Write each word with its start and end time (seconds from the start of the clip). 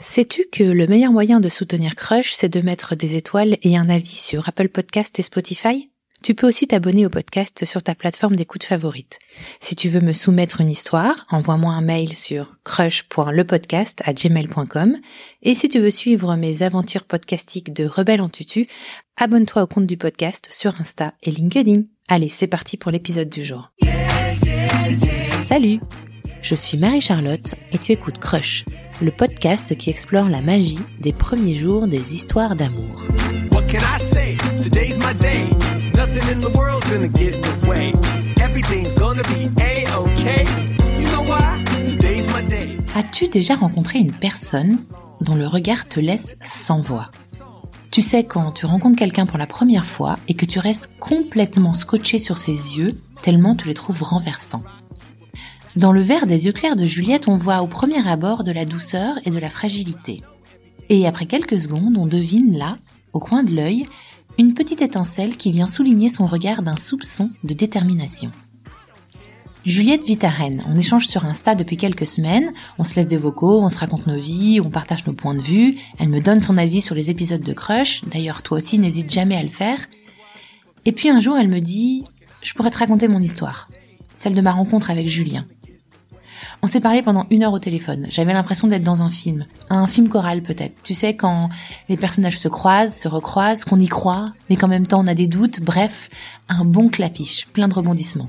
Sais-tu 0.00 0.44
que 0.52 0.62
le 0.62 0.86
meilleur 0.86 1.10
moyen 1.10 1.40
de 1.40 1.48
soutenir 1.48 1.96
Crush, 1.96 2.32
c'est 2.32 2.48
de 2.48 2.60
mettre 2.60 2.94
des 2.94 3.16
étoiles 3.16 3.58
et 3.62 3.76
un 3.76 3.88
avis 3.88 4.06
sur 4.06 4.48
Apple 4.48 4.68
Podcast 4.68 5.18
et 5.18 5.22
Spotify? 5.22 5.90
Tu 6.22 6.34
peux 6.34 6.46
aussi 6.46 6.68
t'abonner 6.68 7.04
au 7.04 7.10
podcast 7.10 7.64
sur 7.64 7.82
ta 7.82 7.96
plateforme 7.96 8.36
d'écoute 8.36 8.62
favorite. 8.62 9.18
Si 9.60 9.74
tu 9.74 9.88
veux 9.88 10.00
me 10.00 10.12
soumettre 10.12 10.60
une 10.60 10.70
histoire, 10.70 11.26
envoie-moi 11.30 11.72
un 11.72 11.80
mail 11.80 12.14
sur 12.14 12.56
crush.lepodcast 12.64 14.02
à 14.04 14.12
gmail.com 14.12 14.96
et 15.42 15.54
si 15.56 15.68
tu 15.68 15.80
veux 15.80 15.90
suivre 15.90 16.36
mes 16.36 16.62
aventures 16.62 17.04
podcastiques 17.04 17.72
de 17.72 17.84
rebelle 17.84 18.20
en 18.20 18.28
tutu, 18.28 18.68
abonne-toi 19.16 19.62
au 19.62 19.66
compte 19.66 19.86
du 19.86 19.96
podcast 19.96 20.48
sur 20.52 20.80
Insta 20.80 21.14
et 21.24 21.32
LinkedIn. 21.32 21.82
Allez, 22.08 22.28
c'est 22.28 22.46
parti 22.46 22.76
pour 22.76 22.92
l'épisode 22.92 23.28
du 23.28 23.44
jour. 23.44 23.72
Salut 25.44 25.80
Je 26.48 26.54
suis 26.54 26.78
Marie-Charlotte 26.78 27.56
et 27.72 27.78
tu 27.78 27.92
écoutes 27.92 28.16
Crush 28.16 28.64
le 29.02 29.10
podcast 29.10 29.76
qui 29.76 29.90
explore 29.90 30.30
la 30.30 30.40
magie 30.40 30.78
des 30.98 31.12
premiers 31.12 31.56
jours 31.56 31.86
des 31.86 32.14
histoires 32.14 32.56
d'amour. 32.56 33.02
As-tu 42.94 43.28
déjà 43.28 43.54
rencontré 43.56 43.98
une 43.98 44.12
personne 44.12 44.78
dont 45.20 45.34
le 45.34 45.46
regard 45.46 45.86
te 45.86 46.00
laisse 46.00 46.38
sans 46.42 46.80
voix? 46.80 47.10
Tu 47.90 48.00
sais 48.00 48.24
quand 48.24 48.52
tu 48.52 48.64
rencontres 48.64 48.96
quelqu'un 48.96 49.26
pour 49.26 49.36
la 49.36 49.46
première 49.46 49.84
fois 49.84 50.18
et 50.28 50.34
que 50.34 50.46
tu 50.46 50.58
restes 50.58 50.92
complètement 50.98 51.74
scotché 51.74 52.18
sur 52.18 52.38
ses 52.38 52.78
yeux 52.78 52.94
tellement 53.20 53.54
tu 53.54 53.68
les 53.68 53.74
trouves 53.74 54.02
renversants. 54.02 54.62
Dans 55.78 55.92
le 55.92 56.02
verre 56.02 56.26
des 56.26 56.46
yeux 56.46 56.50
clairs 56.50 56.74
de 56.74 56.86
Juliette, 56.86 57.28
on 57.28 57.36
voit 57.36 57.62
au 57.62 57.68
premier 57.68 58.04
abord 58.04 58.42
de 58.42 58.50
la 58.50 58.64
douceur 58.64 59.14
et 59.24 59.30
de 59.30 59.38
la 59.38 59.48
fragilité. 59.48 60.24
Et 60.88 61.06
après 61.06 61.26
quelques 61.26 61.60
secondes, 61.60 61.96
on 61.96 62.08
devine 62.08 62.58
là, 62.58 62.76
au 63.12 63.20
coin 63.20 63.44
de 63.44 63.54
l'œil, 63.54 63.86
une 64.40 64.54
petite 64.54 64.82
étincelle 64.82 65.36
qui 65.36 65.52
vient 65.52 65.68
souligner 65.68 66.08
son 66.08 66.26
regard 66.26 66.62
d'un 66.62 66.76
soupçon 66.76 67.30
de 67.44 67.54
détermination. 67.54 68.32
Juliette 69.64 70.04
vit 70.04 70.18
à 70.22 70.28
Rennes. 70.30 70.64
On 70.68 70.76
échange 70.76 71.06
sur 71.06 71.24
Insta 71.24 71.54
depuis 71.54 71.76
quelques 71.76 72.08
semaines. 72.08 72.52
On 72.78 72.82
se 72.82 72.96
laisse 72.96 73.06
des 73.06 73.16
vocaux, 73.16 73.60
on 73.62 73.68
se 73.68 73.78
raconte 73.78 74.08
nos 74.08 74.18
vies, 74.18 74.60
on 74.60 74.70
partage 74.70 75.06
nos 75.06 75.12
points 75.12 75.36
de 75.36 75.42
vue. 75.42 75.76
Elle 76.00 76.08
me 76.08 76.20
donne 76.20 76.40
son 76.40 76.58
avis 76.58 76.82
sur 76.82 76.96
les 76.96 77.08
épisodes 77.08 77.42
de 77.42 77.52
Crush. 77.52 78.02
D'ailleurs, 78.10 78.42
toi 78.42 78.58
aussi, 78.58 78.80
n'hésite 78.80 79.12
jamais 79.12 79.36
à 79.36 79.44
le 79.44 79.48
faire. 79.48 79.78
Et 80.86 80.90
puis 80.90 81.08
un 81.08 81.20
jour, 81.20 81.36
elle 81.36 81.48
me 81.48 81.60
dit, 81.60 82.02
je 82.42 82.52
pourrais 82.54 82.72
te 82.72 82.78
raconter 82.78 83.06
mon 83.06 83.20
histoire. 83.20 83.68
Celle 84.12 84.34
de 84.34 84.40
ma 84.40 84.50
rencontre 84.50 84.90
avec 84.90 85.06
Julien. 85.06 85.46
On 86.60 86.66
s'est 86.66 86.80
parlé 86.80 87.02
pendant 87.02 87.24
une 87.30 87.44
heure 87.44 87.52
au 87.52 87.60
téléphone. 87.60 88.08
J'avais 88.10 88.32
l'impression 88.32 88.66
d'être 88.66 88.82
dans 88.82 89.00
un 89.00 89.10
film. 89.10 89.46
Un 89.70 89.86
film 89.86 90.08
choral 90.08 90.42
peut-être. 90.42 90.74
Tu 90.82 90.92
sais, 90.92 91.14
quand 91.14 91.50
les 91.88 91.96
personnages 91.96 92.38
se 92.38 92.48
croisent, 92.48 92.94
se 92.94 93.06
recroisent, 93.06 93.64
qu'on 93.64 93.78
y 93.78 93.86
croit, 93.86 94.32
mais 94.50 94.56
qu'en 94.56 94.66
même 94.66 94.86
temps 94.86 95.00
on 95.00 95.06
a 95.06 95.14
des 95.14 95.28
doutes. 95.28 95.60
Bref, 95.60 96.10
un 96.48 96.64
bon 96.64 96.88
clapiche, 96.88 97.46
plein 97.52 97.68
de 97.68 97.74
rebondissements. 97.74 98.28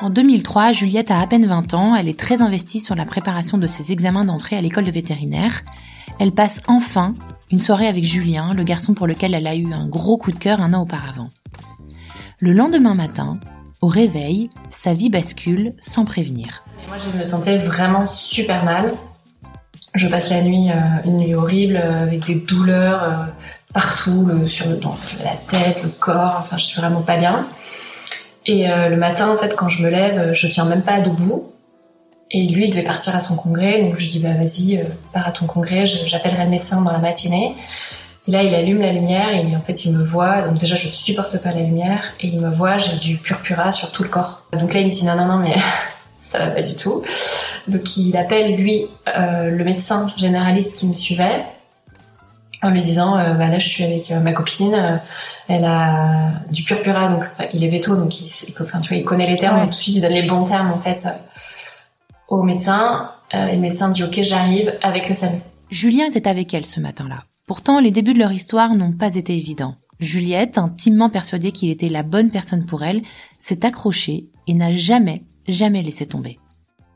En 0.00 0.10
2003, 0.10 0.72
Juliette 0.72 1.12
a 1.12 1.20
à 1.20 1.26
peine 1.28 1.46
20 1.46 1.74
ans, 1.74 1.94
elle 1.94 2.08
est 2.08 2.18
très 2.18 2.42
investie 2.42 2.80
sur 2.80 2.96
la 2.96 3.06
préparation 3.06 3.56
de 3.56 3.68
ses 3.68 3.92
examens 3.92 4.24
d'entrée 4.24 4.56
à 4.56 4.60
l'école 4.60 4.84
de 4.84 4.90
vétérinaire. 4.90 5.62
Elle 6.18 6.32
passe 6.32 6.60
enfin 6.66 7.14
une 7.50 7.58
soirée 7.58 7.86
avec 7.86 8.04
Julien, 8.04 8.54
le 8.54 8.64
garçon 8.64 8.94
pour 8.94 9.06
lequel 9.06 9.34
elle 9.34 9.46
a 9.46 9.54
eu 9.54 9.72
un 9.72 9.86
gros 9.86 10.16
coup 10.16 10.32
de 10.32 10.38
cœur 10.38 10.60
un 10.60 10.72
an 10.72 10.82
auparavant. 10.82 11.28
Le 12.40 12.52
lendemain 12.52 12.94
matin, 12.94 13.38
au 13.80 13.86
réveil, 13.86 14.50
sa 14.70 14.94
vie 14.94 15.10
bascule 15.10 15.74
sans 15.78 16.04
prévenir. 16.04 16.64
moi, 16.88 16.96
je 16.98 17.18
me 17.18 17.24
sentais 17.24 17.58
vraiment 17.58 18.06
super 18.06 18.64
mal. 18.64 18.94
Je 19.94 20.08
passe 20.08 20.30
la 20.30 20.42
nuit, 20.42 20.70
euh, 20.70 20.74
une 21.04 21.18
nuit 21.18 21.34
horrible, 21.34 21.76
euh, 21.76 22.02
avec 22.02 22.26
des 22.26 22.34
douleurs 22.34 23.02
euh, 23.02 23.26
partout, 23.72 24.48
sur 24.48 24.68
le, 24.68 24.80
la 25.22 25.36
tête, 25.48 25.82
le 25.82 25.90
corps. 25.90 26.38
Enfin, 26.40 26.58
je 26.58 26.64
suis 26.64 26.80
vraiment 26.80 27.02
pas 27.02 27.16
bien. 27.16 27.46
Et 28.46 28.66
le 28.68 28.96
matin, 28.96 29.30
en 29.30 29.38
fait, 29.38 29.56
quand 29.56 29.70
je 29.70 29.82
me 29.82 29.88
lève, 29.88 30.34
je 30.34 30.46
tiens 30.48 30.66
même 30.66 30.82
pas 30.82 31.00
debout. 31.00 31.53
Et 32.36 32.48
lui, 32.48 32.64
il 32.64 32.70
devait 32.70 32.82
partir 32.82 33.14
à 33.14 33.20
son 33.20 33.36
congrès, 33.36 33.80
donc 33.80 33.96
je 33.96 34.10
dis 34.10 34.18
bah 34.18 34.34
vas-y, 34.34 34.76
euh, 34.76 34.82
pars 35.12 35.28
à 35.28 35.30
ton 35.30 35.46
congrès, 35.46 35.86
j'appellerai 35.86 36.44
le 36.44 36.50
médecin 36.50 36.82
dans 36.82 36.90
la 36.90 36.98
matinée. 36.98 37.54
Et 38.26 38.32
là, 38.32 38.42
il 38.42 38.52
allume 38.56 38.80
la 38.80 38.90
lumière 38.90 39.32
et 39.32 39.54
en 39.54 39.60
fait, 39.60 39.84
il 39.84 39.96
me 39.96 40.02
voit. 40.02 40.42
Donc 40.42 40.58
déjà, 40.58 40.74
je 40.74 40.88
supporte 40.88 41.38
pas 41.38 41.52
la 41.52 41.60
lumière 41.60 42.12
et 42.18 42.26
il 42.26 42.40
me 42.40 42.50
voit, 42.50 42.78
j'ai 42.78 42.96
du 42.96 43.18
purpura 43.18 43.70
sur 43.70 43.92
tout 43.92 44.02
le 44.02 44.08
corps. 44.08 44.42
Donc 44.52 44.74
là, 44.74 44.80
il 44.80 44.86
me 44.86 44.90
dit 44.90 45.04
non, 45.04 45.14
non, 45.14 45.26
non, 45.26 45.36
mais 45.36 45.54
ça 46.28 46.40
va 46.40 46.50
pas 46.50 46.62
du 46.62 46.74
tout. 46.74 47.02
Donc 47.68 47.96
il 47.96 48.16
appelle 48.16 48.56
lui 48.56 48.88
euh, 49.16 49.50
le 49.50 49.62
médecin 49.62 50.12
généraliste 50.16 50.76
qui 50.76 50.88
me 50.88 50.96
suivait 50.96 51.44
en 52.62 52.70
lui 52.70 52.82
disant 52.82 53.16
euh, 53.16 53.34
bah 53.34 53.46
là 53.46 53.60
je 53.60 53.68
suis 53.68 53.84
avec 53.84 54.10
ma 54.10 54.32
copine 54.32 55.00
elle 55.48 55.64
a 55.64 56.30
du 56.50 56.62
purpura 56.62 57.08
donc 57.08 57.24
il 57.52 57.62
est 57.62 57.68
veto 57.68 57.94
donc 57.94 58.18
il, 58.20 58.26
enfin 58.58 58.80
tu 58.80 58.88
vois 58.88 58.96
il 58.96 59.04
connaît 59.04 59.26
les 59.26 59.36
termes 59.36 59.60
tout 59.64 59.68
de 59.68 59.74
suite 59.74 59.96
il 59.96 60.00
donne 60.00 60.12
les 60.12 60.22
bons 60.22 60.44
termes 60.44 60.72
en 60.72 60.78
fait 60.78 61.06
au 62.38 62.42
médecin 62.42 63.10
euh, 63.34 63.46
et 63.46 63.56
le 63.56 63.60
médecin 63.60 63.90
dit 63.90 64.04
ok 64.04 64.20
j'arrive 64.22 64.72
avec 64.82 65.08
le 65.08 65.14
SAMU. 65.14 65.38
Julien 65.70 66.06
était 66.06 66.28
avec 66.28 66.52
elle 66.54 66.66
ce 66.66 66.80
matin-là. 66.80 67.20
Pourtant 67.46 67.80
les 67.80 67.90
débuts 67.90 68.14
de 68.14 68.18
leur 68.18 68.32
histoire 68.32 68.74
n'ont 68.74 68.92
pas 68.92 69.14
été 69.14 69.36
évidents. 69.36 69.74
Juliette, 70.00 70.58
intimement 70.58 71.08
persuadée 71.08 71.52
qu'il 71.52 71.70
était 71.70 71.88
la 71.88 72.02
bonne 72.02 72.30
personne 72.30 72.66
pour 72.66 72.82
elle, 72.82 73.02
s'est 73.38 73.64
accrochée 73.64 74.28
et 74.46 74.54
n'a 74.54 74.74
jamais, 74.74 75.22
jamais 75.46 75.82
laissé 75.82 76.06
tomber. 76.06 76.38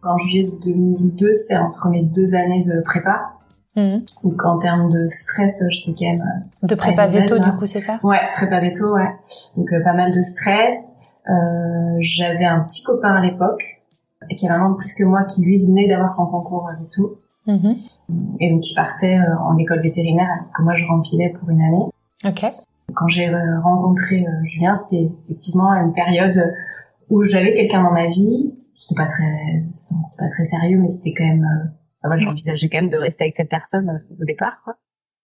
En 0.03 0.19
juillet 0.19 0.50
2002, 0.62 1.32
c'est 1.47 1.56
entre 1.56 1.88
mes 1.88 2.03
deux 2.03 2.34
années 2.34 2.65
de 2.65 2.82
prépa. 2.84 3.20
Mmh. 3.76 3.99
Donc 4.25 4.44
en 4.44 4.59
termes 4.59 4.91
de 4.91 5.06
stress, 5.06 5.55
j'étais 5.70 5.94
quand 5.99 6.10
même... 6.10 6.25
Euh, 6.65 6.66
de 6.66 6.75
prépa 6.75 7.06
veto 7.06 7.38
du 7.38 7.53
coup, 7.53 7.66
c'est 7.66 7.81
ça? 7.81 8.00
Ouais, 8.03 8.20
prépa 8.37 8.60
veto, 8.60 8.94
ouais. 8.94 9.15
Donc 9.56 9.72
euh, 9.72 9.82
pas 9.84 9.94
mal 9.94 10.15
de 10.15 10.22
stress. 10.22 10.76
J'avais 12.00 12.47
un 12.47 12.60
petit 12.60 12.82
copain 12.82 13.15
à 13.15 13.20
l'époque 13.20 13.78
qui 14.37 14.47
avait 14.47 14.59
un 14.59 14.66
an 14.66 14.71
de 14.71 14.77
plus 14.77 14.94
que 14.94 15.05
moi, 15.05 15.25
qui 15.25 15.43
lui 15.43 15.59
venait 15.59 15.89
d'avoir 15.89 16.12
son 16.12 16.27
concours 16.27 16.69
et 16.71 16.89
tout. 16.91 17.16
Mhm. 17.49 17.75
Et 18.41 18.50
donc 18.50 18.61
qui 18.61 18.75
partait 18.75 19.19
euh, 19.19 19.39
en 19.39 19.56
école 19.56 19.81
vétérinaire 19.81 20.28
que 20.55 20.62
moi 20.62 20.75
je 20.75 20.84
rempilais 20.84 21.31
pour 21.31 21.49
une 21.49 21.62
année. 21.62 21.84
Ok. 22.25 22.44
Quand 22.94 23.09
j'ai 23.09 23.28
euh, 23.28 23.61
rencontré 23.61 24.27
euh, 24.27 24.44
Julien, 24.44 24.77
c'était 24.77 25.11
effectivement 25.25 25.72
une 25.72 25.93
période 25.93 26.55
où 27.09 27.25
j'avais 27.25 27.55
quelqu'un 27.55 27.83
dans 27.83 27.93
ma 27.93 28.09
vie. 28.09 28.55
C'était 28.77 28.94
pas 28.94 29.06
très, 29.06 29.65
c'était 29.75 30.17
pas 30.19 30.28
très 30.31 30.47
sérieux, 30.47 30.78
mais 30.78 30.88
c'était 30.88 31.15
quand 31.17 31.25
même. 31.25 31.44
Enfin, 32.00 32.15
moi, 32.15 32.19
j'envisageais 32.19 32.69
quand 32.69 32.78
même 32.78 32.91
de 32.91 32.97
rester 32.97 33.25
avec 33.25 33.34
cette 33.37 33.49
personne 33.49 34.05
au 34.21 34.25
départ, 34.25 34.61
quoi. 34.65 34.77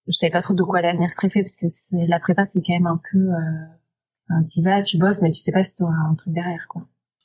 Je 0.06 0.12
savais 0.12 0.32
pas 0.32 0.43
trop 0.43 0.54
de 0.54 0.62
quoi 0.62 0.82
l'avenir 0.82 1.12
serait 1.14 1.31
fait 1.31 1.43
parce 1.43 1.56
que 1.56 1.66
la 1.93 2.20
prépa 2.20 2.44
c'est 2.44 2.60
quand 2.60 2.75
même 2.75 2.87
un 2.87 3.00
peu 3.10 3.31
un 4.28 4.43
tu 4.44 4.62
vas, 4.62 4.82
tu 4.82 4.98
bosses, 4.98 5.22
mais 5.22 5.31
tu 5.31 5.41
sais 5.41 5.53
pas 5.53 5.64
si 5.64 5.76
tu 5.76 5.82
auras 5.82 5.94
un 6.10 6.14
truc 6.14 6.34
derrière, 6.34 6.66
quoi. 6.69 6.82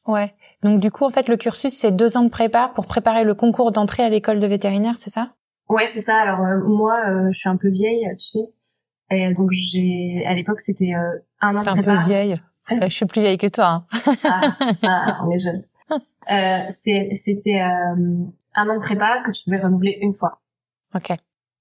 Ouais. 0.07 0.33
Donc 0.63 0.79
du 0.79 0.91
coup, 0.91 1.05
en 1.05 1.09
fait, 1.09 1.29
le 1.29 1.37
cursus, 1.37 1.73
c'est 1.73 1.91
deux 1.91 2.17
ans 2.17 2.23
de 2.23 2.29
prépa 2.29 2.71
pour 2.73 2.87
préparer 2.87 3.23
le 3.23 3.33
concours 3.35 3.71
d'entrée 3.71 4.03
à 4.03 4.09
l'école 4.09 4.39
de 4.39 4.47
vétérinaire, 4.47 4.95
c'est 4.97 5.09
ça? 5.09 5.33
Ouais, 5.69 5.87
c'est 5.87 6.01
ça. 6.01 6.15
Alors 6.15 6.41
euh, 6.41 6.59
moi, 6.63 6.97
euh, 7.07 7.29
je 7.31 7.39
suis 7.39 7.49
un 7.49 7.57
peu 7.57 7.69
vieille, 7.69 8.07
tu 8.17 8.25
sais. 8.25 8.49
Et 9.11 9.33
donc 9.33 9.51
j'ai, 9.51 10.23
à 10.25 10.33
l'époque, 10.33 10.61
c'était 10.61 10.93
euh, 10.93 11.19
un 11.41 11.55
an 11.55 11.61
de 11.61 11.69
prépa. 11.69 11.91
un 11.91 11.97
peu 11.97 12.03
vieille. 12.03 12.41
je 12.81 12.87
suis 12.87 13.05
plus 13.05 13.21
vieille 13.21 13.37
que 13.37 13.47
toi. 13.47 13.67
Hein. 13.67 13.85
ah, 14.23 14.57
ah, 14.83 15.21
on 15.25 15.31
est 15.31 15.39
jeune. 15.39 15.63
c'était 17.23 17.59
un 17.59 18.69
an 18.69 18.75
de 18.75 18.81
prépa 18.81 19.21
que 19.23 19.31
tu 19.31 19.43
pouvais 19.43 19.59
renouveler 19.59 19.97
une 20.01 20.13
fois. 20.13 20.41
Ok. 20.95 21.11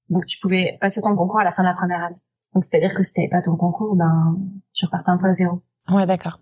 Donc 0.08 0.26
tu 0.26 0.38
pouvais 0.40 0.78
passer 0.80 1.00
ton 1.02 1.14
concours 1.14 1.40
à 1.40 1.44
la 1.44 1.52
fin 1.52 1.62
de 1.62 1.68
la 1.68 1.74
première 1.74 2.02
année. 2.02 2.16
Donc 2.54 2.64
c'est-à-dire 2.64 2.94
que 2.94 3.02
si 3.02 3.12
t'avais 3.12 3.28
pas 3.28 3.42
ton 3.42 3.56
concours, 3.56 3.94
ben 3.94 4.38
tu 4.72 4.86
repartais 4.86 5.10
un 5.10 5.18
peu 5.18 5.26
à 5.26 5.34
zéro. 5.34 5.62
Ouais, 5.90 6.06
d'accord. 6.06 6.40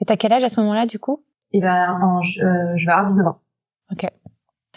Et 0.00 0.04
t'as 0.04 0.16
quel 0.16 0.32
âge 0.32 0.44
à 0.44 0.48
ce 0.48 0.60
moment-là, 0.60 0.86
du 0.86 0.98
coup? 0.98 1.24
Il 1.54 1.62
va 1.62 1.94
en, 1.94 2.18
euh, 2.18 2.76
je 2.76 2.84
vais 2.84 2.92
avoir 2.92 3.06
19 3.06 3.26
ans. 3.28 3.38
Ok. 3.92 4.06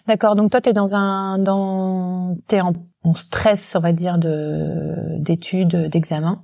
D'accord. 0.08 0.36
Donc 0.36 0.52
toi, 0.52 0.62
t'es 0.62 0.74
dans 0.74 0.96
un, 0.96 1.40
dans, 1.40 2.38
t'es 2.48 2.62
en, 2.62 2.74
en 3.04 3.14
stress, 3.14 3.76
on 3.76 3.82
va 3.82 3.92
dire, 3.92 4.20
de 4.20 5.18
d'études, 5.20 5.90
d'examen. 5.90 6.44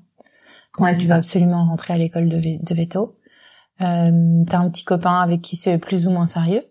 Parce 0.77 0.95
que 0.95 1.01
tu 1.01 1.07
vas 1.07 1.15
absolument 1.15 1.65
rentrer 1.65 1.94
à 1.94 1.97
l'école 1.97 2.30
de, 2.30 2.39
de 2.39 2.75
veto. 2.75 3.19
Euh, 3.81 4.44
t'as 4.47 4.59
un 4.59 4.69
petit 4.69 4.83
copain 4.83 5.19
avec 5.19 5.41
qui 5.41 5.56
c'est 5.56 5.77
plus 5.77 6.07
ou 6.07 6.09
moins 6.09 6.25
sérieux? 6.25 6.63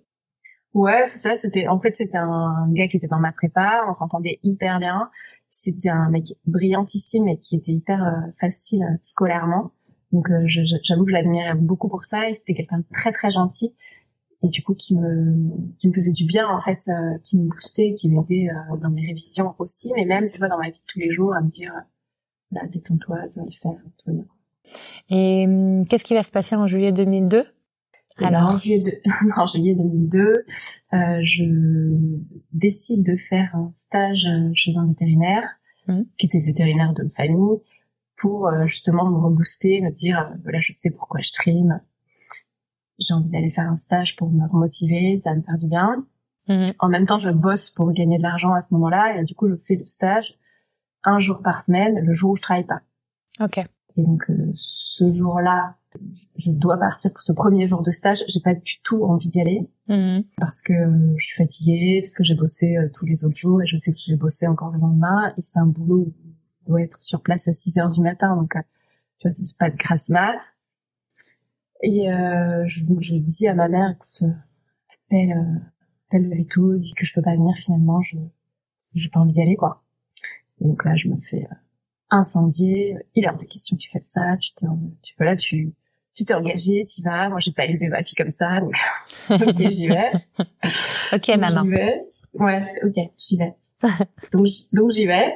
Ouais, 0.74 1.08
ça. 1.18 1.36
C'était, 1.36 1.68
en 1.68 1.78
fait, 1.78 1.94
c'était 1.94 2.18
un 2.18 2.66
gars 2.70 2.88
qui 2.88 2.96
était 2.96 3.06
dans 3.06 3.20
ma 3.20 3.30
prépa. 3.30 3.84
On 3.88 3.94
s'entendait 3.94 4.40
hyper 4.42 4.80
bien. 4.80 5.08
C'était 5.50 5.90
un 5.90 6.10
mec 6.10 6.34
brillantissime 6.46 7.28
et 7.28 7.38
qui 7.38 7.56
était 7.56 7.72
hyper 7.72 8.02
euh, 8.02 8.30
facile 8.40 8.82
euh, 8.82 8.96
scolairement. 9.02 9.70
Donc 10.12 10.30
euh, 10.30 10.42
j'avoue 10.46 11.04
que 11.04 11.10
je 11.10 11.16
l'admirais 11.16 11.54
beaucoup 11.54 11.88
pour 11.88 12.04
ça 12.04 12.28
et 12.28 12.34
c'était 12.34 12.54
quelqu'un 12.54 12.78
de 12.78 12.84
très 12.92 13.12
très 13.12 13.30
gentil 13.30 13.74
et 14.42 14.48
du 14.48 14.62
coup 14.62 14.74
qui 14.74 14.94
me 14.94 15.50
qui 15.78 15.88
me 15.88 15.94
faisait 15.94 16.12
du 16.12 16.24
bien 16.24 16.46
en 16.48 16.60
fait, 16.60 16.80
euh, 16.88 17.18
qui 17.22 17.38
me 17.38 17.48
boostait, 17.48 17.94
qui 17.94 18.08
m'aidait 18.08 18.48
euh, 18.50 18.76
dans 18.76 18.90
mes 18.90 19.06
révisions 19.06 19.54
aussi, 19.58 19.92
mais 19.96 20.04
même 20.04 20.30
tu 20.30 20.38
vois 20.38 20.48
dans 20.48 20.58
ma 20.58 20.66
vie 20.66 20.80
de 20.80 20.86
tous 20.86 20.98
les 20.98 21.12
jours 21.12 21.34
à 21.34 21.40
me 21.40 21.48
dire 21.48 21.72
là 22.50 22.62
détends-toi, 22.70 23.20
ça 23.30 23.40
va 23.40 23.46
le 23.46 23.52
faire, 23.52 23.82
tout 23.98 24.06
va 24.06 24.12
bien. 24.12 24.26
Et 25.10 25.46
hum, 25.46 25.86
qu'est-ce 25.86 26.04
qui 26.04 26.14
va 26.14 26.22
se 26.22 26.32
passer 26.32 26.56
en 26.56 26.66
juillet 26.66 26.92
2002 26.92 27.44
alors, 28.18 28.42
en 28.54 28.58
juillet, 28.58 28.80
de... 28.80 28.92
en 29.36 29.46
juillet 29.46 29.74
2002, 29.74 30.20
euh, 30.20 31.20
je 31.22 31.44
décide 32.52 33.06
de 33.06 33.16
faire 33.16 33.50
un 33.54 33.72
stage 33.74 34.26
chez 34.54 34.76
un 34.76 34.86
vétérinaire, 34.86 35.48
Mmh. 35.88 36.02
qui 36.16 36.26
était 36.26 36.38
vétérinaire 36.38 36.94
de 36.94 37.08
famille, 37.08 37.58
pour 38.22 38.46
euh, 38.46 38.66
justement 38.68 39.10
me 39.10 39.18
rebooster, 39.18 39.80
me 39.80 39.90
dire, 39.90 40.30
euh, 40.32 40.36
voilà, 40.44 40.60
je 40.60 40.72
sais 40.72 40.90
pourquoi 40.90 41.20
je 41.22 41.32
trime. 41.32 41.80
J'ai 43.00 43.14
envie 43.14 43.28
d'aller 43.30 43.50
faire 43.50 43.68
un 43.68 43.76
stage 43.76 44.14
pour 44.16 44.30
me 44.30 44.46
remotiver, 44.48 45.18
ça 45.18 45.30
va 45.30 45.36
me 45.36 45.42
faire 45.42 45.58
du 45.58 45.66
bien. 45.66 46.06
Mhm. 46.48 46.72
En 46.78 46.88
même 46.88 47.04
temps, 47.06 47.18
je 47.18 47.30
bosse 47.30 47.70
pour 47.70 47.92
gagner 47.92 48.18
de 48.18 48.22
l'argent 48.22 48.52
à 48.52 48.62
ce 48.62 48.72
moment-là, 48.74 49.16
et 49.18 49.24
du 49.24 49.34
coup, 49.34 49.48
je 49.48 49.56
fais 49.56 49.74
le 49.74 49.86
stage 49.86 50.38
un 51.02 51.18
jour 51.18 51.42
par 51.42 51.62
semaine, 51.64 51.98
le 51.98 52.14
jour 52.14 52.30
où 52.30 52.36
je 52.36 52.42
travaille 52.42 52.66
pas. 52.66 52.80
Ok. 53.40 53.58
Et 53.96 54.02
donc 54.02 54.30
euh, 54.30 54.52
ce 54.54 55.12
jour-là, 55.12 55.74
je 56.36 56.50
dois 56.52 56.78
partir 56.78 57.12
pour 57.12 57.22
ce 57.22 57.32
premier 57.32 57.66
jour 57.66 57.82
de 57.82 57.90
stage. 57.90 58.22
J'ai 58.28 58.40
pas 58.40 58.54
du 58.54 58.80
tout 58.84 59.02
envie 59.04 59.28
d'y 59.28 59.40
aller 59.40 59.68
Mhm. 59.88 60.22
parce 60.38 60.62
que 60.62 60.72
euh, 60.72 61.14
je 61.18 61.26
suis 61.26 61.36
fatiguée, 61.42 62.00
parce 62.02 62.14
que 62.14 62.22
j'ai 62.22 62.34
bossé 62.36 62.76
tous 62.94 63.04
les 63.04 63.24
autres 63.24 63.36
jours 63.36 63.60
et 63.62 63.66
je 63.66 63.76
sais 63.76 63.92
que 63.92 63.98
je 63.98 64.12
vais 64.12 64.16
bosser 64.16 64.46
encore 64.46 64.70
le 64.70 64.78
lendemain. 64.78 65.34
Et 65.36 65.42
c'est 65.42 65.58
un 65.58 65.66
boulot 65.66 66.06
où 66.06 66.12
dois 66.66 66.82
être 66.82 67.02
sur 67.02 67.22
place 67.22 67.48
à 67.48 67.52
6 67.52 67.78
heures 67.78 67.90
du 67.90 68.00
matin, 68.00 68.36
donc 68.36 68.56
euh, 68.56 68.60
tu 69.18 69.28
vois, 69.28 69.32
c'est 69.32 69.56
pas 69.56 69.70
de 69.70 69.76
grasse 69.76 70.08
mat. 70.08 70.38
Et 71.82 72.10
euh, 72.10 72.64
je, 72.68 72.84
je 73.00 73.14
dis 73.14 73.48
à 73.48 73.54
ma 73.54 73.68
mère, 73.68 73.90
écoute, 73.90 74.22
euh, 74.22 74.32
appelle, 75.08 75.32
euh, 75.32 75.58
appelle 76.08 76.28
le 76.28 76.36
veto, 76.36 76.76
dis 76.76 76.94
que 76.94 77.04
je 77.04 77.12
peux 77.12 77.22
pas 77.22 77.34
venir 77.34 77.56
finalement, 77.56 78.00
je 78.02 78.16
j'ai 78.94 79.08
pas 79.08 79.20
envie 79.20 79.32
d'y 79.32 79.40
aller 79.40 79.56
quoi. 79.56 79.82
Et 80.60 80.64
donc 80.64 80.84
là, 80.84 80.94
je 80.96 81.08
me 81.08 81.16
fais 81.16 81.44
euh, 81.44 81.54
incendier. 82.10 82.96
Il 83.14 83.24
est 83.24 83.28
hors 83.28 83.38
de 83.38 83.44
question 83.44 83.76
que 83.76 83.82
tu 83.82 83.90
fasses 83.90 84.10
ça. 84.12 84.36
Tu 84.38 84.52
t'es, 84.54 84.66
tu 85.02 85.14
voilà, 85.18 85.34
tu, 85.36 85.72
tu 86.14 86.24
t'es 86.24 86.34
engagé, 86.34 86.84
t'y 86.84 87.02
vas. 87.02 87.28
Moi, 87.30 87.40
j'ai 87.40 87.52
pas 87.52 87.64
élevé 87.64 87.88
ma 87.88 88.02
fille 88.02 88.16
comme 88.16 88.30
ça, 88.30 88.56
donc 88.56 88.74
ok, 89.30 89.56
j'y 89.58 89.88
vais. 89.88 90.12
Ok, 91.12 91.28
maman. 91.38 91.64
J'y 91.64 91.70
vais. 91.70 92.04
Ouais, 92.34 92.80
ok, 92.84 93.10
j'y 93.18 93.36
vais. 93.38 93.54
donc 94.32 94.46
j'y 94.92 95.06
vais. 95.06 95.34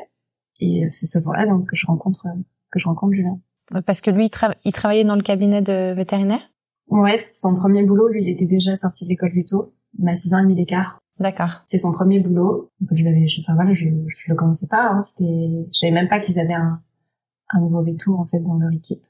Et 0.60 0.84
euh, 0.84 0.88
c'est 0.90 1.06
ce 1.06 1.20
jour-là 1.20 1.46
donc 1.46 1.66
que 1.68 1.76
je 1.76 1.86
rencontre 1.86 2.26
euh, 2.26 2.38
que 2.70 2.78
je 2.78 2.86
rencontre 2.88 3.14
Julien. 3.14 3.38
Parce 3.84 4.00
que 4.00 4.10
lui, 4.10 4.26
il, 4.26 4.30
tra- 4.30 4.56
il 4.64 4.72
travaillait 4.72 5.04
dans 5.04 5.16
le 5.16 5.22
cabinet 5.22 5.60
de 5.60 5.92
vétérinaire? 5.92 6.52
Ouais, 6.88 7.18
c'est 7.18 7.40
son 7.40 7.56
premier 7.56 7.82
boulot. 7.82 8.08
Lui, 8.08 8.22
il 8.22 8.28
était 8.28 8.46
déjà 8.46 8.76
sorti 8.76 9.04
de 9.04 9.10
l'école 9.10 9.32
veto. 9.32 9.74
On 10.00 10.06
a 10.06 10.14
six 10.14 10.32
ans 10.34 10.38
et 10.38 10.42
demi 10.42 10.54
d'écart. 10.54 10.98
D'accord. 11.18 11.64
C'est 11.68 11.78
son 11.78 11.92
premier 11.92 12.20
boulot. 12.20 12.70
Je 12.92 13.02
l'avais, 13.02 13.26
enfin 13.40 13.54
voilà, 13.54 13.74
je, 13.74 13.86
je 13.86 14.30
le 14.30 14.34
connaissais 14.36 14.68
pas. 14.68 14.90
Hein. 14.92 15.02
C'était, 15.02 15.66
je 15.72 15.78
savais 15.78 15.92
même 15.92 16.08
pas 16.08 16.20
qu'ils 16.20 16.38
avaient 16.38 16.54
un, 16.54 16.80
un 17.50 17.60
nouveau 17.60 17.82
veto 17.82 18.14
en 18.16 18.26
fait 18.26 18.38
dans 18.38 18.54
leur 18.54 18.70
équipe. 18.70 19.02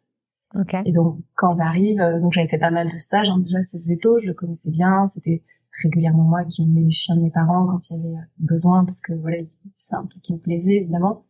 Ok. 0.54 0.74
Et 0.86 0.92
donc 0.92 1.18
quand 1.34 1.54
j'arrive, 1.58 2.00
euh, 2.00 2.18
donc 2.20 2.32
j'avais 2.32 2.48
fait 2.48 2.56
pas 2.56 2.70
mal 2.70 2.90
de 2.90 2.98
stages 2.98 3.28
hein, 3.28 3.40
déjà 3.40 3.62
ce 3.62 3.76
veto, 3.88 4.20
je 4.20 4.28
le 4.28 4.34
connaissais 4.34 4.70
bien. 4.70 5.06
C'était 5.06 5.42
régulièrement 5.82 6.24
moi 6.24 6.44
qui 6.46 6.62
emmenais 6.62 6.80
les 6.80 6.92
chiens 6.92 7.16
de 7.16 7.20
mes 7.20 7.30
parents 7.30 7.66
quand 7.66 7.90
il 7.90 7.96
y 7.96 8.00
avait 8.00 8.24
besoin 8.38 8.86
parce 8.86 9.02
que 9.02 9.12
voilà, 9.12 9.36
c'est 9.74 9.96
un 9.96 10.06
truc 10.06 10.22
qui 10.22 10.32
me 10.32 10.38
plaisait 10.38 10.76
évidemment. 10.76 11.25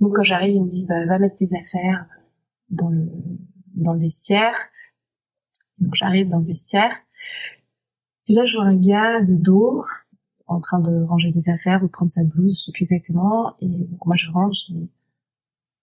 Donc 0.00 0.16
quand 0.16 0.22
j'arrive, 0.22 0.56
ils 0.56 0.62
me 0.62 0.68
disent 0.68 0.86
bah, 0.86 1.06
va 1.06 1.18
mettre 1.18 1.36
tes 1.36 1.48
affaires 1.56 2.06
dans 2.70 2.88
le 2.88 3.06
dans 3.74 3.92
le 3.92 4.00
vestiaire. 4.00 4.54
Donc 5.78 5.94
j'arrive 5.94 6.28
dans 6.28 6.38
le 6.38 6.46
vestiaire. 6.46 6.92
Et 8.28 8.34
là, 8.34 8.44
je 8.44 8.56
vois 8.56 8.66
un 8.66 8.76
gars 8.76 9.20
de 9.20 9.34
dos 9.34 9.84
en 10.46 10.60
train 10.60 10.80
de 10.80 11.04
ranger 11.04 11.30
des 11.30 11.50
affaires 11.50 11.84
ou 11.84 11.88
prendre 11.88 12.10
sa 12.10 12.24
blouse, 12.24 12.58
je 12.58 12.64
sais 12.64 12.72
plus 12.72 12.82
exactement. 12.82 13.54
Et 13.60 13.68
donc 13.68 14.06
moi, 14.06 14.16
je 14.16 14.30
rentre, 14.30 14.54
je 14.54 14.72
dis 14.72 14.90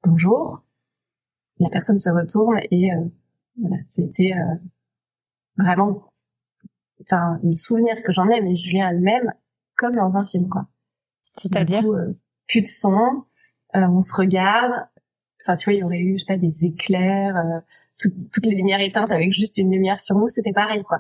bonjour. 0.03 0.61
La 1.59 1.69
personne 1.69 1.99
se 1.99 2.09
retourne 2.09 2.59
et 2.71 2.91
euh, 2.91 3.05
voilà, 3.59 3.77
c'était 3.87 4.33
euh, 4.33 4.55
vraiment, 5.57 6.11
enfin, 7.01 7.39
le 7.43 7.55
souvenir 7.55 7.95
que 8.03 8.11
j'en 8.11 8.27
ai, 8.29 8.41
mais 8.41 8.55
Julien 8.55 8.89
elle-même, 8.89 9.33
comme 9.77 9.95
dans 9.95 10.15
un 10.15 10.25
film, 10.25 10.49
quoi. 10.49 10.67
C'est-à-dire 11.37 11.85
euh, 11.85 12.17
plus 12.47 12.61
de 12.61 12.67
son, 12.67 13.23
on 13.83 14.01
se 14.01 14.13
regarde. 14.13 14.87
Enfin, 15.43 15.55
tu 15.57 15.65
vois, 15.65 15.73
il 15.73 15.79
y 15.79 15.83
aurait 15.83 15.99
eu, 15.99 16.17
je 16.17 16.25
sais 16.25 16.33
pas, 16.33 16.37
des 16.37 16.65
éclairs, 16.65 17.35
euh, 17.37 17.59
tout- 17.99 18.13
toutes 18.33 18.45
les 18.45 18.55
lumières 18.55 18.81
éteintes 18.81 19.11
avec 19.11 19.31
juste 19.31 19.57
une 19.57 19.71
lumière 19.71 19.99
sur 19.99 20.15
nous, 20.17 20.27
c'était 20.29 20.53
pareil, 20.53 20.83
quoi. 20.83 20.99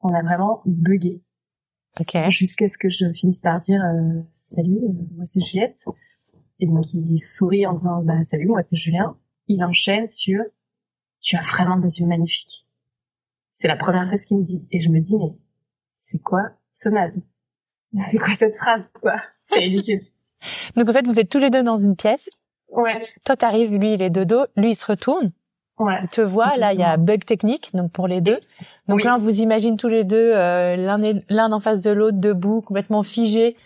On 0.00 0.12
a 0.14 0.22
vraiment 0.22 0.62
bugué. 0.66 1.22
Ok. 1.98 2.14
Jusqu'à 2.30 2.68
ce 2.68 2.76
que 2.76 2.90
je 2.90 3.10
finisse 3.12 3.40
par 3.40 3.58
dire 3.60 3.82
euh, 3.82 4.20
salut, 4.50 4.76
euh, 4.76 4.92
moi 5.16 5.24
c'est 5.26 5.40
Juliette. 5.40 5.82
Et 6.60 6.66
donc 6.66 6.92
il 6.92 7.18
sourit 7.18 7.66
en 7.66 7.72
disant 7.72 8.02
bah 8.02 8.22
salut, 8.24 8.46
moi 8.46 8.62
c'est 8.62 8.76
Julien. 8.76 9.16
Il 9.48 9.64
enchaîne 9.64 10.06
sur 10.06 10.42
tu 11.22 11.36
as 11.36 11.42
vraiment 11.42 11.78
des 11.78 12.00
yeux 12.00 12.06
magnifiques. 12.06 12.66
C'est 13.50 13.66
la 13.68 13.76
première 13.76 14.06
phrase 14.08 14.26
qu'il 14.26 14.36
me 14.36 14.44
dit 14.44 14.66
et 14.70 14.80
je 14.82 14.90
me 14.90 15.00
dis 15.00 15.16
mais 15.16 15.34
c'est 15.88 16.18
quoi 16.18 16.50
ce 16.74 16.90
naze? 16.90 17.22
C'est 18.10 18.18
quoi 18.18 18.34
cette 18.34 18.56
phrase 18.56 18.86
quoi? 19.00 19.16
C'est 19.40 19.60
ridicule. 19.60 20.00
Donc 20.76 20.88
en 20.88 20.92
fait, 20.92 21.06
vous 21.06 21.18
êtes 21.20 21.28
tous 21.28 21.38
les 21.38 21.50
deux 21.50 21.62
dans 21.62 21.76
une 21.76 21.96
pièce. 21.96 22.28
Ouais, 22.68 23.06
Toi, 23.24 23.36
t'arrives, 23.36 23.72
lui, 23.76 23.94
il 23.94 24.02
est 24.02 24.10
de 24.10 24.24
dos. 24.24 24.46
Lui, 24.56 24.70
il 24.70 24.74
se 24.74 24.84
retourne. 24.86 25.30
ouais. 25.78 25.98
Il 26.02 26.08
te 26.08 26.20
voit. 26.20 26.56
Là, 26.56 26.72
il 26.72 26.80
y 26.80 26.82
a 26.82 26.96
bug 26.96 27.24
technique, 27.24 27.70
donc 27.74 27.92
pour 27.92 28.08
les 28.08 28.20
deux. 28.20 28.38
Donc 28.88 28.96
Oui. 28.98 29.02
là, 29.04 29.14
on 29.16 29.18
vous 29.18 29.40
imagine 29.40 29.76
tous 29.76 29.88
les 29.88 30.04
deux, 30.04 30.32
euh, 30.34 30.74
l'un 30.76 30.98
l'un 31.28 31.52
en 31.52 31.60
face 31.60 31.82
de 31.82 31.90
l'autre, 31.90 32.18
debout, 32.18 32.60
complètement 32.62 33.02
figés, 33.02 33.56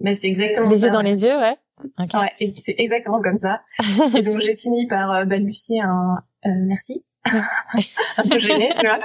Mais 0.00 0.16
c'est 0.16 0.26
exactement 0.28 0.68
les 0.68 0.78
ça, 0.78 0.86
yeux 0.86 0.92
dans 0.92 0.98
ouais. 1.00 1.04
les 1.04 1.22
yeux, 1.24 1.36
ouais. 1.38 1.56
Ok. 2.00 2.14
Ouais, 2.14 2.32
et 2.40 2.52
c'est 2.64 2.74
exactement 2.78 3.22
comme 3.22 3.38
ça. 3.38 3.60
et 4.16 4.22
donc 4.22 4.40
j'ai 4.40 4.56
fini 4.56 4.88
par 4.88 5.12
euh, 5.12 5.24
balbutier 5.24 5.80
un 5.80 6.16
euh, 6.46 6.50
merci, 6.66 7.04
un 7.24 8.28
peu 8.28 8.38
gênée, 8.40 8.70
tu 8.80 8.86
vois. 8.86 8.98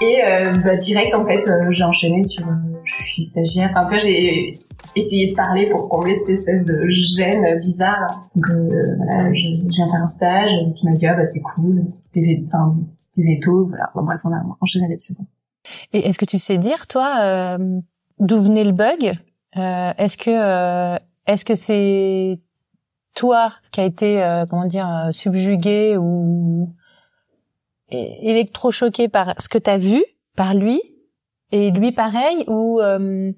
Et 0.00 0.20
euh, 0.24 0.52
bah, 0.62 0.76
direct 0.76 1.14
en 1.14 1.26
fait, 1.26 1.46
euh, 1.48 1.70
j'ai 1.70 1.82
enchaîné 1.82 2.22
sur 2.24 2.46
euh, 2.46 2.52
je 2.84 2.94
suis 2.94 3.24
stagiaire. 3.24 3.70
Enfin, 3.72 3.88
vois, 3.88 3.98
j'ai 3.98 4.54
essayé 4.94 5.30
de 5.30 5.34
parler 5.34 5.68
pour 5.70 5.88
combler 5.88 6.18
cette 6.20 6.38
espèce 6.38 6.64
de 6.64 6.86
gêne 6.88 7.58
bizarre. 7.60 8.28
Donc 8.36 8.46
voilà, 8.96 9.30
viens 9.30 9.90
faire 9.90 10.02
un 10.02 10.08
stage 10.10 10.50
qui 10.76 10.86
m'a 10.86 10.94
dit 10.94 11.06
ah 11.06 11.14
bah 11.14 11.26
c'est 11.32 11.40
cool, 11.40 11.84
t'es 12.12 12.20
veto, 13.16 13.66
voilà. 13.66 13.90
Bon, 13.94 14.02
bref, 14.02 14.20
on 14.24 14.32
a 14.32 14.40
enchaîné 14.60 14.88
là-dessus. 14.88 15.14
Et 15.92 16.06
est-ce 16.06 16.18
que 16.18 16.24
tu 16.24 16.38
sais 16.38 16.58
dire, 16.58 16.86
toi, 16.86 17.16
euh, 17.20 17.80
d'où 18.20 18.40
venait 18.40 18.64
le 18.64 18.72
bug? 18.72 19.14
Euh, 19.56 19.92
Est-ce 19.98 20.16
que 20.16 20.98
est-ce 21.26 21.44
que 21.44 21.56
c'est 21.56 22.38
toi 23.14 23.52
qui 23.72 23.80
a 23.80 23.84
été 23.84 24.44
comment 24.48 24.66
dire 24.66 25.08
subjugué 25.10 25.96
ou 25.98 26.72
électrochoqué 27.90 29.08
par 29.08 29.40
ce 29.40 29.48
que 29.48 29.58
t'as 29.58 29.78
vu 29.78 30.02
par 30.36 30.54
lui 30.54 30.80
et 31.52 31.70
lui 31.70 31.92
pareil 31.92 32.44
ou 32.46 32.80
euh, 32.80 33.32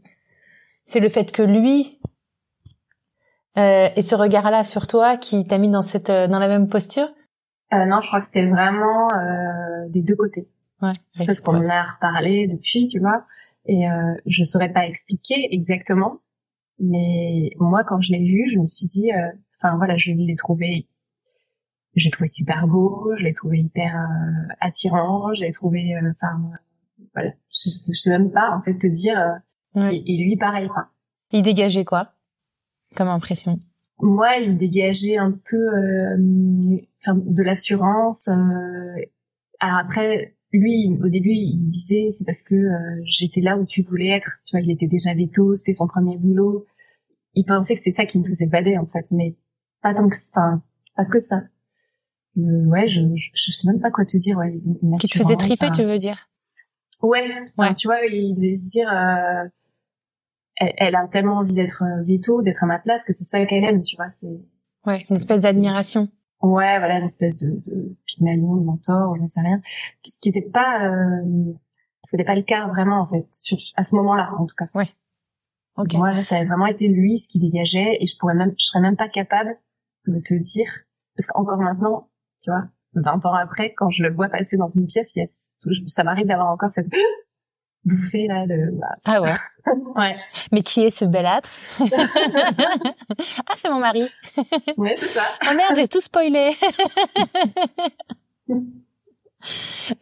c'est 0.85 1.01
le 1.01 1.09
fait 1.09 1.31
que 1.33 1.43
lui 1.43 2.01
euh, 3.57 3.89
et 3.97 4.03
ce 4.03 4.15
regard-là 4.15 4.65
sur 4.65 4.87
toi 4.87 5.17
qui 5.17 5.45
t'a 5.45 5.59
mis 5.59 5.69
dans 5.69 5.83
cette 5.83 6.11
euh, 6.11 6.29
dans 6.29 6.39
la 6.39 6.49
même 6.49 6.69
posture? 6.69 7.09
Euh, 7.73 7.85
non, 7.87 8.01
je 8.01 8.09
crois 8.09 8.21
que 8.21 8.27
c'était 8.27 8.47
vraiment 8.47 9.09
euh, 9.13 9.89
des 9.89 10.03
deux 10.03 10.17
côtés. 10.17 10.49
Ouais. 10.83 10.93
Parce 11.17 11.41
qu'on 11.41 11.57
en 11.57 11.69
a 11.69 11.83
reparlé 11.83 12.47
depuis, 12.47 12.89
tu 12.89 12.99
vois, 12.99 13.25
et 13.67 13.89
euh, 13.89 14.15
je 14.27 14.45
saurais 14.45 14.73
pas 14.73 14.87
expliquer 14.87 15.49
exactement, 15.53 16.19
mais 16.79 17.51
moi 17.59 17.85
quand 17.85 18.01
je 18.01 18.13
l'ai 18.13 18.25
vu, 18.25 18.49
je 18.51 18.59
me 18.59 18.67
suis 18.67 18.87
dit, 18.87 19.13
euh, 19.13 19.31
enfin 19.61 19.77
voilà, 19.77 19.97
je 19.97 20.11
l'ai 20.13 20.35
trouvé, 20.37 20.89
j'ai 21.95 22.11
trouvé 22.11 22.29
super 22.29 22.67
beau, 22.67 23.13
je 23.17 23.25
l'ai 23.25 23.35
trouvé 23.35 23.59
hyper 23.59 23.95
euh, 23.97 24.55
attirant, 24.61 25.35
je 25.35 25.41
l'ai 25.41 25.53
trouvé, 25.53 25.95
euh, 25.95 26.13
enfin 26.13 26.41
voilà, 27.15 27.31
je, 27.51 27.71
je, 27.71 27.99
sais 27.99 28.11
même 28.11 28.31
pas 28.31 28.51
en 28.57 28.63
fait 28.63 28.79
te 28.79 28.87
dire, 28.87 29.19
euh, 29.77 29.91
et, 29.91 30.15
et 30.15 30.17
lui 30.25 30.37
pareil 30.37 30.69
quoi. 30.69 30.89
Il 31.33 31.43
dégageait 31.43 31.85
quoi 31.85 32.13
comme 32.97 33.09
impression? 33.09 33.61
Moi, 34.03 34.39
il 34.39 34.57
dégageait 34.57 35.19
un 35.19 35.33
peu 35.33 35.57
euh, 35.57 36.17
de 36.19 37.43
l'assurance. 37.43 38.29
euh, 38.29 39.03
alors 39.61 39.79
après, 39.79 40.35
lui, 40.53 40.99
au 41.03 41.09
début, 41.09 41.33
il 41.33 41.69
disait 41.71 42.11
c'est 42.17 42.25
parce 42.25 42.43
que 42.43 42.55
euh, 42.55 43.03
j'étais 43.05 43.41
là 43.41 43.59
où 43.59 43.67
tu 43.67 43.83
voulais 43.83 44.09
être. 44.09 44.39
Tu 44.47 44.57
vois, 44.57 44.63
il 44.65 44.71
était 44.71 44.87
déjà 44.87 45.15
veto, 45.15 45.55
c'était 45.55 45.75
son 45.75 45.87
premier 45.87 46.17
boulot. 46.17 46.67
Il 47.35 47.45
pensait 47.45 47.75
que 47.75 47.81
c'était 47.81 47.97
ça 47.97 48.07
qui 48.07 48.19
me 48.19 48.25
faisait 48.25 48.47
bader 48.47 48.79
en 48.79 48.87
fait, 48.87 49.07
mais 49.13 49.37
pas 49.83 49.95
tant 49.95 50.09
que 50.09 50.17
enfin, 50.31 50.63
pas 50.97 51.05
que 51.05 51.21
ça. 51.21 51.43
Euh, 52.39 52.65
ouais, 52.67 52.89
je, 52.89 53.01
je 53.17 53.31
je 53.35 53.53
sais 53.53 53.67
même 53.67 53.81
pas 53.81 53.91
quoi 53.91 54.05
te 54.05 54.17
dire. 54.17 54.39
Ouais, 54.39 54.61
une- 54.83 54.99
Qui 54.99 55.09
te 55.09 55.19
faisait 55.19 55.37
triper, 55.37 55.67
un- 55.67 55.71
tu 55.73 55.83
veux 55.83 55.99
dire? 55.99 56.29
Ouais, 57.03 57.31
enfin, 57.57 57.69
Ouais. 57.71 57.75
tu 57.75 57.89
vois, 57.89 58.05
il 58.07 58.35
devait 58.35 58.57
se 58.57 58.65
dire, 58.65 58.89
euh, 58.93 59.49
elle, 60.57 60.73
elle 60.77 60.95
a 60.97 61.09
tellement 61.09 61.39
envie 61.39 61.55
d'être 61.55 61.83
euh, 61.83 62.03
veto, 62.03 62.43
d'être 62.43 62.63
à 62.63 62.67
ma 62.67 62.79
place, 62.79 63.05
que 63.05 63.13
c'est 63.13 63.25
ça 63.25 63.45
qu'elle 63.47 63.65
aime, 63.65 63.83
tu 63.83 63.97
vois. 63.97 64.11
C'est 64.13 64.29
Ouais, 64.87 65.05
une 65.11 65.17
espèce 65.17 65.41
d'admiration. 65.41 66.09
Ouais, 66.43 66.79
voilà, 66.79 66.99
une 66.99 67.05
espèce 67.05 67.37
de, 67.37 67.61
de 67.67 67.97
Pygmalion, 68.07 68.57
de 68.57 68.65
mentor, 68.65 69.15
je 69.17 69.23
ne 69.23 69.29
sais 69.29 69.41
rien. 69.41 69.61
Ce 70.07 70.19
qui 70.21 70.31
n'était 70.31 70.49
pas, 70.49 70.87
euh, 70.89 71.53
ce 72.05 72.11
qui 72.11 72.17
n'était 72.17 72.25
pas 72.25 72.35
le 72.35 72.43
cas 72.43 72.67
vraiment, 72.69 73.01
en 73.01 73.07
fait, 73.07 73.27
sur, 73.33 73.59
à 73.77 73.85
ce 73.85 73.95
moment-là, 73.97 74.31
en 74.39 74.47
tout 74.47 74.55
cas. 74.57 74.69
Ok. 75.77 75.95
Moi, 75.95 76.11
là, 76.13 76.23
ça 76.23 76.37
a 76.37 76.45
vraiment 76.45 76.67
été 76.67 76.89
lui 76.89 77.19
ce 77.19 77.29
qui 77.29 77.39
dégageait 77.41 77.99
et 78.01 78.07
je 78.07 78.17
pourrais 78.19 78.35
même, 78.35 78.55
je 78.59 78.65
serais 78.67 78.81
même 78.81 78.97
pas 78.97 79.09
capable 79.09 79.57
de 80.07 80.19
te 80.21 80.35
dire, 80.35 80.71
parce 81.17 81.27
qu'encore 81.29 81.59
maintenant, 81.59 82.09
tu 82.43 82.51
vois, 82.51 82.65
20 82.95 83.25
ans 83.27 83.35
après, 83.35 83.73
quand 83.75 83.91
je 83.91 84.03
le 84.03 84.13
vois 84.15 84.29
passer 84.29 84.57
dans 84.57 84.69
une 84.69 84.87
pièce, 84.87 85.15
il 85.17 85.21
y 85.21 85.23
a- 85.23 85.29
ça 85.87 86.05
m'arrive 86.05 86.27
d'avoir 86.27 86.49
encore 86.49 86.71
cette 86.73 86.89
bouffée 87.85 88.27
là 88.27 88.47
de, 88.47 88.71
bah, 88.79 88.89
Ah 89.07 89.23
ouais. 89.23 89.35
ouais, 89.97 90.17
Mais 90.53 90.63
qui 90.63 90.83
est 90.85 90.91
ce 90.91 91.05
bel 91.05 91.27
âtre? 91.27 91.49
Ah, 93.49 93.55
c'est 93.57 93.69
mon 93.71 93.79
mari. 93.81 94.09
ouais, 94.77 94.95
c'est 94.99 95.07
ça. 95.07 95.23
Oh 95.43 95.55
merde, 95.55 95.75
j'ai 95.77 95.89
tout 95.89 96.01
spoilé. 96.01 96.51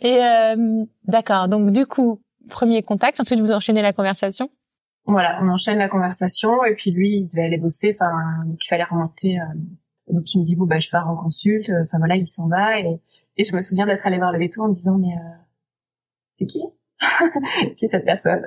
Et 0.00 0.24
euh, 0.24 0.84
d'accord. 1.04 1.48
Donc 1.48 1.70
du 1.70 1.86
coup, 1.86 2.20
premier 2.50 2.82
contact. 2.82 3.20
Ensuite, 3.20 3.40
vous 3.40 3.52
enchaînez 3.52 3.82
la 3.82 3.92
conversation? 3.92 4.50
Voilà, 5.06 5.38
on 5.42 5.48
enchaîne 5.48 5.78
la 5.78 5.88
conversation 5.88 6.64
et 6.64 6.74
puis 6.74 6.90
lui, 6.90 7.20
il 7.20 7.28
devait 7.28 7.44
aller 7.44 7.56
bosser, 7.56 7.96
enfin, 7.98 8.12
il 8.46 8.66
fallait 8.68 8.84
remonter. 8.84 9.38
euh, 9.38 9.44
donc 10.10 10.34
il 10.34 10.40
me 10.40 10.44
dit 10.44 10.56
bon 10.56 10.66
bah 10.66 10.78
je 10.80 10.90
pars 10.90 11.08
en 11.08 11.16
consulte, 11.16 11.70
enfin 11.84 11.98
voilà, 11.98 12.16
il 12.16 12.28
s'en 12.28 12.48
va 12.48 12.80
et, 12.80 13.00
et 13.36 13.44
je 13.44 13.54
me 13.54 13.62
souviens 13.62 13.86
d'être 13.86 14.06
allée 14.06 14.18
voir 14.18 14.32
le 14.32 14.38
veto 14.38 14.62
en 14.62 14.68
me 14.68 14.74
disant 14.74 14.98
mais 14.98 15.12
euh, 15.14 15.36
c'est 16.34 16.46
qui? 16.46 16.62
Qui 17.76 17.84
est 17.84 17.88
cette 17.88 18.04
personne? 18.04 18.44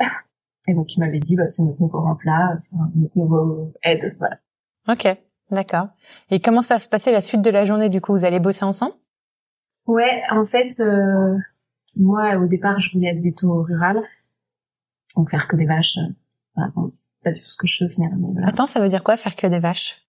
Et 0.68 0.74
donc 0.74 0.96
il 0.96 1.00
m'avait 1.00 1.20
dit 1.20 1.36
bah 1.36 1.50
c'est 1.50 1.64
notre 1.64 1.82
nouveau 1.82 2.02
remplat, 2.02 2.60
notre 2.96 3.18
nouveau 3.18 3.74
aide, 3.84 4.16
voilà. 4.20 4.38
Ok. 4.88 5.08
D'accord. 5.52 5.90
Et 6.30 6.40
comment 6.40 6.62
ça 6.62 6.76
va 6.76 6.80
se 6.80 6.88
passer 6.88 7.12
la 7.12 7.20
suite 7.20 7.42
de 7.42 7.50
la 7.50 7.66
journée 7.66 7.90
Du 7.90 8.00
coup, 8.00 8.14
vous 8.14 8.24
allez 8.24 8.40
bosser 8.40 8.64
ensemble? 8.64 8.94
Ouais, 9.86 10.24
en 10.32 10.46
fait, 10.46 10.80
euh, 10.80 11.38
moi 11.98 12.38
au 12.38 12.48
départ 12.48 12.80
je 12.80 12.94
voulais 12.94 13.10
être 13.10 13.22
veto 13.22 13.64
rural, 13.64 14.02
donc 15.18 15.30
faire 15.30 15.48
que 15.50 15.58
des 15.58 15.66
vaches. 15.66 15.98
euh, 15.98 16.14
voilà, 16.56 16.72
bon, 16.76 16.94
pas 17.24 17.32
du 17.34 17.42
tout 17.42 17.50
ce 17.50 17.58
que 17.58 17.68
je 17.68 17.78
fais 17.80 17.86
au 17.86 17.90
final, 17.90 18.12
mais 18.18 18.28
voilà. 18.32 18.48
Attends, 18.48 18.68
ça 18.68 18.80
veut 18.80 18.88
dire 18.88 19.04
quoi 19.04 19.18
faire 19.18 19.36
que 19.36 19.48
des 19.48 19.60
vaches? 19.60 20.01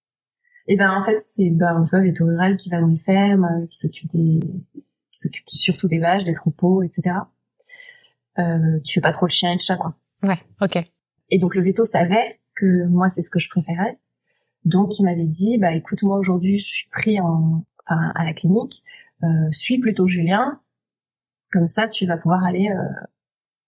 Et 0.69 0.76
ben 0.76 0.90
en 0.90 1.04
fait 1.04 1.19
c'est 1.21 1.50
ben 1.50 1.85
tu 1.85 1.90
vois 1.90 2.00
veto 2.00 2.25
rural 2.25 2.57
qui 2.57 2.71
va 2.71 2.81
dans 2.81 2.87
les 2.87 2.99
fermes, 2.99 3.45
euh, 3.45 3.66
qui 3.66 3.78
s'occupe 3.78 4.11
des 4.11 4.40
qui 5.12 5.21
s'occupe 5.21 5.49
surtout 5.49 5.88
des 5.88 5.99
vaches, 5.99 6.25
des 6.25 6.35
troupeaux, 6.35 6.83
etc. 6.83 7.16
Euh, 8.38 8.81
qui 8.85 8.92
fait 8.92 9.00
pas 9.00 9.12
trop 9.12 9.26
de 9.26 9.31
chiens 9.33 9.52
et 9.52 9.57
de 9.57 9.61
chats 9.61 9.76
quoi. 9.76 9.95
Ouais. 10.23 10.38
Ok. 10.61 10.83
Et 11.31 11.38
donc 11.38 11.54
le 11.54 11.62
veto 11.62 11.85
savait 11.85 12.40
que 12.54 12.87
moi 12.87 13.09
c'est 13.09 13.23
ce 13.23 13.31
que 13.31 13.38
je 13.38 13.49
préférais. 13.50 13.99
Donc 14.64 14.99
il 14.99 15.04
m'avait 15.04 15.25
dit 15.25 15.59
bah 15.59 15.73
écoute 15.75 16.02
moi 16.02 16.19
aujourd'hui 16.19 16.59
je 16.59 16.66
suis 16.66 16.88
pris 16.90 17.21
en 17.21 17.64
enfin 17.87 18.12
à 18.14 18.25
la 18.25 18.33
clinique, 18.33 18.83
euh, 19.25 19.50
suis 19.50 19.78
plutôt 19.78 20.07
Julien, 20.07 20.61
comme 21.50 21.69
ça 21.69 21.88
tu 21.88 22.07
vas 22.07 22.16
pouvoir 22.16 22.45
aller 22.45 22.71
euh, 22.71 23.07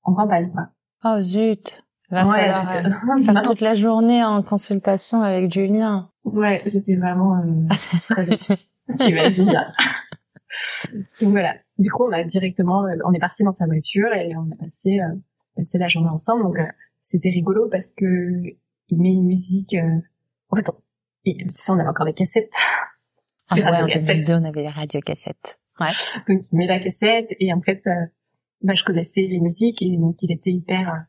en 0.05 0.15
campagne 0.15 0.51
quoi. 0.53 0.69
Oh 1.05 1.21
zut. 1.21 1.83
Va 2.11 2.27
Ouais, 2.27 2.51
falloir 2.51 2.71
euh, 3.17 3.19
faire 3.25 3.43
toute 3.43 3.61
la 3.61 3.75
journée 3.75 4.23
en 4.23 4.41
consultation 4.43 5.21
avec 5.21 5.53
Julien. 5.53 6.11
Ouais, 6.25 6.62
j'étais 6.66 6.97
vraiment 6.97 7.37
euh, 7.38 7.75
très 8.09 8.26
déçue. 8.26 8.52
J'imagine. 9.00 9.47
Donc 11.21 11.31
voilà. 11.31 11.54
Du 11.78 11.90
coup, 11.90 12.04
on 12.09 12.12
a 12.12 12.23
directement, 12.25 12.85
euh, 12.87 12.97
on 13.04 13.12
est 13.12 13.19
parti 13.19 13.43
dans 13.43 13.52
sa 13.54 13.66
voiture 13.66 14.12
et 14.14 14.35
on 14.37 14.50
a 14.52 14.57
passé, 14.57 15.00
euh, 15.00 15.14
passé 15.57 15.78
la 15.78 15.88
journée 15.88 16.09
ensemble. 16.11 16.43
Donc 16.45 16.59
euh, 16.59 16.66
c'était 17.02 17.31
rigolo 17.31 17.69
parce 17.69 17.93
que 17.95 18.04
il 18.88 18.99
met 19.00 19.12
une 19.12 19.26
musique. 19.26 19.75
euh, 19.75 19.99
En 20.50 20.57
fait, 20.57 20.69
on... 20.71 20.75
tu 21.26 21.33
sais, 21.54 21.71
on 21.73 21.78
avait 21.78 21.88
encore 21.88 22.07
des 22.07 22.14
cassettes. 22.14 22.52
Ah 23.50 23.57
ouais, 23.57 23.64
en 23.66 23.71
radiocassettes. 23.71 24.07
2002, 24.26 24.35
on 24.35 24.45
avait 24.45 24.62
les 24.62 24.69
radiocassettes. 24.69 25.59
Ouais. 25.81 25.93
Donc 26.28 26.43
il 26.52 26.57
met 26.57 26.66
la 26.66 26.78
cassette 26.78 27.28
et 27.40 27.52
en 27.52 27.61
fait, 27.61 27.81
euh, 27.87 27.90
bah, 28.62 28.75
je 28.75 28.85
connaissais 28.85 29.23
les 29.23 29.40
musiques 29.40 29.83
et 29.83 29.97
donc 29.97 30.23
il 30.23 30.31
était 30.33 30.52
hyper. 30.52 31.04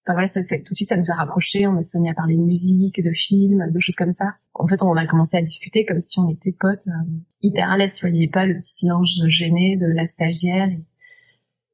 Euh, 0.00 0.04
Enfin 0.06 0.12
voilà, 0.14 0.28
ça, 0.28 0.40
ça- 0.46 0.56
tout 0.58 0.72
de 0.72 0.76
suite 0.76 0.88
ça 0.88 0.96
nous 0.96 1.10
a 1.10 1.14
rapprochés. 1.14 1.66
On 1.66 1.82
s'est 1.84 2.00
mis 2.00 2.10
à 2.10 2.14
parler 2.14 2.36
de 2.36 2.40
musique, 2.42 3.02
de 3.02 3.12
films, 3.12 3.70
de 3.70 3.80
choses 3.80 3.94
comme 3.96 4.14
ça. 4.14 4.34
En 4.54 4.66
fait, 4.66 4.82
on 4.82 4.94
a 4.96 5.06
commencé 5.06 5.36
à 5.36 5.42
discuter 5.42 5.84
comme 5.84 6.02
si 6.02 6.18
on 6.18 6.28
était 6.30 6.52
potes, 6.52 6.88
euh, 6.88 7.10
hyper 7.42 7.70
à 7.70 7.76
l'aise. 7.76 7.94
Tu 7.94 8.06
avait 8.06 8.26
pas 8.28 8.46
le 8.46 8.54
petit 8.58 8.70
silence 8.74 9.20
gêné 9.28 9.76
de 9.76 9.86
la 9.86 10.08
stagiaire 10.08 10.68
et, 10.68 10.80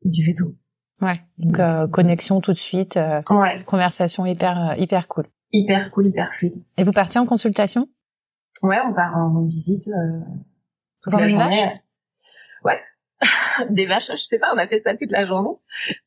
et 0.04 0.10
du 0.10 0.24
veto. 0.24 0.54
Ouais. 1.00 1.20
Donc 1.38 1.58
euh, 1.58 1.86
connexion 1.86 2.40
tout 2.40 2.52
de 2.52 2.56
suite, 2.58 2.96
euh, 2.96 3.22
Ouais, 3.30 3.62
conversation 3.64 4.24
hyper 4.26 4.70
euh, 4.70 4.74
hyper 4.76 5.08
cool. 5.08 5.26
hyper 5.52 5.90
cool, 5.92 6.06
hyper 6.08 6.32
fluide. 6.34 6.54
Et 6.78 6.84
vous 6.84 6.92
partiez 6.92 7.20
en 7.20 7.26
consultation? 7.26 7.86
Ouais, 8.62 8.78
on 8.88 8.94
part 8.94 9.14
en 9.16 9.42
visite. 9.44 9.88
Euh, 9.88 10.20
Voir 11.06 11.22
une 11.22 11.36
vache? 11.36 11.68
Ouais. 12.64 12.80
Des 13.70 13.86
vaches, 13.86 14.10
je 14.12 14.16
sais 14.22 14.38
pas, 14.38 14.52
on 14.54 14.58
a 14.58 14.66
fait 14.68 14.80
ça 14.80 14.94
toute 14.96 15.10
la 15.10 15.24
journée. 15.26 15.56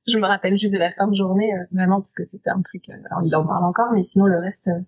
Je 0.07 0.17
me 0.17 0.25
rappelle 0.27 0.57
juste 0.57 0.73
de 0.73 0.77
la 0.77 0.91
fin 0.93 1.07
de 1.07 1.15
journée, 1.15 1.53
euh, 1.53 1.63
vraiment, 1.71 2.01
parce 2.01 2.13
que 2.13 2.23
c'était 2.25 2.49
un 2.51 2.61
truc... 2.61 2.87
euh, 2.89 2.93
alors, 3.09 3.23
il 3.25 3.35
en 3.35 3.45
parle 3.45 3.65
encore, 3.65 3.91
mais 3.93 4.03
sinon, 4.03 4.25
le 4.25 4.37
reste, 4.39 4.67
euh, 4.67 4.79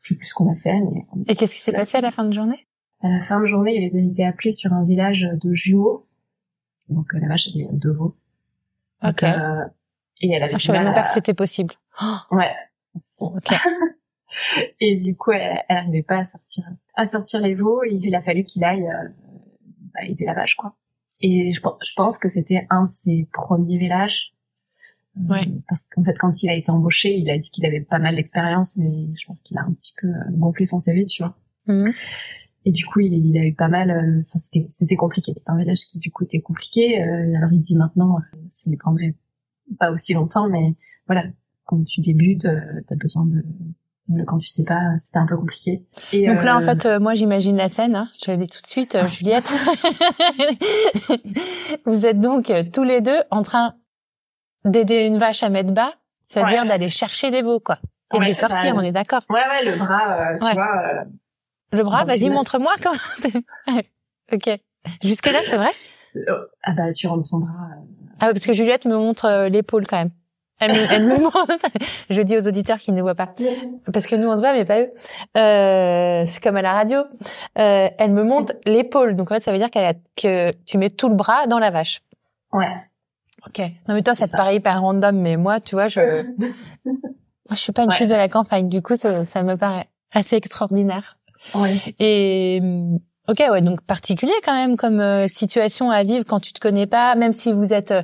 je 0.00 0.08
sais 0.08 0.18
plus 0.18 0.26
ce 0.26 0.34
qu'on 0.34 0.52
a 0.52 0.56
fait, 0.56 0.80
mais 0.80 1.04
Et 1.28 1.36
qu'est-ce 1.36 1.54
qui 1.54 1.60
s'est 1.60 1.72
passé 1.72 1.98
à 1.98 2.00
la 2.00 2.10
fin 2.10 2.24
de 2.24 2.32
journée? 2.32 2.66
À 3.02 3.08
la 3.08 3.20
fin 3.22 3.38
de 3.40 3.46
journée, 3.46 3.76
il 3.76 3.86
avait 3.88 4.04
été 4.06 4.26
appelé 4.26 4.50
sur 4.52 4.72
un 4.72 4.84
village 4.84 5.20
de 5.32 5.54
jumeaux. 5.54 6.06
Donc, 6.88 7.14
euh, 7.14 7.18
la 7.20 7.28
vache 7.28 7.48
avait 7.54 7.68
deux 7.72 7.92
veaux. 7.92 8.16
Donc, 9.02 9.12
Ok. 9.12 9.22
euh, 9.22 9.64
et 10.20 10.32
elle 10.32 10.42
avait 10.42 10.54
Ah, 10.54 10.58
je 10.58 10.66
savais 10.66 10.80
même 10.82 10.92
pas 10.92 11.00
à- 11.00 11.02
que 11.04 11.10
c'était 11.10 11.34
possible. 11.34 11.74
Oh, 12.02 12.36
Ouais. 12.36 12.52
ok. 13.20 13.50
Et 14.80 14.96
du 14.96 15.16
coup, 15.16 15.30
elle, 15.32 15.62
elle 15.68 15.76
arrivait 15.76 16.02
pas 16.02 16.18
à 16.18 16.26
sortir, 16.26 16.64
à 16.94 17.06
sortir 17.06 17.40
les 17.40 17.54
veaux. 17.54 17.82
Et 17.84 17.94
il 17.94 18.14
a 18.14 18.22
fallu 18.22 18.44
qu'il 18.44 18.64
aille 18.64 18.88
bah, 19.94 20.00
aider 20.04 20.24
la 20.24 20.34
vache, 20.34 20.56
quoi. 20.56 20.74
Et 21.20 21.52
je, 21.52 21.60
pense- 21.60 21.78
je 21.84 21.92
pense 21.96 22.18
que 22.18 22.28
c'était 22.28 22.66
un 22.70 22.84
de 22.86 22.90
ses 22.90 23.28
premiers 23.32 23.78
villages. 23.78 24.32
Euh, 25.16 25.28
Ouais. 25.28 25.46
Parce 25.68 25.82
qu'en 25.90 26.04
fait, 26.04 26.16
quand 26.16 26.42
il 26.44 26.48
a 26.48 26.54
été 26.54 26.70
embauché, 26.70 27.12
il 27.16 27.28
a 27.30 27.36
dit 27.38 27.50
qu'il 27.50 27.66
avait 27.66 27.80
pas 27.80 27.98
mal 27.98 28.14
d'expérience, 28.14 28.76
mais 28.76 29.08
je 29.20 29.26
pense 29.26 29.40
qu'il 29.40 29.58
a 29.58 29.62
un 29.62 29.72
petit 29.72 29.92
peu 30.00 30.06
euh, 30.06 30.12
gonflé 30.30 30.64
son 30.66 30.78
CV, 30.78 31.06
tu 31.06 31.22
vois. 31.24 31.36
Mhm. 31.66 31.92
Et 32.64 32.70
du 32.70 32.84
coup, 32.86 33.00
il, 33.00 33.12
il 33.14 33.36
a 33.38 33.44
eu 33.44 33.54
pas 33.54 33.68
mal. 33.68 33.90
euh, 33.90 34.22
Enfin, 34.28 34.38
c'était, 34.38 34.66
c'était 34.70 34.94
compliqué. 34.96 35.32
C'était 35.36 35.50
un 35.50 35.56
village 35.58 35.80
qui 35.90 35.98
du 35.98 36.12
coup 36.12 36.22
était 36.24 36.40
compliqué. 36.40 37.02
Euh, 37.02 37.34
alors 37.36 37.52
il 37.52 37.60
dit 37.60 37.76
maintenant, 37.76 38.18
euh, 38.18 38.38
ça 38.48 38.70
lui 38.70 38.76
prendrait 38.76 39.14
pas 39.78 39.90
aussi 39.90 40.14
longtemps, 40.14 40.48
mais 40.48 40.76
voilà, 41.06 41.24
quand 41.64 41.82
tu 41.84 42.00
débutes, 42.00 42.44
euh, 42.44 42.60
t'as 42.86 42.94
besoin 42.96 43.26
de. 43.26 43.44
Quand 44.26 44.38
tu 44.38 44.48
sais 44.48 44.64
pas, 44.64 44.80
c'était 45.00 45.18
un 45.18 45.26
peu 45.26 45.36
compliqué. 45.36 45.82
Et, 46.12 46.26
Donc 46.26 46.42
là, 46.42 46.56
en 46.56 46.62
euh, 46.62 46.64
fait, 46.64 46.86
euh, 46.86 46.98
moi, 46.98 47.14
j'imagine 47.14 47.56
la 47.58 47.68
scène. 47.68 47.94
Hein, 47.94 48.08
je 48.24 48.30
le 48.30 48.38
dis 48.38 48.48
tout 48.48 48.62
de 48.62 48.66
suite, 48.66 48.94
euh, 48.94 49.06
Juliette. 49.06 49.52
vous 51.86 52.06
êtes 52.06 52.20
donc 52.20 52.50
euh, 52.50 52.64
tous 52.72 52.84
les 52.84 53.00
deux 53.00 53.20
en 53.30 53.42
train 53.42 53.74
d'aider 54.64 55.06
une 55.06 55.18
vache 55.18 55.42
à 55.42 55.48
mettre 55.48 55.72
bas, 55.72 55.92
c'est-à-dire 56.28 56.62
Ouais. 56.62 56.68
d'aller 56.68 56.90
chercher 56.90 57.30
les 57.30 57.42
veaux, 57.42 57.60
quoi. 57.60 57.78
Et 58.14 58.18
de 58.18 58.24
les 58.24 58.34
sortir, 58.34 58.58
ça- 58.70 58.74
on 58.74 58.80
est 58.80 58.92
d'accord. 58.92 59.20
Ouais, 59.28 59.40
ouais, 59.48 59.64
le 59.70 59.76
bras, 59.76 60.32
euh, 60.32 60.38
tu 60.38 60.44
Ouais. 60.44 60.54
vois. 60.54 60.82
euh, 60.84 61.04
Le 61.72 61.82
bras, 61.82 62.04
vas-y, 62.04 62.30
montre-moi 62.30 62.72
quand. 62.82 62.94
ok. 64.32 64.58
Jusque 65.02 65.26
là, 65.26 65.40
c'est 65.44 65.56
vrai? 65.58 65.70
euh, 66.16 66.46
ah 66.62 66.72
bah, 66.72 66.92
tu 66.92 67.06
rentres 67.06 67.28
ton 67.28 67.38
bras. 67.38 67.50
euh, 67.72 67.82
Ah 68.20 68.26
ouais, 68.28 68.32
parce 68.32 68.46
que 68.46 68.54
Juliette 68.54 68.86
me 68.86 68.96
montre 68.96 69.26
euh, 69.26 69.48
l'épaule 69.50 69.86
quand 69.86 69.98
même. 69.98 70.10
Elle 70.60 70.72
me, 70.72 70.92
elle 70.92 71.06
me 71.06 71.18
montre. 71.22 71.46
Je 72.10 72.20
dis 72.22 72.36
aux 72.36 72.48
auditeurs 72.48 72.78
qui 72.78 72.92
ne 72.92 73.00
voient 73.02 73.14
pas, 73.14 73.28
parce 73.92 74.06
que 74.06 74.16
nous 74.16 74.28
on 74.28 74.34
se 74.36 74.40
voit 74.40 74.52
mais 74.52 74.64
pas 74.64 74.80
eux. 74.80 74.90
Euh, 75.36 76.24
c'est 76.26 76.42
comme 76.42 76.56
à 76.56 76.62
la 76.62 76.72
radio. 76.72 76.98
Euh, 77.58 77.88
elle 77.98 78.12
me 78.12 78.24
montre 78.24 78.54
l'épaule, 78.66 79.14
donc 79.16 79.30
en 79.30 79.34
fait 79.36 79.40
ça 79.42 79.52
veut 79.52 79.58
dire 79.58 79.70
qu'elle 79.70 79.84
a, 79.86 79.94
que 80.16 80.50
tu 80.66 80.78
mets 80.78 80.90
tout 80.90 81.08
le 81.08 81.14
bras 81.14 81.46
dans 81.46 81.58
la 81.58 81.70
vache. 81.70 82.00
Ouais. 82.52 82.66
Ok. 83.46 83.60
Non 83.88 83.94
mais 83.94 84.02
toi 84.02 84.14
ça 84.14 84.24
C'est 84.24 84.26
te 84.26 84.30
ça. 84.32 84.36
paraît 84.38 84.56
hyper 84.56 84.80
random, 84.80 85.16
mais 85.16 85.36
moi 85.36 85.60
tu 85.60 85.74
vois 85.76 85.86
je, 85.88 86.00
moi 86.84 86.96
je 87.52 87.56
suis 87.56 87.72
pas 87.72 87.82
une 87.84 87.90
Ouais. 87.90 87.96
fille 87.96 88.06
de 88.08 88.14
la 88.14 88.28
campagne, 88.28 88.68
du 88.68 88.82
coup 88.82 88.96
ça, 88.96 89.24
ça 89.26 89.42
me 89.42 89.56
paraît 89.56 89.86
assez 90.12 90.36
extraordinaire. 90.36 91.18
ouais. 91.54 91.76
Et 92.00 92.58
hum, 92.60 92.98
ok, 93.28 93.38
ouais, 93.50 93.60
donc 93.60 93.80
particulier 93.82 94.32
quand 94.44 94.54
même 94.54 94.76
comme 94.76 95.00
euh, 95.00 95.28
situation 95.28 95.90
à 95.90 96.02
vivre 96.02 96.24
quand 96.26 96.40
tu 96.40 96.52
te 96.52 96.58
connais 96.60 96.86
pas, 96.88 97.14
même 97.14 97.32
si 97.32 97.52
vous 97.52 97.72
êtes, 97.72 97.92
euh, 97.92 98.02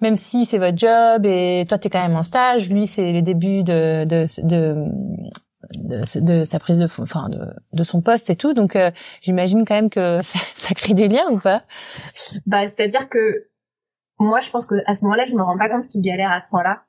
même 0.00 0.16
si 0.16 0.44
c'est 0.44 0.58
votre 0.58 0.76
job 0.78 1.24
et 1.26 1.64
toi 1.68 1.78
t'es 1.78 1.90
quand 1.90 2.06
même 2.06 2.16
en 2.16 2.22
stage, 2.22 2.70
lui 2.70 2.86
c'est 2.86 3.12
les 3.12 3.22
débuts 3.22 3.62
de 3.64 4.04
de 4.04 4.24
de, 4.46 4.84
de, 5.74 6.20
de 6.20 6.44
sa 6.44 6.58
prise 6.58 6.78
de, 6.78 6.84
enfin 7.02 7.28
de, 7.28 7.40
de 7.72 7.82
son 7.82 8.00
poste 8.00 8.30
et 8.30 8.36
tout, 8.36 8.54
donc 8.54 8.76
euh, 8.76 8.90
j'imagine 9.22 9.64
quand 9.66 9.74
même 9.74 9.90
que 9.90 10.20
ça, 10.22 10.38
ça 10.54 10.74
crée 10.74 10.94
des 10.94 11.08
liens 11.08 11.28
ou 11.30 11.38
pas? 11.38 11.62
Bah, 12.46 12.68
c'est-à-dire 12.68 13.08
que 13.08 13.48
moi, 14.20 14.40
je 14.40 14.50
pense 14.50 14.66
que 14.66 14.74
à 14.86 14.94
ce 14.96 15.02
moment-là, 15.04 15.24
je 15.26 15.34
me 15.34 15.42
rends 15.42 15.56
pas 15.58 15.68
compte 15.68 15.86
qu'il 15.86 16.00
galère 16.00 16.32
à 16.32 16.40
ce 16.40 16.48
point-là. 16.48 16.82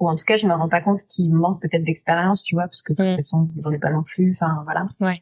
Ou 0.00 0.08
en 0.08 0.16
tout 0.16 0.24
cas, 0.24 0.36
je 0.38 0.46
me 0.46 0.54
rends 0.54 0.68
pas 0.68 0.80
compte 0.80 1.02
qu'il 1.06 1.32
manque 1.32 1.60
peut-être 1.62 1.84
d'expérience, 1.84 2.42
tu 2.42 2.54
vois, 2.56 2.64
parce 2.64 2.80
que 2.82 2.94
de 2.94 2.96
toute 2.96 3.12
Mm. 3.12 3.16
façon, 3.16 3.48
j'en 3.62 3.70
ai 3.70 3.78
pas 3.78 3.90
non 3.90 4.02
plus. 4.02 4.32
Enfin, 4.32 4.62
voilà. 4.64 4.86
Ouais. 5.00 5.18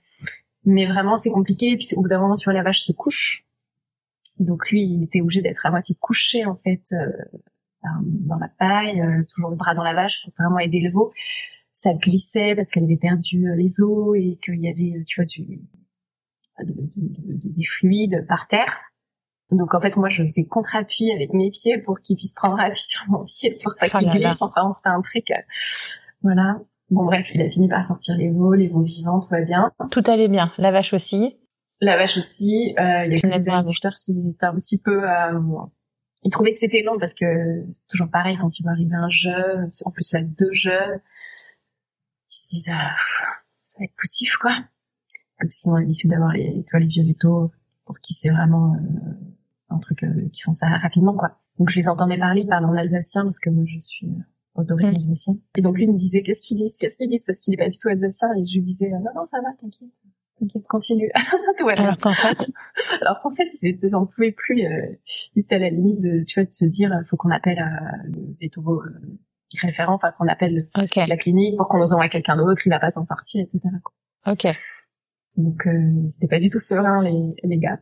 Mais 0.65 0.87
vraiment, 0.87 1.17
c'est 1.19 1.31
compliqué. 1.31 1.77
Puis, 1.77 1.89
au 1.97 2.01
bout 2.03 2.09
d'un 2.09 2.21
moment, 2.21 2.37
tu 2.37 2.45
vois, 2.45 2.53
la 2.55 2.63
vache 2.63 2.85
se 2.85 2.93
couche. 2.93 3.45
Donc 4.39 4.69
lui, 4.71 4.83
il 4.83 5.03
était 5.05 5.21
obligé 5.21 5.43
d'être 5.43 5.65
à 5.67 5.71
moitié 5.71 5.97
couché 6.01 6.45
en 6.45 6.57
fait 6.57 6.83
euh, 6.93 7.11
dans 8.05 8.37
la 8.39 8.49
paille, 8.49 9.01
euh, 9.01 9.25
toujours 9.33 9.51
le 9.51 9.57
bras 9.57 9.75
dans 9.75 9.83
la 9.83 9.95
vache 9.95 10.23
pour 10.25 10.33
vraiment 10.39 10.59
aider 10.59 10.81
le 10.81 10.91
veau. 10.91 11.13
Ça 11.75 11.93
glissait 11.95 12.55
parce 12.55 12.71
qu'elle 12.71 12.85
avait 12.85 12.97
perdu 12.97 13.49
euh, 13.49 13.57
les 13.57 13.81
os 13.81 14.17
et 14.17 14.39
qu'il 14.45 14.61
y 14.61 14.69
avait, 14.69 14.99
euh, 14.99 15.05
tu 15.07 15.21
vois, 15.21 15.27
du, 15.27 15.43
de- 16.61 16.73
de- 16.97 17.35
de- 17.39 17.49
des 17.57 17.65
fluides 17.65 18.25
par 18.29 18.47
terre. 18.47 18.79
Donc 19.51 19.75
en 19.75 19.81
fait, 19.81 19.97
moi, 19.97 20.09
je 20.09 20.23
faisais 20.25 20.45
contre-appui 20.45 21.11
avec 21.13 21.33
mes 21.35 21.51
pieds 21.51 21.79
pour 21.79 22.01
qu'il 22.01 22.17
puisse 22.17 22.35
prendre 22.35 22.59
appui 22.61 22.81
sur 22.83 23.03
mon 23.11 23.25
pied 23.25 23.53
pour 23.63 23.75
pas 23.75 23.87
Oh 23.87 23.99
qu'il 23.99 24.09
glisse. 24.13 24.43
Enfin, 24.43 24.73
c'était 24.77 24.89
un 24.89 25.03
truc. 25.03 25.31
euh, 25.31 25.35
voilà. 26.23 26.61
Bon 26.91 27.05
bref, 27.05 27.35
il 27.35 27.41
a 27.43 27.49
fini 27.51 27.69
par 27.69 27.87
sortir 27.87 28.17
les 28.17 28.31
veaux, 28.31 28.53
les 28.55 28.69
veaux 28.69 28.83
vivants, 28.83 29.21
tout 29.21 29.29
va 29.31 29.41
bien. 29.41 29.73
Tout 29.91 30.03
allait 30.07 30.29
bien. 30.29 30.53
La 30.59 30.71
vache 30.73 30.93
aussi. 30.95 31.37
La 31.83 31.97
vache 31.97 32.17
aussi. 32.17 32.75
Euh, 32.79 33.07
il 33.07 33.19
y 33.19 33.27
a 33.27 33.39
bravo. 33.41 33.69
agriculteurs 33.69 33.99
qui 34.01 34.13
étaient 34.13 34.47
un 34.47 34.55
petit 34.55 34.79
peu... 34.79 35.03
Euh, 35.03 35.41
ils 36.25 36.31
trouvaient 36.31 36.55
que 36.55 36.61
c'était 36.61 36.83
long 36.83 36.97
parce 37.01 37.13
que, 37.13 37.65
toujours 37.89 38.09
pareil, 38.09 38.39
quand 38.41 38.57
il 38.59 38.63
va 38.63 38.71
arriver 38.71 38.95
un 38.95 39.09
jeune, 39.11 39.69
en 39.85 39.91
plus 39.91 40.13
là, 40.13 40.23
deux 40.23 40.53
jeunes, 40.53 41.01
ils 42.31 42.37
se 42.37 42.49
disent, 42.49 42.71
ah, 42.73 42.95
ça 43.65 43.79
va 43.81 43.87
être 43.87 43.95
poussif, 43.99 44.37
quoi. 44.37 44.57
Comme 45.41 45.51
s'ils 45.51 45.73
ont 45.73 45.77
l'habitude 45.77 46.11
d'avoir 46.11 46.33
les, 46.33 46.63
tu 46.63 46.71
vois, 46.71 46.79
les 46.79 46.87
vieux 46.87 47.05
vétos, 47.05 47.51
pour 47.85 47.99
qui 47.99 48.15
c'est 48.15 48.31
vraiment 48.31 48.75
euh, 48.75 49.15
un 49.71 49.79
truc 49.79 50.05
euh, 50.05 50.29
qui 50.33 50.43
font 50.43 50.53
ça 50.53 50.69
rapidement, 50.69 51.17
quoi. 51.17 51.41
Donc 51.59 51.71
je 51.71 51.81
les 51.81 51.89
entendais 51.89 52.17
parler, 52.17 52.43
ils 52.43 52.49
parlent 52.49 52.67
en 52.67 52.77
alsacien, 52.77 53.25
parce 53.25 53.41
que 53.41 53.51
moi 53.51 53.65
je 53.67 53.81
suis 53.81 54.07
euh, 54.59 54.63
d'origine 54.63 54.93
Mm. 54.93 55.11
alsacienne. 55.11 55.41
Et 55.57 55.63
donc 55.63 55.75
lui 55.77 55.85
il 55.85 55.93
me 55.93 55.99
disait, 55.99 56.23
qu'est-ce 56.23 56.43
qu'ils 56.43 56.59
disent, 56.59 56.77
qu'est-ce 56.77 56.97
qu'ils 56.97 57.11
disent, 57.11 57.25
parce 57.25 57.41
qu'il 57.41 57.55
est 57.55 57.57
pas 57.57 57.69
du 57.69 57.79
tout 57.79 57.89
alsacien, 57.89 58.29
et 58.37 58.47
je 58.47 58.55
lui 58.55 58.63
disais, 58.63 58.91
non, 58.91 59.11
non, 59.17 59.27
ça 59.27 59.41
va, 59.41 59.53
t'inquiète. 59.61 59.91
T'inquiète, 60.43 60.67
continue. 60.67 61.09
Tout 61.59 61.67
va 61.67 61.75
bien. 61.75 61.85
Alors 61.85 61.99
qu'en 61.99 62.15
fait, 62.15 62.51
Alors 63.01 63.21
qu'en 63.23 63.31
fait, 63.31 63.47
ils 63.63 63.69
étaient, 63.69 63.95
en 63.95 64.07
pouvaient 64.07 64.33
plus. 64.33 64.67
Euh, 64.67 64.99
ils 65.37 65.45
étaient 65.45 65.55
à 65.55 65.59
la 65.61 65.71
limite 65.71 66.01
de, 66.01 66.25
tu 66.25 66.41
vois, 66.41 66.47
de 66.47 66.53
se 66.53 66.65
dire, 66.65 66.93
euh, 66.93 67.05
faut 67.09 67.17
qu'on 67.17 67.31
appelle 67.31 67.61
euh, 67.61 68.09
le 68.09 68.37
véto 68.41 68.61
euh, 68.69 69.19
référent, 69.61 69.95
enfin 69.95 70.13
qu'on 70.13 70.29
appelle 70.29 70.69
la 70.75 71.17
clinique 71.17 71.57
pour 71.57 71.69
qu'on 71.69 71.79
nous 71.79 71.93
envoie 71.93 72.09
quelqu'un 72.09 72.37
d'autre, 72.37 72.63
il 72.67 72.71
va 72.71 72.81
pas 72.81 72.91
s'en 72.91 73.05
sortir, 73.05 73.45
etc. 73.45 73.75
quoi. 73.83 74.33
ok. 74.33 74.49
Donc 75.37 75.67
euh, 75.67 76.09
c'était 76.11 76.29
pas 76.29 76.41
du 76.41 76.51
tout 76.51 76.61
serein 76.61 77.03
les, 77.03 77.35
les 77.43 77.59
gars, 77.59 77.79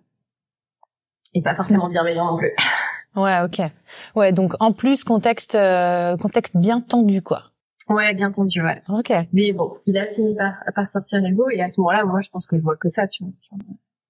et 1.35 1.43
pas 1.43 1.55
forcément 1.55 1.89
bienveillant 1.89 2.33
non 2.33 2.39
plus. 2.39 2.53
Ouais, 3.17 3.41
ok. 3.41 3.61
Ouais, 4.15 4.33
donc 4.33 4.55
en 4.61 4.73
plus 4.73 5.03
contexte 5.03 5.57
euh, 5.57 6.17
contexte 6.17 6.57
bien 6.57 6.81
tendu 6.81 7.23
quoi. 7.23 7.50
Ouais, 7.91 8.15
bien 8.15 8.31
tendu, 8.31 8.63
ouais. 8.63 8.83
Ok. 8.89 9.13
Mais 9.33 9.53
bon, 9.53 9.77
il 9.85 9.99
a 9.99 10.07
fini 10.07 10.35
par, 10.35 10.55
par 10.75 10.89
sortir 10.89 11.21
les 11.21 11.33
veaux, 11.33 11.51
et 11.51 11.61
à 11.61 11.69
ce 11.69 11.81
moment-là, 11.81 12.05
moi, 12.05 12.21
je 12.23 12.31
pense 12.31 12.47
que 12.47 12.57
je 12.57 12.63
vois 12.63 12.77
que 12.77 12.89
ça, 12.89 13.07
tu 13.07 13.25
vois. 13.25 13.33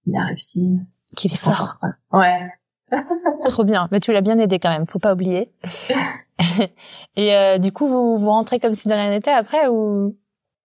Il 0.06 0.16
a 0.16 0.26
réussi. 0.26 0.78
Qu'il 1.16 1.32
est 1.32 1.36
fort. 1.36 1.78
Ouais. 2.12 2.52
Trop 3.46 3.64
bien. 3.64 3.88
Mais 3.90 4.00
tu 4.00 4.12
l'as 4.12 4.20
bien 4.20 4.38
aidé 4.38 4.58
quand 4.58 4.70
même. 4.70 4.86
Faut 4.86 4.98
pas 4.98 5.14
oublier. 5.14 5.50
Et 7.16 7.34
euh, 7.34 7.58
du 7.58 7.72
coup, 7.72 7.86
vous 7.86 8.18
vous 8.18 8.30
rentrez 8.30 8.60
comme 8.60 8.72
si 8.72 8.88
de 8.88 8.94
rien 8.94 9.10
n'était 9.10 9.30
après 9.30 9.68
ou? 9.68 10.16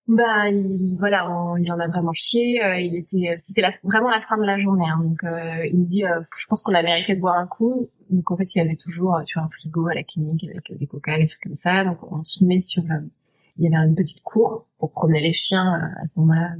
Bah, 0.08 0.50
il, 0.50 0.98
voilà, 1.00 1.30
on- 1.32 1.58
il 1.58 1.72
en 1.72 1.80
a 1.80 1.88
vraiment 1.88 2.14
chié. 2.14 2.64
euh, 2.64 2.80
il 2.80 2.96
était, 2.96 3.36
c'était 3.40 3.62
la- 3.62 3.74
vraiment 3.84 4.10
la 4.10 4.22
fin 4.22 4.38
de 4.38 4.44
la 4.46 4.60
journée. 4.60 4.86
hein, 4.88 5.02
donc, 5.04 5.24
euh, 5.24 5.66
il 5.66 5.80
me 5.80 5.86
dit, 5.86 6.06
euh, 6.06 6.22
je 6.38 6.46
pense 6.46 6.62
qu'on 6.62 6.74
a 6.76 6.84
mérité 6.84 7.16
de 7.16 7.22
boire 7.22 7.38
un 7.38 7.48
coup. 7.48 7.90
Donc, 8.12 8.30
en 8.30 8.38
fait, 8.38 8.54
il 8.54 8.60
y 8.60 8.62
avait 8.62 8.76
toujours, 8.76 9.16
euh, 9.16 9.24
tu 9.26 9.40
vois, 9.40 9.48
un 9.48 9.50
frigo 9.50 9.88
à 9.88 9.96
la 9.96 10.04
clinique 10.04 10.44
avec 10.44 10.70
euh, 10.72 10.76
des 10.78 10.86
coca, 10.86 11.18
des 11.18 11.26
trucs 11.26 11.42
comme 11.42 11.56
ça. 11.56 11.84
Donc, 11.84 11.98
on 12.12 12.22
se 12.24 12.44
met 12.44 12.60
sur. 12.60 12.84
le- 12.84 13.10
il 13.58 13.64
y 13.64 13.68
avait 13.76 13.84
une 13.88 13.96
petite 13.96 14.22
cour 14.22 14.68
pour 14.78 14.92
promener 14.92 15.22
les 15.22 15.34
chiens 15.34 15.74
euh, 15.76 16.04
à 16.04 16.08
ce 16.08 16.20
moment-là. 16.20 16.52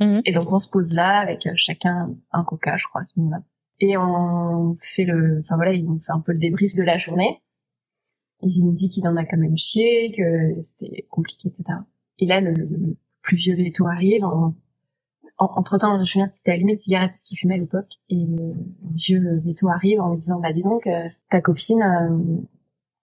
Mhm. 0.00 0.20
Et 0.26 0.32
donc, 0.32 0.52
on 0.52 0.58
se 0.58 0.68
pose 0.68 0.92
là 0.92 1.20
avec 1.20 1.46
euh, 1.46 1.52
chacun 1.56 2.12
un 2.32 2.44
coca, 2.44 2.76
je 2.76 2.86
crois, 2.88 3.02
à 3.02 3.04
ce 3.06 3.18
moment-là. 3.20 3.42
Et 3.78 3.96
on 3.96 4.74
fait 4.82 5.04
le, 5.04 5.38
enfin 5.40 5.56
voilà, 5.56 5.72
il 5.72 5.86
nous 5.86 6.00
fait 6.00 6.12
un 6.12 6.20
peu 6.20 6.32
le 6.32 6.38
débrief 6.38 6.74
de 6.74 6.82
la 6.82 6.98
journée. 6.98 7.40
Et 8.42 8.46
il 8.48 8.66
me 8.66 8.72
dit 8.74 8.88
qu'il 8.90 9.06
en 9.08 9.16
a 9.16 9.24
quand 9.24 9.36
même 9.38 9.56
chié, 9.56 10.12
que 10.12 10.60
c'était 10.62 11.06
compliqué, 11.10 11.48
etc. 11.48 11.78
Et 12.20 12.26
là, 12.26 12.40
le, 12.40 12.52
le 12.52 12.96
plus 13.22 13.36
vieux 13.36 13.56
véto 13.56 13.86
arrive. 13.86 14.24
En, 14.24 14.54
entre 15.38 15.78
temps, 15.78 15.94
je 15.96 16.00
me 16.00 16.04
souviens, 16.04 16.26
c'était 16.26 16.52
allumé 16.52 16.74
de 16.74 16.78
cigarette 16.78 17.10
parce 17.12 17.22
qu'il 17.22 17.38
fumait 17.38 17.54
à 17.54 17.58
l'époque. 17.58 17.94
Et 18.10 18.26
le 18.26 18.54
vieux 18.94 19.40
véto 19.44 19.68
arrive 19.68 20.00
en 20.00 20.12
lui 20.12 20.20
disant, 20.20 20.38
bah 20.38 20.52
dis 20.52 20.62
donc, 20.62 20.86
euh, 20.86 21.08
ta 21.30 21.40
copine, 21.40 21.82
euh, 21.82 22.18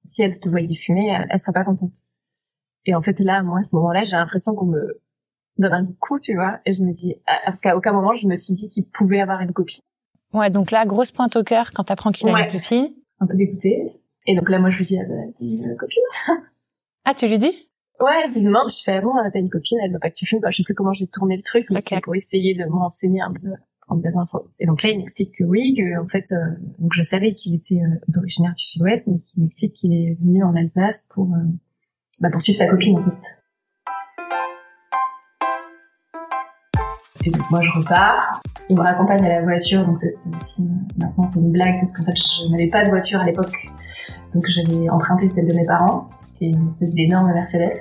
si 0.06 0.22
elle 0.22 0.40
te 0.40 0.48
voyait 0.48 0.76
fumer, 0.76 1.08
elle, 1.08 1.28
elle 1.30 1.40
serait 1.40 1.52
pas 1.52 1.64
contente. 1.64 1.94
Et 2.86 2.94
en 2.96 3.02
fait, 3.02 3.20
là, 3.20 3.42
moi, 3.44 3.60
à 3.60 3.64
ce 3.64 3.76
moment-là, 3.76 4.04
j'ai 4.04 4.16
l'impression 4.16 4.54
qu'on 4.56 4.68
me 4.68 5.02
donne 5.58 5.74
un 5.74 5.86
coup, 6.00 6.20
tu 6.20 6.36
vois. 6.36 6.60
Et 6.66 6.74
je 6.74 6.84
me 6.84 6.94
dis, 6.94 7.16
ah, 7.26 7.40
parce 7.46 7.60
qu'à 7.60 7.76
aucun 7.76 7.92
moment, 7.92 8.16
je 8.16 8.28
me 8.28 8.36
suis 8.38 8.54
dit 8.54 8.70
qu'il 8.70 8.86
pouvait 8.86 9.20
avoir 9.20 9.42
une 9.42 9.52
copine. 9.52 9.82
Ouais, 10.34 10.50
donc 10.50 10.72
là, 10.72 10.86
grosse 10.86 11.12
pointe 11.12 11.36
au 11.36 11.44
cœur 11.44 11.72
quand 11.74 11.86
t'apprends 11.86 12.12
qu'il 12.12 12.30
a 12.30 12.40
une 12.46 12.52
copine. 12.52 12.94
Un 13.20 13.26
peu 13.26 13.36
dégoûtée. 13.36 13.92
Et 14.28 14.36
donc 14.36 14.50
là, 14.50 14.60
moi, 14.60 14.70
je 14.70 14.78
lui 14.78 14.86
dis, 14.86 15.00
ah, 15.00 15.06
bah, 15.08 15.16
une 15.42 15.76
copine 15.76 16.04
Ah, 17.04 17.14
tu 17.14 17.28
lui 17.28 17.40
dis? 17.40 17.67
Ouais, 18.00 18.12
elle 18.26 18.32
lui 18.32 18.44
demande, 18.44 18.70
je 18.70 18.84
fais, 18.84 18.98
ah 18.98 19.02
bon, 19.02 19.18
euh, 19.18 19.30
t'as 19.34 19.40
une 19.40 19.50
copine, 19.50 19.80
elle 19.84 19.92
veut 19.92 20.00
pas 20.00 20.10
que 20.12 20.16
tu 20.16 20.26
fumes, 20.28 20.40
quoi. 20.40 20.52
je 20.52 20.58
sais 20.58 20.64
plus 20.64 20.76
comment 20.76 20.94
j'ai 20.94 21.08
tourné 21.08 21.36
le 21.36 21.42
truc, 21.42 21.66
mais 21.72 21.78
Ok. 21.78 21.86
c'était 21.90 22.02
pour 22.02 22.16
essayer 22.16 22.54
de 22.54 22.66
m'enseigner 22.66 23.22
un 23.22 23.34
peu, 23.34 23.50
prendre 23.88 24.04
des 24.04 24.16
infos. 24.16 24.48
Et 24.60 24.68
donc 24.68 24.84
là, 24.84 24.90
il 24.90 25.00
m'explique 25.00 25.34
que 25.36 25.44
oui, 25.44 25.74
que, 25.76 26.00
en 26.00 26.08
fait, 26.08 26.32
euh, 26.32 26.38
donc 26.78 26.94
je 26.94 27.02
savais 27.02 27.34
qu'il 27.34 27.56
était 27.56 27.82
euh, 27.82 28.00
d'originaire 28.08 28.54
du 28.56 28.64
sud-ouest, 28.64 29.08
mais 29.08 29.18
qu'il 29.20 29.42
m'explique 29.44 29.74
qu'il 29.74 29.94
est 29.94 30.16
venu 30.22 30.44
en 30.44 30.56
Alsace 30.56 31.10
pour, 31.12 31.26
euh, 31.34 31.38
bah, 32.20 32.30
pour 32.32 32.42
suivre 32.42 32.60
sa 32.60 32.68
copine, 32.68 33.00
en 33.00 33.04
fait. 33.04 33.12
Et 37.26 37.32
donc 37.32 37.50
moi, 37.50 37.62
je 37.62 37.72
repars. 37.72 38.42
Il 38.70 38.76
me 38.76 38.82
raccompagne 38.82 39.26
à 39.26 39.30
la 39.40 39.42
voiture, 39.44 39.86
donc 39.86 39.98
ça 39.98 40.08
c'était 40.10 40.36
aussi, 40.36 40.62
euh, 40.62 40.94
maintenant 40.98 41.26
c'est 41.26 41.40
une 41.40 41.52
blague, 41.52 41.80
parce 41.82 41.94
qu'en 41.94 42.04
fait, 42.04 42.16
je 42.16 42.52
n'avais 42.52 42.68
pas 42.70 42.84
de 42.86 42.90
voiture 42.90 43.20
à 43.22 43.26
l'époque. 43.26 43.56
Donc 44.34 44.46
j'avais 44.48 44.90
emprunté 44.90 45.30
celle 45.30 45.48
de 45.48 45.54
mes 45.54 45.66
parents, 45.66 46.10
est 46.46 46.50
une 46.50 46.68
espèce 46.68 46.92
d'énorme 46.92 47.34
Mercedes 47.34 47.74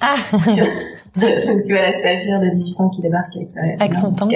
Ah, 0.00 0.16
tu 0.30 1.72
vois 1.72 1.82
la 1.82 1.98
stagiaire 1.98 2.40
de 2.40 2.50
18 2.50 2.80
ans 2.80 2.90
qui 2.90 3.00
débarque 3.00 3.34
avec, 3.36 3.50
sa, 3.50 3.60
Avec 3.60 3.94
son 3.94 4.12
tank. 4.12 4.34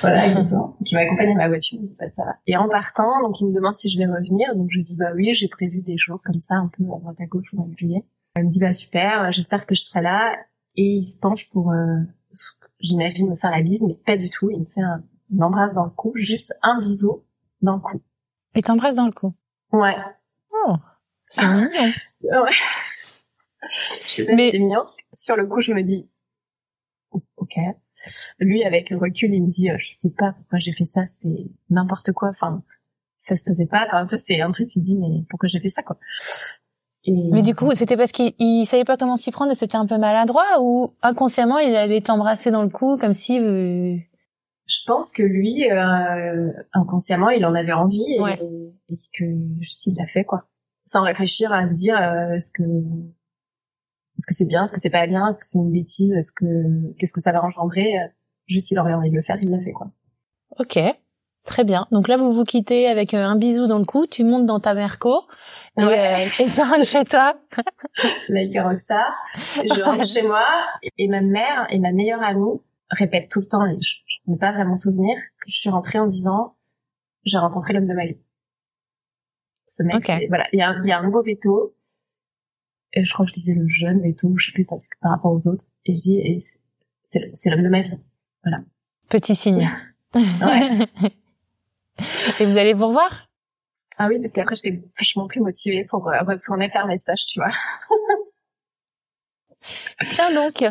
Voilà, 0.00 0.26
exactement. 0.26 0.76
qui 0.84 0.94
m'accompagne 0.94 1.32
à 1.32 1.34
ma 1.34 1.48
voiture. 1.48 1.78
ça 2.10 2.24
va. 2.24 2.36
Et 2.46 2.56
en 2.56 2.68
partant, 2.68 3.22
donc 3.22 3.40
il 3.40 3.46
me 3.46 3.54
demande 3.54 3.76
si 3.76 3.88
je 3.88 3.98
vais 3.98 4.06
revenir. 4.06 4.54
Donc 4.54 4.68
je 4.70 4.80
dis 4.80 4.94
bah 4.94 5.12
oui, 5.14 5.32
j'ai 5.34 5.48
prévu 5.48 5.80
des 5.80 5.96
jours 5.96 6.20
comme 6.24 6.40
ça, 6.40 6.54
un 6.56 6.68
peu 6.68 6.84
à 6.84 6.98
droite 6.98 7.20
à 7.20 7.26
gauche 7.26 7.52
au 7.54 7.56
mois 7.56 7.66
de 7.66 7.76
juillet. 7.76 8.04
Elle 8.34 8.44
me 8.46 8.50
dit 8.50 8.58
bah 8.60 8.72
super, 8.72 9.32
j'espère 9.32 9.66
que 9.66 9.74
je 9.74 9.80
serai 9.80 10.02
là. 10.02 10.34
Et 10.76 10.98
il 10.98 11.04
se 11.04 11.18
penche 11.18 11.48
pour, 11.50 11.72
euh, 11.72 11.98
j'imagine 12.80 13.30
me 13.30 13.36
faire 13.36 13.50
la 13.50 13.62
bise, 13.62 13.82
mais 13.86 13.94
pas 13.94 14.16
du 14.16 14.30
tout. 14.30 14.50
Il 14.50 14.60
me 14.60 14.64
fait 14.66 14.82
un, 14.82 15.02
il 15.30 15.38
m'embrasse 15.38 15.74
dans 15.74 15.84
le 15.84 15.90
cou, 15.90 16.12
juste 16.14 16.54
un 16.62 16.80
bisou 16.80 17.22
dans 17.62 17.74
le 17.74 17.80
cou. 17.80 18.00
il 18.54 18.62
t'embrasse 18.62 18.96
dans 18.96 19.06
le 19.06 19.12
cou. 19.12 19.34
Ouais. 19.72 19.96
Oh, 20.52 20.74
c'est 21.28 21.44
mignon. 21.46 21.68
Ouais. 22.22 22.50
Mais- 24.28 24.52
mignon. 24.54 24.84
Sur 25.12 25.36
le 25.36 25.46
coup, 25.46 25.60
je 25.60 25.72
me 25.72 25.82
dis, 25.82 26.08
ok. 27.36 27.54
Lui, 28.38 28.64
avec 28.64 28.90
le 28.90 28.96
recul, 28.96 29.34
il 29.34 29.42
me 29.42 29.48
dit, 29.50 29.70
euh, 29.70 29.76
je 29.78 29.90
sais 29.92 30.10
pas 30.16 30.32
pourquoi 30.32 30.58
j'ai 30.58 30.72
fait 30.72 30.84
ça, 30.86 31.02
c'est 31.20 31.46
n'importe 31.68 32.12
quoi. 32.12 32.28
Enfin, 32.30 32.62
ça 33.18 33.36
se 33.36 33.42
faisait 33.44 33.66
pas. 33.66 33.86
Enfin, 33.92 34.16
c'est 34.18 34.40
un 34.40 34.50
truc, 34.52 34.68
te 34.70 34.78
dis, 34.78 34.96
mais 34.96 35.24
pourquoi 35.28 35.48
j'ai 35.48 35.60
fait 35.60 35.70
ça, 35.70 35.82
quoi. 35.82 35.98
Et 37.04 37.30
Mais 37.32 37.42
du 37.42 37.54
coup, 37.54 37.72
c'était 37.74 37.96
parce 37.96 38.12
qu'il 38.12 38.32
il 38.38 38.66
savait 38.66 38.84
pas 38.84 38.96
comment 38.98 39.16
s'y 39.16 39.30
prendre 39.30 39.50
et 39.52 39.54
c'était 39.54 39.76
un 39.76 39.86
peu 39.86 39.96
maladroit 39.98 40.58
ou 40.60 40.94
inconsciemment 41.00 41.56
il 41.58 41.74
allait 41.74 42.02
t'embrasser 42.02 42.50
dans 42.50 42.62
le 42.62 42.68
cou 42.68 42.96
comme 43.00 43.14
si 43.14 43.40
euh, 43.40 43.96
je 44.66 44.76
pense 44.86 45.10
que 45.10 45.22
lui, 45.22 45.70
euh, 45.70 46.52
inconsciemment, 46.74 47.30
il 47.30 47.44
en 47.46 47.54
avait 47.54 47.72
envie 47.72 48.04
et, 48.16 48.20
Ouais. 48.20 48.38
et 48.90 48.96
que 49.18 49.24
juste 49.60 49.86
il 49.86 49.96
l'a 49.96 50.06
fait, 50.08 50.24
quoi. 50.24 50.44
Sans 50.86 51.02
réfléchir 51.02 51.52
à 51.52 51.68
se 51.68 51.74
dire, 51.74 51.96
euh, 51.96 52.34
est-ce 52.34 52.50
que 52.52 52.62
est-ce 54.20 54.26
que 54.26 54.34
c'est 54.34 54.44
bien, 54.44 54.64
est-ce 54.64 54.72
que 54.72 54.80
c'est 54.80 54.90
pas 54.90 55.06
bien, 55.06 55.26
est-ce 55.28 55.38
que 55.38 55.46
c'est 55.46 55.58
une 55.58 55.72
bêtise, 55.72 56.12
est-ce 56.12 56.30
que 56.32 56.44
qu'est-ce 56.98 57.12
que 57.14 57.20
ça 57.22 57.32
va 57.32 57.42
engendrer? 57.42 57.98
euh, 57.98 58.06
Juste, 58.46 58.70
il 58.70 58.78
aurait 58.78 58.92
envie 58.94 59.10
de 59.10 59.16
le 59.16 59.22
faire, 59.22 59.38
il 59.40 59.50
l'a 59.50 59.60
fait, 59.62 59.72
quoi. 59.72 59.90
Ok, 60.58 60.78
très 61.44 61.64
bien. 61.64 61.86
Donc 61.92 62.06
là, 62.08 62.16
vous 62.16 62.32
vous 62.32 62.44
quittez 62.44 62.86
avec 62.88 63.14
euh, 63.14 63.24
un 63.24 63.36
bisou 63.36 63.66
dans 63.66 63.78
le 63.78 63.84
cou, 63.84 64.06
tu 64.06 64.24
montes 64.24 64.44
dans 64.44 64.60
ta 64.60 64.74
Merco 64.74 65.22
et, 65.78 65.82
euh, 65.82 66.26
tu 66.52 66.60
rentres 66.60 66.84
chez 66.84 67.04
toi. 67.04 67.34
like 68.28 68.54
a 68.56 68.64
rockstar. 68.68 69.12
Je 69.56 69.82
rentre 69.82 70.04
chez 70.06 70.22
moi 70.22 70.44
et 70.98 71.08
ma 71.08 71.20
mère 71.20 71.66
et 71.70 71.78
ma 71.78 71.92
meilleure 71.92 72.22
amie 72.22 72.60
répètent 72.90 73.30
tout 73.30 73.40
le 73.40 73.46
temps, 73.46 73.64
et 73.66 73.80
je 73.80 73.94
je 74.26 74.30
n'ai 74.32 74.36
pas 74.36 74.52
vraiment 74.52 74.76
souvenir, 74.76 75.16
que 75.40 75.48
je 75.50 75.58
suis 75.58 75.70
rentrée 75.70 75.98
en 75.98 76.06
disant 76.06 76.56
j'ai 77.24 77.38
rencontré 77.38 77.72
l'homme 77.72 77.86
de 77.88 77.94
ma 77.94 78.04
vie. 78.06 78.18
Ce 79.68 79.82
mec, 79.84 80.04
voilà, 80.28 80.44
il 80.52 80.58
y, 80.58 80.62
a 80.62 80.68
un- 80.70 80.82
il 80.82 80.88
y 80.88 80.92
a 80.92 80.98
un 80.98 81.04
nouveau 81.04 81.22
veto. 81.22 81.74
Et 82.92 83.04
je 83.04 83.12
crois 83.12 83.24
que 83.24 83.30
je 83.30 83.34
disais 83.34 83.54
le 83.54 83.68
jeune 83.68 84.00
veto, 84.02 84.34
je 84.36 84.46
sais 84.46 84.52
plus, 84.52 84.64
parce 84.64 84.88
que 84.88 84.96
par 85.00 85.12
rapport 85.12 85.32
aux 85.32 85.46
autres. 85.48 85.64
Et 85.86 85.94
je 85.94 85.98
dis, 86.00 86.16
et 86.18 86.38
c'est- 87.04 87.50
l'homme 87.50 87.62
de 87.62 87.68
ma 87.68 87.82
vie. 87.82 87.98
Petit 89.08 89.34
signe. 89.34 89.68
Ouais. 90.14 90.88
et 92.40 92.44
vous 92.46 92.56
allez 92.58 92.72
vous 92.72 92.88
revoir? 92.88 93.28
Ah 93.98 94.08
oui, 94.08 94.18
parce 94.18 94.32
qu'après 94.32 94.56
j'étais 94.56 94.82
vachement 94.98 95.28
plus 95.28 95.40
motivée 95.40 95.84
pour 95.84 96.08
euh, 96.08 96.20
retourner 96.22 96.68
faire 96.70 96.86
mes 96.88 96.98
stages, 96.98 97.26
tu 97.26 97.38
vois. 97.38 97.50
Tiens 100.10 100.32
donc. 100.34 100.64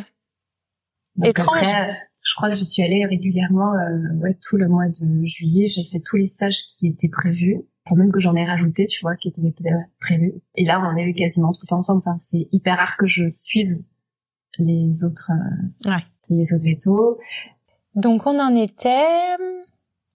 Donc 1.16 1.28
Étrange. 1.30 1.58
après, 1.68 1.96
je 2.22 2.34
crois 2.36 2.50
que 2.50 2.56
j'y 2.56 2.66
suis 2.66 2.84
allée 2.84 3.06
régulièrement 3.06 3.74
euh, 3.76 4.14
ouais, 4.16 4.38
tout 4.42 4.58
le 4.58 4.68
mois 4.68 4.88
de 4.88 5.26
juillet. 5.26 5.68
J'ai 5.68 5.84
fait 5.84 6.00
tous 6.00 6.18
les 6.18 6.28
stages 6.28 6.58
qui 6.78 6.88
étaient 6.88 7.10
prévus. 7.10 7.62
Quand 7.88 7.96
même 7.96 8.12
que 8.12 8.20
j'en 8.20 8.36
ai 8.36 8.46
rajouté, 8.46 8.86
tu 8.88 9.02
vois, 9.02 9.16
qui 9.16 9.32
peut-être 9.32 9.76
prévus. 10.00 10.34
Et 10.56 10.64
là, 10.66 10.80
on 10.82 10.96
est 10.96 11.14
quasiment 11.14 11.52
tout 11.54 11.62
le 11.64 11.68
temps 11.68 11.80
ensemble. 11.80 12.00
Enfin, 12.06 12.18
c'est 12.20 12.48
hyper 12.52 12.78
rare 12.78 12.98
que 12.98 13.08
je 13.08 13.30
suive 13.36 13.82
les 14.60 15.04
autres, 15.04 15.32
euh, 15.32 15.90
Ouais. 15.92 16.04
les 16.30 16.54
autres 16.54 16.64
vétos. 16.66 17.18
Donc 17.96 18.28
on 18.28 18.38
en 18.40 18.54
était. 18.56 19.36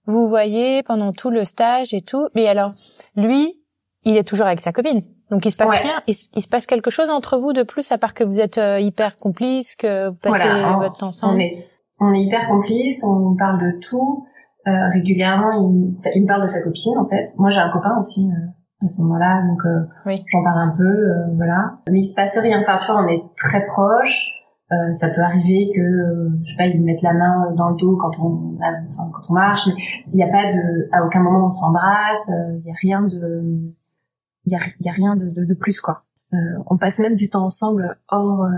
Vous 0.06 0.28
voyez 0.28 0.82
pendant 0.82 1.12
tout 1.12 1.30
le 1.30 1.44
stage 1.44 1.94
et 1.94 2.02
tout. 2.02 2.28
Mais 2.34 2.46
alors, 2.46 2.74
lui, 3.16 3.58
il 4.04 4.16
est 4.16 4.24
toujours 4.24 4.46
avec 4.46 4.60
sa 4.60 4.72
copine. 4.72 5.02
Donc 5.30 5.46
il 5.46 5.50
se 5.50 5.56
passe 5.56 5.70
Ouais. 5.70 5.78
rien, 5.78 6.02
il 6.06 6.14
se, 6.14 6.26
il 6.36 6.42
se 6.42 6.48
passe 6.48 6.66
quelque 6.66 6.90
chose 6.90 7.08
entre 7.08 7.38
vous 7.38 7.52
de 7.54 7.62
plus 7.62 7.90
à 7.90 7.98
part 7.98 8.12
que 8.12 8.22
vous 8.22 8.38
êtes 8.38 8.58
euh, 8.58 8.78
hyper 8.78 9.16
complices, 9.16 9.74
que 9.74 10.08
vous 10.10 10.18
passez 10.20 10.36
Voilà, 10.44 10.76
on- 10.76 10.80
votre 10.80 10.98
temps 10.98 11.06
ensemble. 11.08 11.36
On 11.36 11.38
est, 11.40 11.66
on 12.00 12.12
est 12.12 12.20
hyper 12.22 12.46
complices, 12.48 13.02
on 13.02 13.34
parle 13.34 13.58
de 13.72 13.80
tout. 13.80 14.26
Euh, 14.66 14.88
régulièrement, 14.92 15.52
il, 15.70 15.96
il 16.14 16.22
me 16.22 16.26
parle 16.26 16.42
de 16.44 16.48
sa 16.48 16.62
copine, 16.62 16.96
en 16.98 17.06
fait. 17.06 17.26
Moi, 17.38 17.50
j'ai 17.50 17.58
un 17.60 17.70
copain 17.70 18.00
aussi 18.00 18.30
euh, 18.30 18.86
à 18.86 18.88
ce 18.88 19.00
moment-là, 19.02 19.42
donc 19.46 19.60
euh, 19.66 19.86
Oui. 20.06 20.24
j'en 20.28 20.42
parle 20.42 20.58
un 20.70 20.74
peu, 20.76 20.84
euh, 20.84 21.26
voilà. 21.36 21.78
Mais 21.90 22.00
il 22.00 22.04
se 22.04 22.14
passe 22.14 22.36
rien. 22.38 22.60
Enfin, 22.62 22.78
tu 22.80 22.86
vois, 22.90 23.02
on 23.04 23.08
est 23.08 23.22
très 23.36 23.66
proches. 23.66 24.26
Euh, 24.72 24.92
ça 24.94 25.08
peut 25.08 25.20
arriver 25.20 25.70
que, 25.76 25.80
euh, 25.80 26.30
je 26.42 26.50
sais 26.50 26.56
pas, 26.56 26.66
ils 26.66 26.80
me 26.80 26.86
mettent 26.86 27.02
la 27.02 27.12
main 27.12 27.52
dans 27.54 27.68
le 27.70 27.76
dos 27.76 27.96
quand 27.98 28.18
on, 28.18 28.56
a- 28.62 28.80
enfin, 28.92 29.10
quand 29.12 29.22
on 29.30 29.34
marche. 29.34 29.66
Mais 29.66 29.74
il 30.12 30.16
n'y 30.16 30.22
a 30.22 30.28
pas 30.28 30.50
de, 30.50 30.88
à 30.92 31.04
aucun 31.04 31.20
moment 31.20 31.48
on 31.48 31.52
s'embrasse. 31.52 32.28
euh, 32.30 32.58
Il 32.60 32.66
y 32.66 32.70
a 32.70 32.74
rien 32.80 33.02
de, 33.02 33.42
il 34.46 34.52
y 34.52 34.56
a, 34.56 34.60
il 34.80 34.86
y 34.86 34.88
a 34.88 34.92
rien 34.92 35.16
de, 35.16 35.26
de, 35.28 35.44
de 35.44 35.54
plus 35.54 35.80
quoi. 35.82 36.04
Euh, 36.32 36.36
on 36.66 36.78
passe 36.78 36.98
même 36.98 37.14
du 37.14 37.28
temps 37.28 37.44
ensemble 37.44 37.98
hors, 38.08 38.44
euh, 38.44 38.48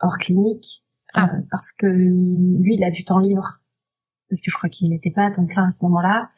hors 0.00 0.18
clinique 0.18 0.84
Ah. 1.14 1.30
parce 1.50 1.70
que 1.72 1.86
lui, 1.86 2.74
il 2.74 2.82
a 2.84 2.90
du 2.90 3.04
temps 3.04 3.20
libre. 3.20 3.59
Parce 4.30 4.40
que 4.40 4.50
je 4.50 4.56
crois 4.56 4.70
qu'il 4.70 4.88
n'était 4.90 5.10
pas 5.10 5.24
à 5.26 5.30
temps 5.30 5.44
plein 5.46 5.68
à 5.68 5.72
ce 5.72 5.78
moment-là. 5.82 6.30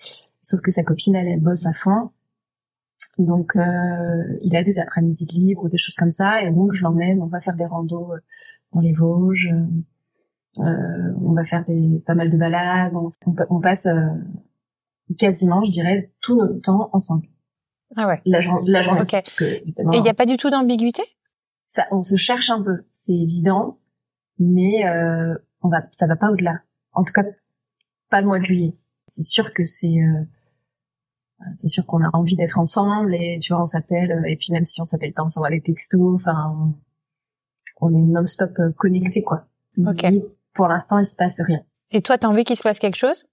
Sauf 0.42 0.61
que 0.61 0.70
sa 0.72 0.83
copine, 0.83 1.14
elle, 1.14 1.28
elle 1.28 1.40
bosse 1.40 1.66
à 1.66 1.72
fond. 1.74 2.11
Donc, 3.18 3.55
euh, 3.57 3.62
il 4.40 4.57
a 4.57 4.64
des 4.64 4.78
après-midi 4.78 5.26
de 5.26 5.33
libre 5.33 5.64
ou 5.64 5.68
des 5.68 5.78
choses 5.78 5.94
comme 5.94 6.12
ça. 6.12 6.42
Et 6.42 6.50
donc, 6.50 6.72
je 6.72 6.83
l'emmène, 6.83 7.20
on 7.20 7.26
va 7.26 7.40
faire 7.40 7.55
des 7.55 7.66
randos 7.66 8.12
euh, 8.14 8.18
dans 8.72 8.81
les 8.81 8.92
Vosges. 8.94 9.52
Euh, 10.59 11.12
on 11.20 11.33
va 11.33 11.44
faire 11.44 11.64
des 11.66 12.02
pas 12.07 12.14
mal 12.14 12.31
de 12.31 12.37
balades. 12.37 12.94
On, 12.94 13.12
on 13.26 13.33
pa- 13.33 13.46
on 13.50 13.61
passe 13.61 13.87
euh, 13.87 14.07
quasiment, 15.18 15.62
je 15.64 15.70
dirais, 15.70 16.12
tout 16.20 16.37
notre 16.37 16.61
temps 16.61 16.90
ensemble. 16.92 17.26
Ah 17.96 18.07
ouais. 18.07 18.22
La, 18.24 18.40
jour- 18.40 18.62
la 18.66 18.81
journée. 18.81 19.02
Ok. 19.02 19.11
Parce 19.11 19.35
que, 19.35 19.44
évidemment, 19.44 19.92
Et 19.92 19.98
il 19.98 20.02
n'y 20.02 20.09
a 20.09 20.14
pas 20.14 20.26
du 20.26 20.37
tout 20.38 20.48
d'ambiguïté? 20.50 21.02
Ça, 21.68 21.85
on 21.90 22.02
se 22.02 22.16
cherche 22.16 22.50
un 22.50 22.62
peu, 22.62 22.85
c'est 22.96 23.14
évident, 23.14 23.78
mais 24.38 24.87
euh, 24.87 25.35
on 25.62 25.68
va, 25.68 25.83
ça 25.98 26.07
va 26.07 26.16
pas 26.16 26.31
au-delà. 26.31 26.61
En 26.92 27.02
tout 27.05 27.12
cas, 27.14 27.24
pas 28.12 28.20
le 28.20 28.27
mois 28.27 28.38
de 28.38 28.44
juillet. 28.44 28.77
C'est 29.09 29.25
sûr 29.25 29.53
que 29.53 29.64
c'est, 29.64 29.98
euh, 29.98 30.22
c'est 31.57 31.68
sûr 31.68 31.85
qu'on 31.87 32.05
a 32.05 32.11
envie 32.12 32.37
d'être 32.37 32.59
ensemble 32.59 33.14
et 33.14 33.40
tu 33.42 33.53
vois, 33.53 33.62
on 33.62 33.66
s'appelle 33.66 34.12
euh, 34.12 34.29
et 34.29 34.37
puis 34.37 34.53
même 34.53 34.66
si 34.66 34.81
on 34.81 34.87
s'appelle 34.87 35.12
pas, 35.12 35.25
on 35.25 35.31
s'envoie 35.31 35.51
des 35.51 35.62
textos. 35.62 36.14
Enfin, 36.14 36.75
on, 37.81 37.88
est 37.90 38.07
non-stop 38.07 38.53
euh, 38.61 38.70
connectés 38.77 39.22
quoi. 39.22 39.46
Ok. 39.79 40.07
Pour 40.55 40.68
l'instant, 40.68 40.98
il 40.98 41.07
se 41.07 41.16
passe 41.16 41.40
rien. 41.40 41.62
Et 41.90 42.03
toi, 42.03 42.18
t'as 42.18 42.29
envie 42.29 42.44
qu'il 42.44 42.57
se 42.57 42.62
passe 42.62 42.79
quelque 42.79 42.96
chose? 42.96 43.25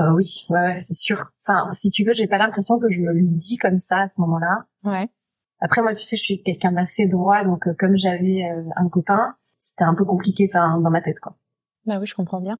Euh, 0.00 0.12
oui, 0.14 0.46
ouais, 0.50 0.60
ouais, 0.60 0.78
c'est 0.80 0.94
sûr. 0.94 1.30
Enfin, 1.46 1.72
si 1.72 1.90
tu 1.90 2.04
veux, 2.04 2.12
j'ai 2.12 2.26
pas 2.26 2.38
l'impression 2.38 2.78
que 2.78 2.90
je 2.90 3.00
me 3.00 3.12
le 3.12 3.22
dis 3.22 3.56
comme 3.56 3.80
ça 3.80 4.00
à 4.00 4.08
ce 4.08 4.14
moment-là. 4.18 4.64
Ouais. 4.84 5.08
Après, 5.60 5.80
moi, 5.80 5.94
tu 5.94 6.04
sais, 6.04 6.16
je 6.16 6.22
suis 6.22 6.42
quelqu'un 6.42 6.72
d'assez 6.72 7.06
droit, 7.06 7.44
donc 7.44 7.66
euh, 7.66 7.74
comme 7.78 7.96
j'avais 7.96 8.44
euh, 8.44 8.62
un 8.76 8.88
copain, 8.88 9.36
c'était 9.58 9.84
un 9.84 9.94
peu 9.94 10.04
compliqué, 10.04 10.48
enfin, 10.50 10.78
dans 10.80 10.90
ma 10.90 11.00
tête, 11.00 11.18
quoi. 11.20 11.36
Bah 11.86 11.98
oui, 11.98 12.06
je 12.06 12.14
comprends 12.14 12.40
bien. 12.40 12.58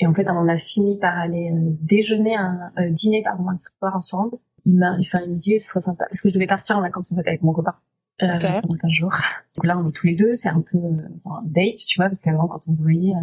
Et 0.00 0.06
en 0.06 0.14
fait, 0.14 0.28
on 0.30 0.48
a 0.48 0.58
fini 0.58 0.98
par 0.98 1.18
aller 1.18 1.50
euh, 1.52 1.76
déjeuner, 1.80 2.36
un, 2.36 2.70
euh, 2.78 2.90
dîner, 2.90 3.22
pardon, 3.22 3.48
un 3.48 3.56
soir 3.56 3.96
ensemble. 3.96 4.36
Il 4.64 4.76
m'a, 4.76 4.96
enfin, 4.98 5.20
il 5.24 5.32
me 5.32 5.36
dit, 5.36 5.58
ce 5.58 5.68
serait 5.68 5.80
sympa, 5.80 6.04
parce 6.08 6.20
que 6.20 6.28
je 6.28 6.34
devais 6.34 6.46
partir 6.46 6.78
en 6.78 6.82
vacances 6.82 7.10
en 7.12 7.16
fait 7.16 7.26
avec 7.26 7.42
mon 7.42 7.52
copain 7.52 7.74
euh, 8.22 8.34
Ok. 8.36 8.62
pendant 8.62 8.74
15 8.74 8.90
jours. 8.90 9.12
Donc 9.56 9.66
là, 9.66 9.78
on 9.78 9.88
est 9.88 9.92
tous 9.92 10.06
les 10.06 10.14
deux, 10.14 10.36
c'est 10.36 10.48
un 10.48 10.60
peu 10.60 10.78
euh, 10.78 11.08
un 11.26 11.42
date, 11.44 11.76
tu 11.76 11.98
vois, 11.98 12.08
parce 12.08 12.20
qu'avant, 12.20 12.46
quand 12.48 12.60
on 12.68 12.74
se 12.74 12.82
voyait, 12.82 13.14
euh, 13.14 13.20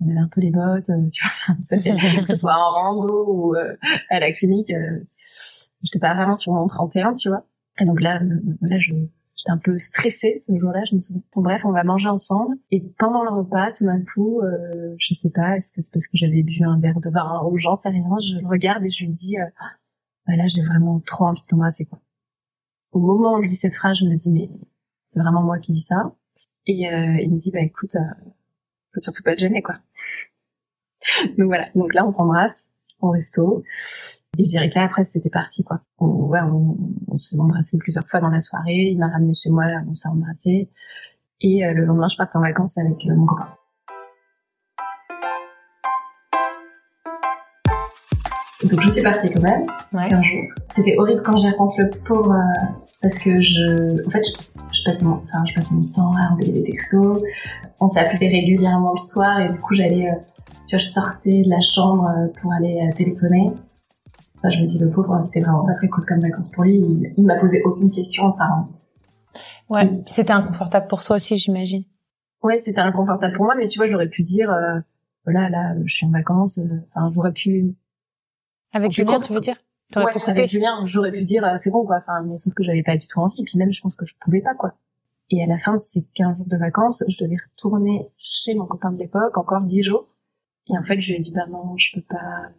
on 0.00 0.10
avait 0.10 0.18
un 0.18 0.28
peu 0.28 0.40
les 0.40 0.50
bottes, 0.50 0.90
euh, 0.90 1.08
tu 1.12 1.22
vois, 1.22 1.56
que 2.22 2.26
ce 2.28 2.36
soit 2.36 2.54
en 2.54 2.70
rando 2.72 3.24
ou 3.28 3.54
euh, 3.54 3.76
à 4.10 4.18
la 4.20 4.32
clinique. 4.32 4.70
Euh, 4.70 5.06
j'étais 5.82 5.98
pas 5.98 6.14
vraiment 6.14 6.36
sur 6.36 6.52
mon 6.52 6.66
31, 6.66 7.14
tu 7.14 7.28
vois. 7.28 7.44
Et 7.78 7.84
donc 7.84 8.00
là, 8.00 8.20
euh, 8.22 8.40
là, 8.62 8.78
je 8.78 8.94
un 9.48 9.58
peu 9.58 9.78
stressée 9.78 10.38
ce 10.40 10.56
jour-là. 10.58 10.82
Je 10.90 10.96
me 10.96 11.00
souviens. 11.00 11.22
Bon, 11.34 11.42
bref, 11.42 11.64
on 11.64 11.72
va 11.72 11.84
manger 11.84 12.08
ensemble. 12.08 12.56
Et 12.70 12.82
pendant 12.98 13.24
le 13.24 13.30
repas, 13.30 13.72
tout 13.72 13.84
d'un 13.84 14.02
coup, 14.02 14.40
euh, 14.40 14.94
je 14.98 15.14
sais 15.14 15.30
pas, 15.30 15.56
est-ce 15.56 15.72
que 15.72 15.82
c'est 15.82 15.92
parce 15.92 16.06
que 16.06 16.16
j'avais 16.16 16.42
bu 16.42 16.62
un 16.64 16.78
verre 16.78 17.00
de 17.00 17.10
vin 17.10 17.42
ou 17.50 17.58
j'en 17.58 17.76
sais 17.76 17.88
rien. 17.88 18.04
Je 18.22 18.40
le 18.40 18.46
regarde 18.46 18.84
et 18.84 18.90
je 18.90 19.04
lui 19.04 19.12
dis, 19.12 19.38
euh, 19.38 19.44
bah 20.26 20.36
là, 20.36 20.46
j'ai 20.48 20.62
vraiment 20.62 21.00
trop 21.00 21.26
envie 21.26 21.42
de 21.42 21.46
t'embrasser, 21.46 21.84
quoi. 21.86 22.00
Au 22.92 23.00
moment 23.00 23.36
où 23.36 23.42
je 23.42 23.48
dis 23.48 23.56
cette 23.56 23.74
phrase, 23.74 23.98
je 23.98 24.06
me 24.06 24.16
dis, 24.16 24.30
mais 24.30 24.50
c'est 25.02 25.20
vraiment 25.20 25.42
moi 25.42 25.58
qui 25.58 25.72
dis 25.72 25.82
ça. 25.82 26.14
Et 26.66 26.88
euh, 26.88 27.18
il 27.20 27.32
me 27.32 27.38
dit, 27.38 27.50
bah 27.52 27.60
écoute, 27.60 27.94
euh, 27.96 28.30
faut 28.94 29.00
surtout 29.00 29.22
pas 29.22 29.34
te 29.34 29.40
gêner, 29.40 29.62
quoi. 29.62 29.76
donc 31.38 31.46
voilà. 31.46 31.68
Donc 31.74 31.94
là, 31.94 32.06
on 32.06 32.10
s'embrasse 32.10 32.66
au 33.00 33.10
resto. 33.10 33.62
Et 34.38 34.44
je 34.44 34.48
dirais 34.48 34.68
que 34.68 34.74
là, 34.78 34.84
après, 34.84 35.04
c'était 35.04 35.30
parti, 35.30 35.64
quoi. 35.64 35.80
On, 35.98 36.06
ouais, 36.26 36.40
on, 36.42 36.76
on 37.08 37.18
s'est 37.18 37.38
embrassé 37.38 37.78
plusieurs 37.78 38.06
fois 38.06 38.20
dans 38.20 38.28
la 38.28 38.40
soirée. 38.40 38.90
Il 38.92 38.98
m'a 38.98 39.08
ramené 39.08 39.32
chez 39.34 39.50
moi, 39.50 39.64
on 39.88 39.94
s'est 39.94 40.08
embrassé. 40.08 40.68
Et 41.40 41.64
euh, 41.64 41.72
le 41.72 41.84
lendemain, 41.84 42.08
je 42.08 42.16
partais 42.16 42.36
en 42.36 42.42
vacances 42.42 42.76
avec 42.78 43.06
euh, 43.06 43.14
mon 43.14 43.26
copain. 43.26 43.48
Donc 48.64 48.80
je 48.80 48.92
suis 48.92 49.02
partie 49.02 49.30
quand 49.30 49.42
même, 49.42 49.66
Ouais. 49.92 50.12
un 50.12 50.22
jour. 50.22 50.42
C'était 50.74 50.96
horrible 50.98 51.22
quand 51.24 51.36
j'y 51.36 51.48
repense 51.50 51.76
le 51.78 51.90
pauvre, 51.90 52.32
euh, 52.32 52.66
parce 53.02 53.18
que 53.18 53.40
je, 53.40 54.06
en 54.06 54.10
fait, 54.10 54.22
je, 54.24 54.32
je 54.78 54.84
passais 54.84 55.04
mon, 55.04 55.16
enfin, 55.24 55.44
je 55.46 55.54
passais 55.54 55.74
mon 55.74 55.84
temps 55.88 56.12
à 56.16 56.32
envoyer 56.32 56.52
des 56.52 56.64
textos. 56.64 57.22
On 57.80 57.88
s'appelait 57.90 58.28
régulièrement 58.28 58.92
le 58.92 58.98
soir 58.98 59.40
et 59.40 59.48
du 59.50 59.58
coup 59.60 59.74
j'allais, 59.74 60.10
tu 60.66 60.74
vois, 60.74 60.78
je 60.78 60.86
sortais 60.86 61.42
de 61.42 61.50
la 61.50 61.60
chambre 61.60 62.10
pour 62.40 62.52
aller 62.54 62.80
téléphoner. 62.96 63.52
Enfin, 64.46 64.56
je 64.56 64.62
me 64.62 64.66
dis 64.66 64.78
le 64.78 64.90
pauvre, 64.90 65.20
c'était 65.24 65.40
vraiment 65.40 65.64
pas 65.66 65.74
très 65.74 65.88
cool 65.88 66.04
comme 66.06 66.20
vacances 66.20 66.50
pour 66.52 66.62
lui. 66.64 66.76
Il, 66.76 67.12
il 67.16 67.24
m'a 67.26 67.36
posé 67.40 67.62
aucune 67.64 67.90
question. 67.90 68.24
Enfin, 68.26 68.68
Ouais. 69.68 70.02
C'était 70.06 70.32
inconfortable 70.32 70.86
pour 70.88 71.02
toi 71.02 71.16
aussi, 71.16 71.36
j'imagine. 71.36 71.82
ouais, 72.42 72.58
c'était 72.60 72.80
inconfortable 72.80 73.34
pour 73.34 73.44
moi, 73.46 73.54
mais 73.56 73.66
tu 73.68 73.78
vois, 73.78 73.86
j'aurais 73.86 74.08
pu 74.08 74.22
dire, 74.22 74.50
euh, 74.50 74.78
voilà, 75.24 75.50
là, 75.50 75.74
je 75.84 75.92
suis 75.94 76.06
en 76.06 76.10
vacances. 76.10 76.58
euh, 76.58 76.80
Enfin, 76.94 77.10
j'aurais 77.14 77.32
pu 77.32 77.74
Avec 78.72 78.92
Julien, 78.92 79.18
tu 79.20 79.32
veux 79.32 79.40
dire 79.40 79.56
Ouais, 79.96 80.04
avec 80.26 80.50
Julien, 80.50 80.84
j'aurais 80.86 81.12
pu 81.12 81.22
dire 81.24 81.44
euh, 81.44 81.56
c'est 81.62 81.70
bon 81.70 81.84
quoi. 81.84 81.98
Enfin, 81.98 82.22
mais 82.24 82.38
sauf 82.38 82.54
que 82.54 82.62
j'avais 82.64 82.82
pas 82.82 82.96
du 82.96 83.06
tout 83.06 83.20
envie. 83.20 83.40
Et 83.40 83.44
puis 83.44 83.56
même, 83.58 83.72
je 83.72 83.80
pense 83.80 83.94
que 83.96 84.04
je 84.06 84.14
pouvais 84.20 84.40
pas 84.40 84.54
quoi. 84.54 84.74
Et 85.30 85.42
à 85.42 85.46
la 85.46 85.58
fin 85.58 85.74
de 85.74 85.80
ces 85.80 86.04
15 86.14 86.36
jours 86.36 86.46
de 86.46 86.56
vacances, 86.56 87.02
je 87.08 87.22
devais 87.24 87.36
retourner 87.50 88.08
chez 88.18 88.54
mon 88.54 88.66
copain 88.66 88.90
de 88.92 88.98
l'époque, 88.98 89.36
encore 89.38 89.62
10 89.62 89.82
jours. 89.82 90.06
Et 90.68 90.76
en 90.78 90.82
fait, 90.82 90.98
je 91.00 91.10
lui 91.12 91.18
ai 91.18 91.20
dit 91.20 91.32
bah 91.32 91.46
non, 91.50 91.76
je 91.76 91.94
peux 91.94 92.04
pas. 92.08 92.50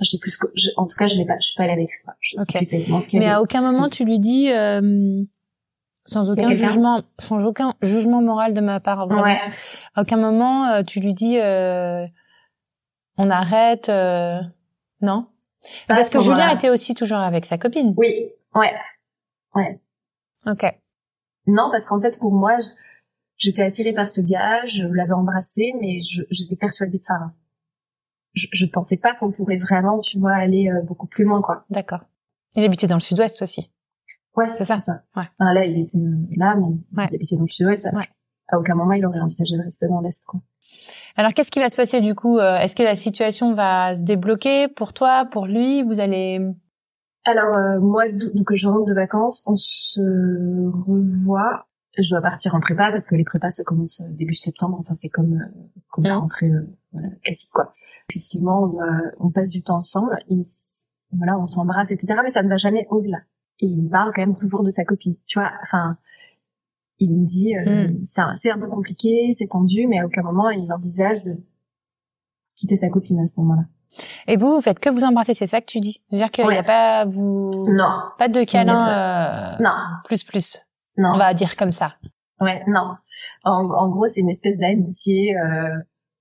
Je 0.00 0.04
sais 0.10 0.18
plus 0.18 0.30
ce 0.32 0.38
que. 0.38 0.46
je- 0.54 0.70
En 0.76 0.86
tout 0.86 0.96
cas, 0.96 1.06
je 1.06 1.14
l'ai 1.16 1.24
pas. 1.24 1.34
Je 1.40 1.46
suis 1.46 1.56
pas 1.56 1.64
allée 1.64 1.72
avec 1.72 1.88
lui. 1.90 1.98
Quoi. 2.04 2.14
Je 2.20 2.36
sais 2.36 2.42
Ok. 2.42 2.48
plus 2.48 2.58
exactement 2.64 3.02
quel- 3.08 3.20
Mais 3.20 3.28
à 3.28 3.40
aucun 3.40 3.60
moment 3.62 3.88
tu 3.88 4.04
lui 4.04 4.18
dis, 4.18 4.50
euh, 4.52 5.22
sans 6.04 6.30
aucun 6.30 6.50
jugement, 6.50 7.02
sans 7.18 7.44
aucun 7.44 7.72
jugement 7.82 8.20
moral 8.22 8.54
de 8.54 8.60
ma 8.60 8.78
part, 8.80 9.06
vraiment. 9.06 9.22
Ouais. 9.22 9.38
À 9.94 10.02
aucun 10.02 10.16
moment 10.18 10.66
euh, 10.66 10.82
tu 10.82 11.00
lui 11.00 11.14
dis, 11.14 11.38
euh, 11.38 12.06
on 13.18 13.30
arrête, 13.30 13.88
euh, 13.88 14.38
non? 15.00 15.26
Pas 15.88 15.96
Parce 15.96 16.06
ce 16.08 16.12
que 16.12 16.20
Julien 16.20 16.34
moment-là. 16.36 16.54
était 16.54 16.70
aussi 16.70 16.94
toujours 16.94 17.18
avec 17.18 17.44
sa 17.44 17.58
copine. 17.58 17.94
Oui. 17.96 18.30
Ouais. 18.54 18.72
Ok. 20.46 20.64
Non, 21.48 21.70
parce 21.72 21.84
qu'en 21.86 22.00
fait, 22.00 22.18
pour 22.18 22.32
moi, 22.32 22.58
j'étais 23.36 23.62
attirée 23.62 23.92
par 23.92 24.08
ce 24.08 24.20
gars, 24.20 24.64
je 24.66 24.84
l'avais 24.84 25.12
embrassé, 25.12 25.72
mais 25.80 26.00
j'étais 26.30 26.56
persuadée. 26.56 27.00
Enfin, 27.04 27.32
je, 28.36 28.46
je 28.52 28.66
pensais 28.66 28.96
pas 28.96 29.14
qu'on 29.14 29.32
pourrait 29.32 29.58
vraiment, 29.58 29.98
tu 30.00 30.18
vois, 30.18 30.34
aller 30.34 30.70
euh, 30.70 30.82
beaucoup 30.82 31.06
plus 31.08 31.24
loin, 31.24 31.42
quoi. 31.42 31.64
D'accord. 31.70 32.00
Il 32.54 32.62
habitait 32.64 32.86
dans 32.86 32.94
le 32.96 33.00
sud-ouest 33.00 33.42
aussi. 33.42 33.70
Ouais, 34.36 34.50
C'est 34.54 34.64
ça. 34.66 34.76
Ouais. 34.76 35.22
Ouais. 35.22 35.28
Enfin, 35.38 35.52
là, 35.54 35.64
il 35.64 35.78
était 35.80 35.98
euh, 35.98 36.16
là, 36.36 36.54
mais 36.56 36.62
Ouais. 36.96 37.08
il 37.10 37.16
habitait 37.16 37.36
dans 37.36 37.42
le 37.42 37.48
sud-ouest. 37.50 37.82
ça- 37.82 37.96
Ouais. 37.96 38.06
À 38.48 38.58
aucun 38.58 38.74
moment, 38.76 38.92
il 38.92 39.04
aurait 39.04 39.18
envisagé 39.20 39.56
de 39.56 39.62
rester 39.62 39.88
dans 39.88 40.00
l'est, 40.00 40.24
quoi. 40.24 40.40
Alors 41.16 41.32
qu'est-ce 41.32 41.50
qui 41.50 41.58
va 41.60 41.70
se 41.70 41.76
passer 41.76 42.00
du 42.00 42.14
coup 42.14 42.38
Euh, 42.38 42.58
Est-ce 42.58 42.76
que 42.76 42.82
la 42.82 42.94
situation 42.96 43.54
va 43.54 43.94
se 43.94 44.02
débloquer 44.02 44.68
pour 44.68 44.92
toi, 44.92 45.24
pour 45.24 45.46
lui? 45.46 45.82
Vous 45.82 45.98
allez 46.00 46.40
Alors, 47.24 47.56
euh, 47.56 47.80
moi, 47.80 48.04
donc 48.10 48.52
je 48.54 48.68
rentre 48.68 48.84
de 48.84 48.92
vacances, 48.94 49.42
on 49.46 49.56
se 49.56 50.00
revoit. 50.86 51.66
Je 51.98 52.10
dois 52.10 52.20
partir 52.20 52.54
en 52.54 52.60
prépa 52.60 52.92
parce 52.92 53.06
que 53.06 53.14
les 53.14 53.24
prépas, 53.24 53.50
ça 53.50 53.64
commence 53.64 54.02
début 54.10 54.34
septembre. 54.34 54.76
Enfin, 54.80 54.94
c'est 54.94 55.08
comme, 55.08 55.34
euh, 55.40 55.68
comme 55.88 56.04
la 56.04 56.14
Mhm. 56.14 56.20
rentrée 56.20 56.50
euh, 56.50 56.66
voilà, 56.92 57.08
classique, 57.24 57.50
quoi. 57.52 57.72
Effectivement, 58.10 58.62
on, 58.62 58.66
doit- 58.68 59.12
on 59.20 59.30
passe 59.30 59.50
du 59.50 59.62
temps 59.62 59.78
ensemble. 59.78 60.16
Voilà, 61.12 61.38
on 61.38 61.46
s'embrasse, 61.46 61.90
etc. 61.90 62.20
Mais 62.24 62.30
ça 62.30 62.42
ne 62.42 62.48
va 62.48 62.56
jamais 62.56 62.86
au-delà. 62.90 63.18
Et 63.60 63.66
il 63.66 63.82
me 63.84 63.88
parle 63.88 64.12
quand 64.14 64.20
même 64.22 64.36
toujours 64.36 64.62
de 64.64 64.70
sa 64.70 64.84
copine. 64.84 65.16
Tu 65.26 65.38
vois, 65.38 65.50
enfin, 65.62 65.96
il 66.98 67.10
me 67.12 67.26
dit, 67.26 67.56
euh, 67.56 67.88
Mhm. 67.88 68.04
c'est 68.38 68.50
un, 68.50 68.58
peu 68.58 68.68
compliqué, 68.68 69.34
c'est 69.38 69.48
tendu, 69.48 69.86
mais 69.86 69.98
à 70.00 70.06
aucun 70.06 70.22
moment 70.22 70.50
il 70.50 70.70
envisage 70.72 71.22
de 71.24 71.36
quitter 72.54 72.76
sa 72.76 72.88
copine 72.88 73.18
à 73.20 73.26
ce 73.26 73.38
moment-là. 73.40 73.64
et 74.26 74.36
vous, 74.36 74.56
vous 74.56 74.60
faites 74.60 74.78
que 74.78 74.90
vous 74.90 75.04
embrasser, 75.04 75.32
c'est 75.34 75.46
ça 75.46 75.60
que 75.60 75.66
tu 75.66 75.80
dis? 75.80 76.02
C'est-à-dire 76.10 76.30
qu'il 76.30 76.46
n'y 76.48 76.56
a 76.56 76.62
pas 76.62 77.04
vous 77.06 77.50
Non, 77.68 77.88
pas 78.18 78.28
de 78.28 78.44
câlin 78.44 79.56
euh, 79.58 79.62
non, 79.62 79.70
plus 80.04 80.22
plus? 80.24 80.62
non. 80.98 81.12
On 81.14 81.18
va 81.18 81.32
dire 81.34 81.56
comme 81.56 81.72
ça. 81.72 81.94
Ouais, 82.40 82.62
non. 82.66 82.94
En, 83.44 83.64
en 83.70 83.88
gros, 83.90 84.06
c'est 84.08 84.20
une 84.20 84.28
espèce 84.30 84.58
d'amitié 84.58 85.36
euh, 85.38 85.76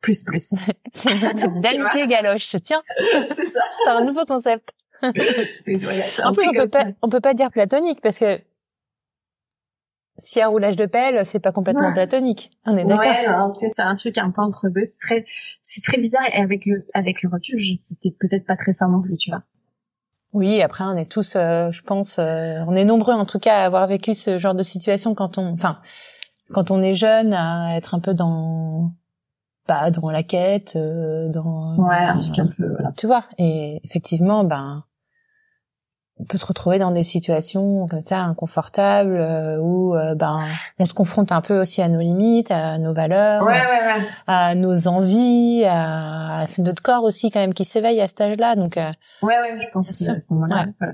plus 0.05 0.23
plus. 0.23 0.53
D'amitié 1.03 2.07
galoche. 2.07 2.55
Tiens, 2.63 2.83
c'est 2.99 3.47
ça. 3.47 3.61
t'as 3.85 3.97
un 3.97 4.05
nouveau 4.05 4.23
concept. 4.25 4.71
Voilà, 5.01 6.03
En 6.23 6.33
plus, 6.33 6.47
on 6.47 6.53
peut 6.53 6.69
pas, 6.69 6.85
on 7.01 7.09
peut 7.09 7.19
pas 7.19 7.33
dire 7.33 7.51
platonique 7.51 8.01
parce 8.01 8.19
que 8.19 8.39
si 10.19 10.41
un 10.41 10.47
roulage 10.47 10.77
de 10.77 10.85
pelle, 10.85 11.25
c'est 11.25 11.39
pas 11.39 11.51
complètement 11.51 11.91
platonique. 11.91 12.51
On 12.65 12.77
est 12.77 12.85
d'accord. 12.85 13.57
Ouais, 13.61 13.69
c'est 13.75 13.81
un 13.81 13.95
truc 13.95 14.17
un 14.17 14.31
peu 14.31 14.41
entre 14.41 14.69
deux. 14.69 14.85
C'est 14.85 14.99
très, 14.99 15.25
c'est 15.63 15.81
très 15.81 15.97
bizarre 15.97 16.25
et 16.31 16.41
avec 16.41 16.65
le, 16.65 16.85
avec 16.93 17.21
le 17.21 17.29
recul, 17.29 17.59
c'était 17.83 18.15
peut-être 18.17 18.45
pas 18.45 18.55
très 18.55 18.73
sain 18.73 18.87
non 18.87 19.01
plus, 19.01 19.17
tu 19.17 19.31
vois. 19.31 19.43
Oui, 20.33 20.61
après 20.61 20.83
on 20.83 20.95
est 20.95 21.09
tous, 21.09 21.35
euh, 21.35 21.71
je 21.71 21.81
pense, 21.81 22.19
euh, 22.19 22.59
on 22.67 22.75
est 22.75 22.85
nombreux 22.85 23.13
en 23.13 23.25
tout 23.25 23.39
cas 23.39 23.61
à 23.61 23.65
avoir 23.65 23.87
vécu 23.87 24.13
ce 24.13 24.37
genre 24.37 24.55
de 24.55 24.63
situation 24.63 25.15
quand 25.15 25.37
on, 25.37 25.53
enfin, 25.53 25.79
quand 26.51 26.71
on 26.71 26.81
est 26.81 26.93
jeune, 26.93 27.33
à 27.33 27.75
être 27.77 27.95
un 27.95 27.99
peu 27.99 28.13
dans, 28.13 28.91
bah, 29.67 29.89
dans 29.91 30.09
la 30.09 30.23
quête, 30.23 30.75
euh, 30.75 31.29
dans. 31.29 31.75
Ouais, 31.77 31.95
un 31.95 32.19
truc 32.19 32.39
un 32.39 32.47
peu. 32.47 32.67
Voilà. 32.73 32.91
Tu 32.97 33.07
vois, 33.07 33.25
et 33.37 33.81
effectivement, 33.83 34.43
ben, 34.43 34.83
on 36.17 36.25
peut 36.25 36.37
se 36.37 36.45
retrouver 36.45 36.79
dans 36.79 36.91
des 36.91 37.03
situations 37.03 37.87
comme 37.87 37.99
ça 37.99 38.21
inconfortables 38.21 39.17
euh, 39.17 39.57
où 39.59 39.95
euh, 39.95 40.15
ben 40.15 40.45
on 40.79 40.85
se 40.85 40.93
confronte 40.93 41.31
un 41.31 41.41
peu 41.41 41.59
aussi 41.59 41.81
à 41.81 41.89
nos 41.89 41.99
limites, 41.99 42.51
à 42.51 42.77
nos 42.77 42.93
valeurs, 42.93 43.43
ouais, 43.43 43.53
ouais, 43.53 43.99
ouais. 43.99 44.07
à 44.27 44.55
nos 44.55 44.87
envies, 44.87 45.65
à 45.65 46.45
c'est 46.47 46.61
notre 46.61 46.81
corps 46.81 47.03
aussi 47.03 47.31
quand 47.31 47.39
même 47.39 47.53
qui 47.53 47.65
s'éveille 47.65 47.99
à 47.99 48.07
cet 48.07 48.21
âge-là 48.21 48.55
donc 48.55 48.77
euh... 48.77 48.91
ouais 49.23 49.39
ouais 49.39 49.59
je 49.61 49.71
pense 49.73 49.89
à 49.89 49.93
ce 50.19 50.33
moment-là. 50.33 50.67
Voilà. 50.79 50.93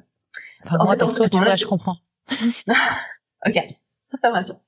Enfin, 0.66 0.78
en 0.80 0.84
moi 0.86 0.94
fait, 0.94 1.00
perso 1.00 1.28
tu 1.28 1.38
vois 1.38 1.56
je 1.56 1.66
comprends. 1.66 1.98
ok 3.46 3.81
ça 4.22 4.32
va 4.32 4.44
ça. 4.44 4.60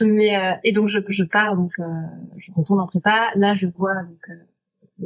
Mais 0.00 0.36
euh, 0.36 0.54
et 0.64 0.72
donc 0.72 0.88
je 0.88 0.98
je 1.08 1.24
pars 1.24 1.56
donc 1.56 1.72
euh, 1.78 1.84
je 2.38 2.52
retourne 2.52 2.80
en 2.80 2.86
prépa 2.86 3.30
là 3.36 3.54
je 3.54 3.66
vois 3.66 4.02
donc 4.02 4.26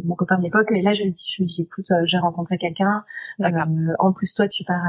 mon 0.03 0.15
copain 0.15 0.39
de 0.39 0.43
l'époque, 0.43 0.69
mais 0.71 0.83
là 0.83 0.95
je 0.95 1.05
lui 1.05 1.13
dis, 1.13 1.27
je 1.31 1.43
lui 1.43 1.47
dis, 1.47 1.63
écoute, 1.63 1.91
euh, 1.91 2.05
j'ai 2.05 2.19
rencontré 2.19 2.59
quelqu'un. 2.59 3.05
Euh, 3.41 3.49
en 3.99 4.13
plus 4.13 4.35
toi 4.35 4.49
tu 4.49 4.65
pars, 4.65 4.83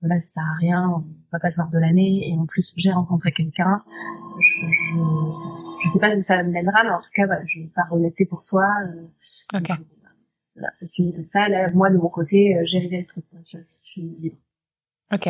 voilà, 0.00 0.20
ça 0.20 0.28
sert 0.28 0.42
à 0.42 0.56
rien, 0.58 0.88
on 0.88 1.04
va 1.32 1.38
pas 1.38 1.50
se 1.50 1.56
voir 1.56 1.70
de 1.70 1.78
l'année, 1.78 2.28
et 2.28 2.34
en 2.36 2.46
plus 2.46 2.72
j'ai 2.76 2.92
rencontré 2.92 3.32
quelqu'un. 3.32 3.82
Je, 4.38 4.66
je, 4.66 5.84
je, 5.84 5.92
sais 5.92 5.98
pas 5.98 6.14
où 6.14 6.22
ça 6.22 6.42
mènera, 6.42 6.84
mais 6.84 6.90
en 6.90 7.00
tout 7.00 7.10
cas, 7.14 7.26
voilà, 7.26 7.42
je 7.46 7.60
pas 7.74 7.84
remettre 7.90 8.16
pour 8.28 8.42
soi. 8.42 8.66
Euh, 8.86 9.58
ok. 9.58 9.70
voilà, 10.54 10.70
ça 10.74 10.86
se 10.86 10.94
finit 10.94 11.14
comme 11.14 11.28
ça. 11.28 11.48
Là, 11.48 11.70
moi 11.72 11.90
de 11.90 11.96
mon 11.96 12.08
côté, 12.08 12.60
j'ai 12.64 12.78
réglé 12.78 13.00
le 13.00 13.06
truc. 13.06 13.24
Je, 13.50 13.58
suis 13.82 14.02
libre. 14.20 14.36
Ok. 15.12 15.28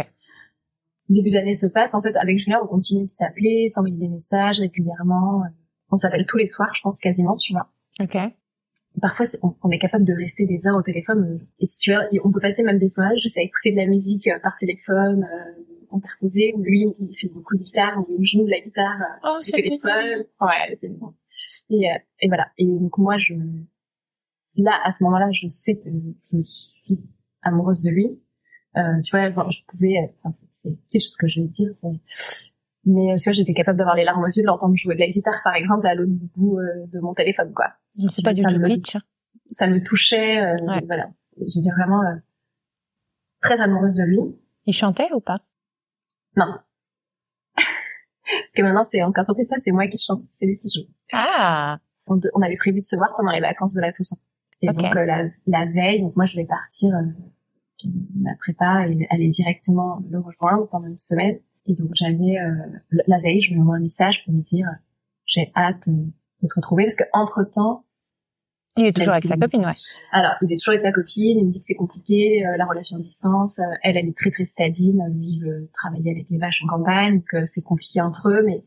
Début 1.08 1.30
d'année 1.30 1.54
se 1.54 1.66
passe. 1.66 1.94
En 1.94 2.02
fait, 2.02 2.16
avec 2.16 2.38
Julien, 2.38 2.60
on 2.62 2.66
continue 2.66 3.06
de 3.06 3.10
s'appeler, 3.10 3.68
de 3.68 3.74
s'envoyer 3.74 3.96
des 3.96 4.08
messages 4.08 4.60
régulièrement. 4.60 5.42
On 5.90 5.96
s'appelle 5.96 6.26
tous 6.26 6.38
les 6.38 6.46
soirs, 6.46 6.74
je 6.74 6.80
pense 6.82 6.98
quasiment, 6.98 7.36
tu 7.36 7.52
vois. 7.52 7.70
Ok 8.00 8.16
parfois 9.00 9.26
on, 9.62 9.70
est 9.70 9.78
capable 9.78 10.04
de 10.04 10.14
rester 10.14 10.46
des 10.46 10.66
heures 10.66 10.76
au 10.76 10.82
téléphone 10.82 11.24
euh, 11.24 11.46
et 11.58 11.66
si 11.66 11.78
tu 11.80 11.92
veux, 11.92 12.00
on 12.24 12.32
peut 12.32 12.40
passer 12.40 12.62
même 12.62 12.78
des 12.78 12.88
soirées 12.88 13.18
juste 13.18 13.36
à 13.38 13.42
écouter 13.42 13.72
de 13.72 13.76
la 13.76 13.86
musique 13.86 14.26
euh, 14.28 14.38
par 14.42 14.56
téléphone 14.58 15.24
euh, 15.24 15.62
interposé 15.92 16.52
où 16.56 16.62
lui 16.62 16.86
il 16.98 17.14
fait 17.18 17.28
beaucoup 17.28 17.56
de 17.56 17.62
guitare 17.62 17.98
ou 17.98 18.16
il 18.18 18.26
joue 18.26 18.44
de 18.44 18.50
la 18.50 18.60
guitare 18.60 19.00
euh, 19.00 19.28
oh, 19.28 19.40
téléphone 19.42 20.24
ouais 20.40 20.76
c'est 20.80 20.88
bon 20.88 21.14
et, 21.70 21.90
euh, 21.90 21.98
et 22.20 22.28
voilà 22.28 22.48
et 22.58 22.64
donc 22.64 22.96
moi 22.98 23.18
je 23.18 23.34
là 24.56 24.78
à 24.84 24.92
ce 24.92 25.02
moment-là 25.04 25.30
je 25.32 25.48
sais 25.48 25.76
que 25.76 25.88
je 26.32 26.42
suis 26.42 27.00
amoureuse 27.42 27.82
de 27.82 27.90
lui 27.90 28.20
euh, 28.76 29.00
tu 29.02 29.16
vois 29.16 29.50
je 29.50 29.62
pouvais 29.66 30.14
enfin, 30.22 30.36
c'est 30.50 30.76
quelque 30.88 31.02
chose 31.02 31.16
que 31.16 31.28
je 31.28 31.40
vais 31.40 31.48
dire 31.48 31.70
mais 32.84 33.16
tu 33.16 33.24
vois 33.24 33.32
j'étais 33.32 33.54
capable 33.54 33.78
d'avoir 33.78 33.96
les 33.96 34.04
larmes 34.04 34.22
aux 34.22 34.28
yeux 34.28 34.42
de 34.42 34.46
l'entendre 34.46 34.76
jouer 34.76 34.94
de 34.94 35.00
la 35.00 35.08
guitare 35.08 35.40
par 35.42 35.54
exemple 35.54 35.86
à 35.86 35.94
l'autre 35.94 36.12
bout 36.12 36.58
de 36.92 37.00
mon 37.00 37.14
téléphone 37.14 37.52
quoi 37.52 37.74
c'est 38.08 38.24
pas 38.24 38.34
du 38.34 38.42
tout 38.42 38.58
glitch. 38.58 38.96
Ça 39.52 39.66
me 39.66 39.82
touchait, 39.82 40.40
euh, 40.40 40.56
voilà. 40.86 41.08
J'étais 41.46 41.70
vraiment 41.70 42.02
euh, 42.02 42.16
très 43.40 43.60
amoureuse 43.60 43.94
de 43.94 44.02
lui. 44.02 44.20
Il 44.64 44.72
chantait 44.72 45.12
ou 45.12 45.20
pas? 45.20 45.38
Non. 46.36 46.46
Parce 47.56 48.52
que 48.54 48.62
maintenant, 48.62 48.84
c'est 48.90 49.02
encore 49.02 49.24
fait 49.36 49.44
ça, 49.44 49.56
c'est 49.64 49.70
moi 49.70 49.86
qui 49.86 49.98
chante, 49.98 50.22
c'est 50.38 50.46
lui 50.46 50.58
qui 50.58 50.68
joue. 50.68 50.88
Ah. 51.12 51.78
On, 52.06 52.20
on, 52.34 52.42
avait 52.42 52.56
prévu 52.56 52.80
de 52.80 52.86
se 52.86 52.96
voir 52.96 53.14
pendant 53.16 53.30
les 53.30 53.40
vacances 53.40 53.74
de 53.74 53.80
la 53.80 53.92
Toussaint. 53.92 54.16
Et 54.62 54.68
donc 54.68 54.96
euh, 54.96 55.04
la, 55.04 55.24
la, 55.46 55.66
veille, 55.66 56.00
donc 56.00 56.16
moi 56.16 56.24
je 56.24 56.36
vais 56.36 56.46
partir 56.46 56.94
euh, 56.94 57.02
de 57.84 57.90
ma 58.14 58.34
prépa 58.36 58.86
et 58.88 59.06
aller 59.10 59.28
directement 59.28 60.02
le 60.10 60.18
rejoindre 60.18 60.68
pendant 60.68 60.86
une 60.86 60.98
semaine. 60.98 61.38
Et 61.66 61.74
donc 61.74 61.90
j'avais 61.94 62.36
la 62.90 63.18
veille, 63.18 63.42
je 63.42 63.52
lui 63.52 63.60
envoie 63.60 63.76
un 63.76 63.80
message 63.80 64.24
pour 64.24 64.32
lui 64.32 64.42
dire 64.42 64.68
j'ai 65.24 65.50
hâte 65.56 65.88
de 65.88 66.48
te 66.48 66.54
retrouver 66.54 66.84
parce 66.84 66.96
que 66.96 67.04
entre 67.12 67.42
temps 67.42 67.86
il 68.76 68.84
est 68.84 68.94
toujours 68.94 69.14
avec 69.14 69.24
sa 69.24 69.36
copine, 69.36 69.64
ouais. 69.64 69.72
Alors, 70.12 70.32
il 70.42 70.52
est 70.52 70.58
toujours 70.58 70.74
avec 70.74 70.82
sa 70.82 70.92
copine. 70.92 71.38
Il 71.38 71.46
me 71.46 71.50
dit 71.50 71.60
que 71.60 71.64
c'est 71.64 71.74
compliqué, 71.74 72.46
euh, 72.46 72.58
la 72.58 72.66
relation 72.66 72.98
à 72.98 73.00
distance. 73.00 73.58
Euh, 73.58 73.62
elle, 73.82 73.96
elle 73.96 74.06
est 74.06 74.16
très 74.16 74.30
très 74.30 74.44
stadine. 74.44 75.02
Lui, 75.14 75.36
il 75.36 75.40
veut 75.40 75.70
travailler 75.72 76.10
avec 76.10 76.28
les 76.28 76.36
vaches 76.36 76.62
en 76.62 76.66
campagne, 76.66 77.22
que 77.22 77.46
c'est 77.46 77.62
compliqué 77.62 78.02
entre 78.02 78.28
eux, 78.28 78.42
mais 78.44 78.62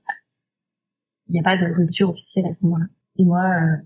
il 1.27 1.33
n'y 1.33 1.39
a 1.39 1.43
pas 1.43 1.57
de 1.57 1.71
rupture 1.71 2.09
officielle 2.09 2.47
à 2.47 2.53
ce 2.55 2.65
moment-là. 2.65 2.85
Et 3.17 3.23
moi, 3.23 3.43
euh, 3.43 3.77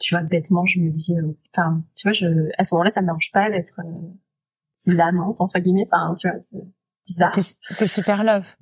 tu 0.00 0.14
vois, 0.14 0.22
bêtement, 0.22 0.66
je 0.66 0.80
me 0.80 0.90
dis, 0.90 1.14
enfin, 1.54 1.82
tu 1.96 2.08
vois, 2.08 2.12
je, 2.12 2.50
à 2.58 2.64
ce 2.64 2.74
moment-là, 2.74 2.90
ça 2.90 3.00
me 3.00 3.06
dérange 3.06 3.30
pas 3.32 3.50
d'être 3.50 3.80
l'amante 4.86 5.40
entre 5.40 5.58
guillemets. 5.58 5.86
Enfin, 5.90 6.14
tu 6.14 6.28
vois, 6.28 6.38
c'est 6.50 6.64
bizarre. 7.06 7.32
T'es 7.32 7.86
super 7.86 8.24
love. 8.24 8.54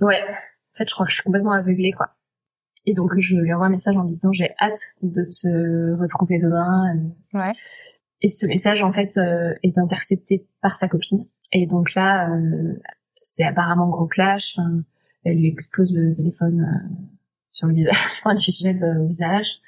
Ouais. 0.00 0.22
En 0.22 0.78
fait, 0.78 0.88
je 0.88 0.94
crois 0.94 1.06
que 1.06 1.10
je 1.10 1.16
suis 1.16 1.24
complètement 1.24 1.52
aveuglée, 1.52 1.92
quoi. 1.92 2.10
Et 2.86 2.94
donc 2.94 3.18
je 3.18 3.36
lui 3.36 3.52
envoie 3.52 3.66
un 3.66 3.70
message 3.70 3.96
en 3.96 4.04
lui 4.04 4.12
disant 4.12 4.32
j'ai 4.32 4.54
hâte 4.60 4.80
de 5.02 5.24
te 5.24 6.00
retrouver 6.00 6.38
demain. 6.38 6.94
Euh. 6.94 7.38
Ouais. 7.38 7.52
Et 8.22 8.28
ce 8.28 8.46
message 8.46 8.82
en 8.82 8.92
fait 8.92 9.16
euh, 9.16 9.54
est 9.62 9.76
intercepté 9.76 10.46
par 10.62 10.76
sa 10.76 10.88
copine. 10.88 11.26
Et 11.52 11.66
donc 11.66 11.94
là, 11.94 12.30
euh, 12.30 12.74
c'est 13.22 13.44
apparemment 13.44 13.88
gros 13.88 14.06
clash. 14.06 14.56
Enfin, 14.56 14.82
elle 15.24 15.38
lui 15.38 15.48
explose 15.48 15.92
le 15.94 16.14
téléphone 16.14 16.64
sur 17.48 17.66
le 17.66 17.74
visage, 17.74 17.96
enfin, 18.20 18.36
elle 18.36 18.36
lui 18.36 18.52
jette 18.52 18.82
au 18.82 19.06
visage. 19.08 19.60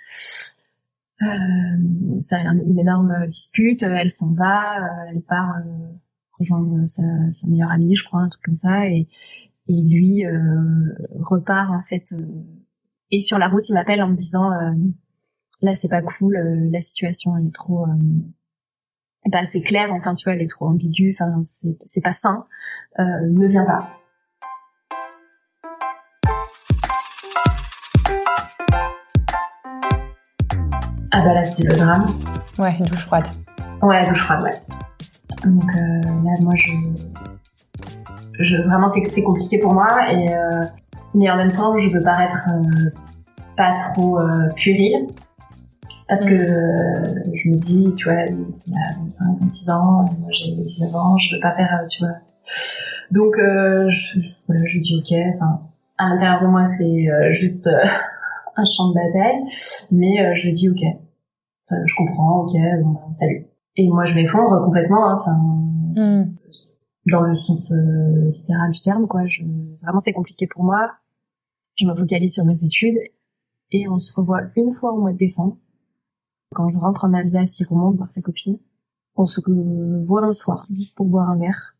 Euh, 1.22 1.26
une 1.26 2.78
énorme 2.78 3.26
dispute. 3.26 3.83
Elle 3.83 4.11
s'en 4.11 4.33
va, 4.33 4.78
elle 5.11 5.22
part 5.22 5.57
rejoindre 6.38 6.87
sa, 6.87 7.02
sa 7.33 7.46
meilleure 7.48 7.70
amie, 7.72 7.96
je 7.96 8.04
crois, 8.04 8.20
un 8.20 8.28
truc 8.28 8.44
comme 8.44 8.57
ça, 8.57 8.87
et, 8.88 9.09
lui 9.68 10.24
repart 11.20 11.70
en 11.70 11.83
fait 11.83 12.14
et 13.11 13.20
sur 13.20 13.38
la 13.38 13.48
route, 13.48 13.68
il 13.68 13.74
m'appelle 13.74 14.02
en 14.02 14.09
me 14.09 14.16
disant 14.16 14.52
euh, 14.52 14.72
là 15.62 15.74
c'est 15.74 15.88
pas 15.88 16.02
cool, 16.02 16.37
euh, 16.37 16.68
la 16.70 16.81
situation 16.81 17.37
elle 17.37 17.46
est 17.46 17.54
trop 17.54 17.85
euh, 17.85 17.94
bah, 19.26 19.46
c'est 19.50 19.62
clair, 19.62 19.92
enfin 19.92 20.14
tu 20.14 20.24
vois, 20.24 20.35
elle 20.35 20.42
est 20.42 20.50
trop 20.50 20.66
ambiguë, 20.66 21.16
enfin 21.18 21.42
c'est 21.46 21.78
c'est 21.87 22.02
pas 22.02 22.12
sain, 22.12 22.46
euh, 22.98 23.02
ne 23.31 23.46
viens 23.46 23.64
pas. 23.64 23.97
Ah 31.20 31.22
bah 31.24 31.35
là 31.35 31.44
c'est 31.44 31.64
le 31.64 31.74
drame. 31.74 32.07
Ouais, 32.61 32.76
douche 32.78 33.07
froide. 33.07 33.24
Ouais, 33.83 34.09
douche 34.09 34.22
froide, 34.22 34.40
ouais. 34.42 34.52
Donc 35.44 35.64
euh, 35.74 36.00
là 36.24 36.31
moi 36.40 36.54
je, 36.54 36.70
je 38.38 38.57
vraiment 38.62 38.92
c'est 39.11 39.24
compliqué 39.24 39.59
pour 39.59 39.74
moi 39.74 40.12
et 40.12 40.33
euh, 40.33 40.62
mais 41.16 41.28
en 41.28 41.37
même 41.37 41.50
temps, 41.50 41.76
je 41.76 41.88
veux 41.88 42.04
paraître 42.04 42.38
euh, 42.50 42.90
pas 43.57 43.74
trop 43.92 44.20
puérile. 44.54 45.09
Parce 46.07 46.20
que 46.20 46.35
euh, 46.35 47.14
je 47.35 47.48
me 47.48 47.57
dis, 47.57 47.92
tu 47.96 48.04
vois, 48.04 48.22
il 48.22 48.74
a 48.74 48.94
25, 49.00 49.40
26 49.40 49.70
ans, 49.70 50.04
moi 50.20 50.31
j'ai 50.31 50.52
19 50.52 50.94
ans, 50.94 51.18
je 51.18 51.35
veux 51.35 51.40
pas 51.40 51.57
faire, 51.57 51.85
tu 51.90 52.04
vois. 52.04 52.14
Donc, 53.11 53.35
je, 53.37 54.20
voilà, 54.46 54.64
je 54.66 54.78
dis 54.78 55.02
ok, 55.02 55.18
enfin, 55.35 55.62
à 55.98 56.11
l'intérieur 56.11 56.42
de 56.42 56.46
moi, 56.46 56.68
c'est 56.78 57.33
juste 57.35 57.68
un 58.57 58.64
champ 58.76 58.90
de 58.90 58.94
bataille, 58.94 59.42
mais 59.90 60.37
je 60.37 60.50
dis 60.50 60.68
ok, 60.68 60.78
je 61.70 61.94
comprends, 61.96 62.42
ok, 62.42 62.52
bon, 62.83 62.92
ben, 62.92 63.14
salut. 63.18 63.46
Et 63.76 63.88
moi, 63.88 64.04
je 64.04 64.14
m'effondre 64.14 64.64
complètement, 64.64 65.09
hein, 65.09 65.18
enfin, 65.20 65.37
mm. 65.96 66.35
dans 67.11 67.20
le 67.22 67.37
sens 67.37 67.70
littéral 68.35 68.70
du 68.70 68.81
terme, 68.81 69.07
quoi. 69.07 69.26
Je, 69.26 69.42
vraiment, 69.83 70.00
c'est 70.00 70.12
compliqué 70.12 70.46
pour 70.46 70.64
moi 70.64 70.90
je 71.78 71.87
me 71.87 71.94
focalise 71.94 72.35
sur 72.35 72.44
mes 72.44 72.64
études 72.64 72.98
et 73.70 73.88
on 73.88 73.98
se 73.98 74.12
revoit 74.12 74.42
une 74.57 74.72
fois 74.72 74.92
au 74.92 75.00
mois 75.00 75.12
de 75.12 75.18
décembre. 75.18 75.57
Quand 76.54 76.68
je 76.70 76.76
rentre 76.76 77.04
en 77.04 77.12
Alsace, 77.12 77.61
il 77.61 77.66
remonte 77.66 77.96
voir 77.96 78.11
sa 78.11 78.20
copine. 78.20 78.59
On 79.14 79.26
se 79.26 79.40
voit 80.04 80.24
un 80.24 80.33
soir, 80.33 80.66
juste 80.70 80.96
pour 80.96 81.07
boire 81.07 81.31
un 81.31 81.37
verre. 81.37 81.76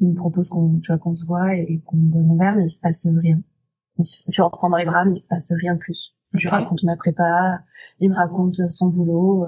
Il 0.00 0.08
me 0.08 0.14
propose 0.14 0.48
qu'on, 0.48 0.78
tu 0.80 0.90
vois, 0.90 0.98
qu'on 0.98 1.14
se 1.14 1.24
voit 1.24 1.54
et 1.54 1.80
qu'on 1.84 1.96
boit 1.96 2.20
un 2.22 2.36
verre, 2.36 2.56
mais 2.56 2.66
il 2.66 2.70
se 2.70 2.80
passe 2.80 3.06
rien. 3.06 3.40
Tu 4.30 4.40
rentres 4.40 4.68
dans 4.68 4.76
les 4.76 4.84
bras, 4.84 5.04
mais 5.04 5.14
il 5.14 5.20
se 5.20 5.26
passe 5.26 5.50
rien 5.50 5.74
de 5.74 5.78
plus. 5.78 6.16
Je 6.32 6.42
lui 6.42 6.50
raconte 6.50 6.82
ma 6.82 6.96
prépa, 6.96 7.60
il 8.00 8.10
me 8.10 8.14
raconte 8.16 8.60
son 8.70 8.88
boulot. 8.88 9.46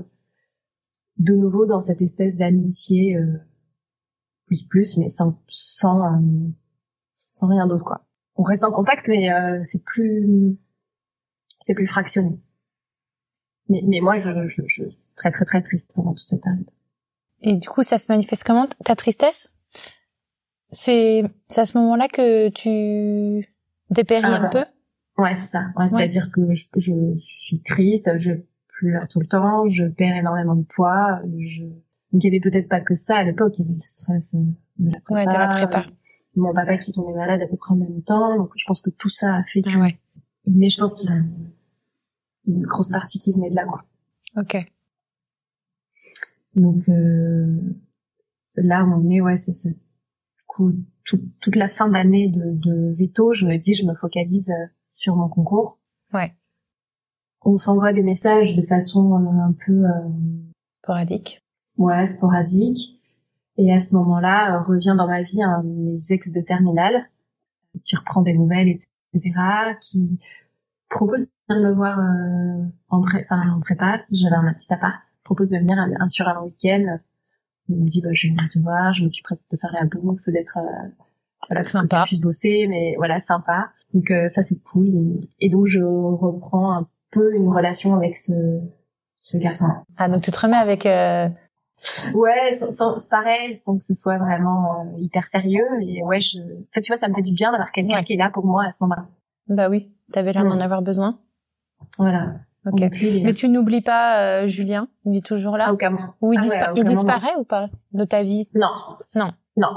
De 1.19 1.35
nouveau 1.35 1.67
dans 1.67 1.81
cette 1.81 2.01
espèce 2.01 2.37
d'amitié 2.37 3.17
euh, 3.17 3.39
plus 4.47 4.65
plus, 4.65 4.97
mais 4.97 5.11
sans 5.11 5.39
sans 5.49 6.03
euh, 6.03 6.49
sans 7.13 7.49
rien 7.49 7.67
d'autre 7.67 7.85
quoi 7.85 8.07
on 8.41 8.43
reste 8.43 8.65
en 8.65 8.73
contact, 8.73 9.09
mais 9.09 9.31
euh, 9.31 9.61
c'est 9.63 9.85
plus 9.85 10.57
c'est 11.61 11.75
plus 11.75 11.87
fractionné. 11.87 12.41
Mais, 13.69 13.83
mais 13.87 14.01
moi, 14.01 14.19
je, 14.21 14.49
je, 14.49 14.63
je, 14.67 14.85
suis 14.89 14.99
très 15.15 15.31
très 15.31 15.45
très 15.45 15.63
triste 15.63 15.91
pendant 15.95 16.15
toute 16.15 16.27
cette 16.27 16.43
période. 16.43 16.71
Et 17.43 17.57
du 17.57 17.69
coup, 17.69 17.83
ça 17.83 17.99
se 17.99 18.11
manifeste 18.11 18.45
comment 18.45 18.67
ta 18.85 18.97
tristesse? 18.97 19.55
C'est 20.71 21.23
c'est 21.49 21.61
à 21.61 21.67
ce 21.67 21.77
moment-là 21.79 22.09
que 22.09 22.49
tu 22.49 23.47
dépéris 23.91 24.23
Ah, 24.25 24.45
un 24.45 24.49
peu? 24.49 24.65
Ouais, 25.21 25.37
c'est 25.37 25.47
ça. 25.47 25.67
Ouais, 25.77 25.85
Ouais. 25.85 25.89
C'est-à-dire 25.91 26.31
que 26.33 26.55
je, 26.55 26.67
je 26.77 26.93
suis 27.19 27.61
triste, 27.63 28.11
je 28.19 28.33
pleure 28.79 29.07
tout 29.09 29.21
le 29.21 29.27
temps, 29.27 29.69
je 29.69 29.85
perds 29.87 30.17
énormément 30.17 30.55
de 30.57 30.65
poids. 30.65 31.21
Je... 31.39 31.65
Donc 31.65 32.23
il 32.23 32.25
y 32.25 32.29
avait 32.29 32.41
peut-être 32.41 32.69
pas 32.69 32.81
que 32.81 32.95
ça 32.95 33.17
à 33.19 33.25
l'époque, 33.25 33.59
il 33.59 33.63
y 33.63 33.69
avait 33.69 33.75
le 33.75 33.85
stress 33.85 34.35
euh, 34.35 34.39
de 34.79 34.91
la 34.93 35.01
prépa. 35.01 35.15
Ouais, 35.15 35.27
de 35.27 35.33
la 35.39 35.49
prépa. 35.49 35.81
euh, 35.89 35.93
Mon 36.37 36.53
papa 36.55 36.79
qui 36.79 36.93
tombait 36.93 37.17
malade 37.17 37.41
à 37.43 37.47
peu 37.47 37.57
près 37.57 37.73
en 37.73 37.77
même 37.77 38.03
temps, 38.03 38.37
donc 38.37 38.51
je 38.57 38.65
pense 38.67 38.81
que 38.81 38.91
tout 38.91 39.11
ça 39.11 39.37
a 39.37 39.43
fait 39.45 39.63
que... 39.63 39.71
Ah 39.75 39.81
ouais. 39.81 39.99
Mais 40.47 40.69
je 40.71 40.79
pense 40.79 40.95
qu'il 40.95 41.09
y 41.11 41.13
a 41.13 41.17
une, 42.47 42.63
grosse 42.63 42.89
partie 42.89 43.19
qui 43.19 43.33
venait 43.33 43.51
de 43.51 43.55
là, 43.55 43.65
quoi. 43.67 43.85
Ok. 44.37 44.57
Donc 46.57 46.89
euh, 46.89 47.61
là, 48.57 48.85
on 48.87 49.09
est, 49.11 49.21
ouais, 49.21 49.37
c'est 49.39 49.55
ça. 49.55 49.69
Du 49.69 49.77
coup, 50.47 50.73
tout- 51.05 51.23
toute 51.41 51.57
la 51.57 51.69
fin 51.69 51.89
d'année 51.89 52.29
de, 52.29 52.43
de 52.55 52.95
veto, 52.95 53.33
je 53.35 53.47
me 53.47 53.57
dis, 53.57 53.75
je 53.75 53.85
me 53.87 53.95
focalise 53.95 54.51
euh, 54.51 54.67
sur 55.01 55.17
mon 55.17 55.29
concours. 55.29 55.79
Ouais. 56.13 56.35
On 57.43 57.57
s'envoie 57.57 57.93
des 57.95 58.03
messages 58.03 58.55
de 58.55 58.61
façon 58.63 59.15
euh, 59.15 59.41
un 59.49 59.55
peu, 59.65 59.73
euh, 59.87 60.09
Sporadique. 60.83 61.43
ouais, 61.79 62.07
sporadique. 62.07 63.01
Et 63.57 63.73
à 63.73 63.81
ce 63.81 63.95
moment-là, 63.95 64.57
euh, 64.57 64.63
revient 64.63 64.95
dans 64.97 65.07
ma 65.07 65.23
vie 65.23 65.43
un 65.43 65.63
de 65.63 65.69
mes 65.69 65.99
ex 66.11 66.29
de 66.31 66.41
terminale 66.43 67.09
qui 67.85 67.97
reprend 67.97 68.21
des 68.23 68.35
nouvelles, 68.35 68.69
etc., 68.69 69.33
qui 69.81 70.19
propose 70.91 71.23
de 71.23 71.31
venir 71.55 71.69
me 71.71 71.75
voir 71.75 71.99
euh, 71.99 72.65
en, 72.91 73.01
pré 73.01 73.25
enfin, 73.31 73.51
en 73.57 73.61
prépa. 73.61 74.01
J'avais 74.11 74.37
un 74.37 74.53
petit 74.53 74.73
appart. 74.73 75.01
Propose 75.25 75.49
de 75.49 75.57
venir 75.59 75.79
un, 75.79 76.09
sur 76.09 76.29
un 76.29 76.43
week-end. 76.43 76.99
Il 77.69 77.77
me 77.85 77.89
dit, 77.89 78.03
bah, 78.03 78.11
je 78.13 78.27
vais 78.27 78.35
venir 78.35 78.49
te 78.53 78.59
voir, 78.59 78.93
je 78.93 79.05
m'occuperai 79.05 79.37
de 79.37 79.57
te 79.57 79.61
faire 79.61 79.73
la 79.73 79.85
bouffe, 79.87 80.29
d'être, 80.29 80.59
euh, 80.59 80.89
voilà, 81.49 81.63
que 81.63 81.69
Sympa. 81.69 82.03
tu 82.03 82.09
puisses 82.09 82.21
bosser, 82.21 82.67
mais 82.69 82.95
voilà, 82.97 83.21
sympa. 83.21 83.71
Donc 83.95 84.11
euh, 84.11 84.29
ça, 84.31 84.43
c'est 84.43 84.61
cool. 84.63 84.89
Et, 84.89 85.29
et 85.47 85.49
donc, 85.49 85.67
je 85.67 85.83
reprends 85.83 86.73
un 86.73 86.87
peu 87.11 87.35
une 87.35 87.49
relation 87.49 87.95
avec 87.97 88.17
ce, 88.17 88.33
ce 89.17 89.37
garçon-là. 89.37 89.83
Ah 89.97 90.09
donc 90.09 90.23
tu 90.23 90.31
te 90.31 90.39
remets 90.41 90.57
avec. 90.57 90.87
euh, 90.87 91.29
Ouais, 92.15 92.59
sans, 92.73 93.09
pareil, 93.09 93.55
sans 93.55 93.79
que 93.79 93.83
ce 93.85 93.95
soit 93.95 94.19
vraiment 94.19 94.83
euh, 94.83 94.99
hyper 94.99 95.27
sérieux. 95.29 95.65
Et 95.83 96.03
ouais, 96.05 96.21
je, 96.21 96.39
en 96.39 96.67
fait, 96.75 96.83
tu 96.83 96.93
vois, 96.93 96.99
ça 96.99 97.09
me 97.09 97.15
fait 97.15 97.23
du 97.23 97.33
bien 97.33 97.51
d'avoir 97.53 97.73
quelqu'un 97.73 97.97
Ouais. 97.97 98.05
qui 98.05 98.13
est 98.13 98.17
là 98.19 98.31
pour 98.31 98.45
moi 98.45 98.65
à 98.65 98.73
ce 98.73 98.79
moment-là. 98.83 99.07
Bah 99.49 99.69
oui. 99.71 99.91
T'avais 100.13 100.33
l'air 100.33 100.45
d'en 100.45 100.61
avoir 100.61 100.83
besoin. 100.83 101.19
Voilà. 101.99 102.35
Ok. 102.67 102.81
Mais 103.23 103.33
tu 103.33 103.49
n'oublies 103.49 103.81
pas 103.81 104.43
euh, 104.43 104.47
Julien. 104.47 104.89
Il 105.07 105.17
est 105.17 105.25
toujours 105.25 105.57
là? 105.57 105.67
Ah, 105.69 105.73
aucun 105.73 105.91
moment. 105.91 106.15
Ou 106.21 106.35
il, 106.35 106.39
Ah 106.39 106.43
ouais, 106.43 106.59
il 106.77 106.85
moment. 106.85 106.91
disparaît 106.91 107.37
ou 107.39 107.45
pas 107.45 107.69
de 107.93 108.05
ta 108.05 108.23
vie? 108.23 108.49
Non. 108.55 108.69
Non. 109.15 109.31
Non. 109.57 109.69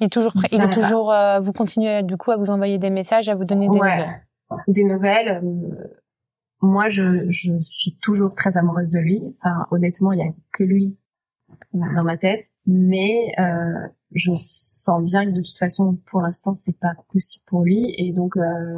Il 0.00 0.06
est 0.06 0.12
toujours 0.12 0.32
prêt. 0.32 0.48
Il 0.52 0.60
est 0.60 0.70
toujours. 0.70 1.12
euh, 1.12 1.40
vous 1.40 1.52
continuez 1.52 2.02
du 2.02 2.16
coup 2.16 2.30
à 2.30 2.36
vous 2.36 2.50
envoyer 2.50 2.78
des 2.78 2.90
messages, 2.90 3.28
à 3.28 3.34
vous 3.34 3.44
donner 3.44 3.68
des 3.68 3.78
Ouais. 3.78 3.96
nouvelles. 3.96 4.26
Des 4.68 4.84
nouvelles. 4.84 5.40
euh, 5.42 5.98
moi, 6.62 6.88
je, 6.88 7.30
je 7.30 7.52
suis 7.62 7.96
toujours 8.02 8.34
très 8.34 8.56
amoureuse 8.56 8.88
de 8.88 8.98
lui. 8.98 9.22
Enfin, 9.40 9.66
honnêtement, 9.70 10.12
il 10.12 10.18
y 10.18 10.22
a 10.22 10.32
que 10.52 10.64
lui 10.64 10.96
dans 11.72 12.02
ma 12.04 12.16
tête. 12.16 12.44
Mais 12.66 13.32
euh, 13.38 13.86
je 14.12 14.32
sens 14.84 15.02
bien 15.04 15.24
que 15.26 15.30
de 15.30 15.42
toute 15.42 15.58
façon, 15.58 15.98
pour 16.06 16.20
l'instant, 16.22 16.54
c'est 16.54 16.76
pas 16.78 16.94
possible 17.12 17.44
pour 17.46 17.62
lui. 17.62 17.94
Et 17.98 18.12
donc, 18.12 18.36
euh, 18.36 18.76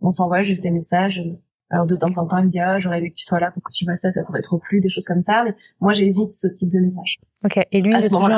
on 0.00 0.12
s'envoie 0.12 0.42
juste 0.42 0.62
des 0.62 0.70
messages. 0.70 1.22
Alors 1.70 1.86
de 1.86 1.96
temps 1.96 2.10
en 2.16 2.26
temps, 2.26 2.36
il 2.38 2.44
me 2.46 2.50
dit 2.50 2.60
ah 2.60 2.78
j'aurais 2.78 2.98
aimé 2.98 3.10
que 3.10 3.16
tu 3.16 3.24
sois 3.24 3.40
là 3.40 3.50
pour 3.50 3.62
que 3.62 3.72
tu 3.72 3.86
vois 3.86 3.96
ça, 3.96 4.12
ça 4.12 4.22
t'aurait 4.22 4.42
trop 4.42 4.58
plu, 4.58 4.80
des 4.82 4.90
choses 4.90 5.04
comme 5.06 5.22
ça. 5.22 5.42
Mais 5.44 5.54
moi, 5.80 5.94
j'évite 5.94 6.32
ce 6.32 6.46
type 6.46 6.70
de 6.70 6.80
message. 6.80 7.18
Ok. 7.44 7.60
Et 7.72 7.80
lui, 7.80 7.94
il 7.96 8.04
est 8.04 8.08
toujours. 8.10 8.28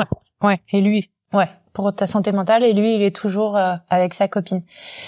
Ouais. 0.41 0.59
Et 0.71 0.79
lui. 0.81 1.09
Ouais. 1.33 1.49
Pour 1.75 1.93
ta 1.93 2.07
santé 2.07 2.31
mentale. 2.31 2.63
Et 2.63 2.73
lui, 2.73 2.95
il 2.95 3.03
est 3.03 3.15
toujours 3.15 3.57
euh, 3.57 3.75
avec 3.89 4.15
sa 4.15 4.27
copine. 4.27 4.63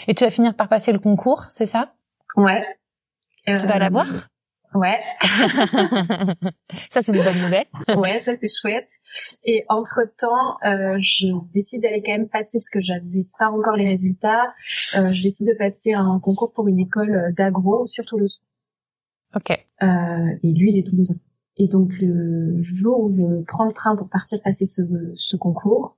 Et 0.07 0.13
tu 0.13 0.23
vas 0.23 0.29
finir 0.29 0.53
par 0.55 0.69
passer 0.69 0.91
le 0.91 0.99
concours, 0.99 1.45
c'est 1.49 1.65
ça? 1.65 1.93
Ouais. 2.35 2.63
Tu 3.45 3.65
vas 3.65 3.79
la 3.79 3.89
voir? 3.89 4.07
Ouais. 4.73 4.99
Ça, 6.91 7.01
c'est 7.01 7.11
une 7.13 7.23
bonne 7.23 7.41
nouvelle. 7.41 7.65
ouais, 7.97 8.21
ça 8.25 8.33
c'est 8.35 8.49
chouette. 8.49 8.89
Et 9.43 9.63
entre 9.69 10.01
temps, 10.17 10.57
je 10.99 11.27
décide 11.53 11.81
d'aller 11.81 12.03
quand 12.05 12.11
même 12.11 12.27
passer 12.27 12.59
parce 12.59 12.69
que 12.69 12.81
j'avais 12.81 13.25
pas 13.39 13.49
encore 13.49 13.75
les 13.77 13.87
résultats. 13.87 14.53
Euh, 14.95 15.11
je 15.13 15.23
décide 15.23 15.47
de 15.47 15.53
passer 15.53 15.93
un 15.93 16.19
concours 16.19 16.51
pour 16.51 16.67
une 16.67 16.79
école 16.79 17.33
d'agro 17.35 17.87
sur 17.87 18.05
Toulouse. 18.05 18.41
Ok. 19.35 19.51
Euh, 19.51 19.85
et 20.43 20.51
lui, 20.51 20.71
il 20.71 20.77
est 20.77 20.87
toulousain. 20.87 21.15
Et 21.57 21.67
donc 21.67 21.91
le 21.99 22.61
jour 22.61 22.99
où 22.99 23.15
je 23.15 23.43
prends 23.45 23.65
le 23.65 23.71
train 23.71 23.95
pour 23.95 24.09
partir 24.09 24.39
passer 24.43 24.65
ce, 24.65 24.81
ce 25.15 25.35
concours, 25.37 25.97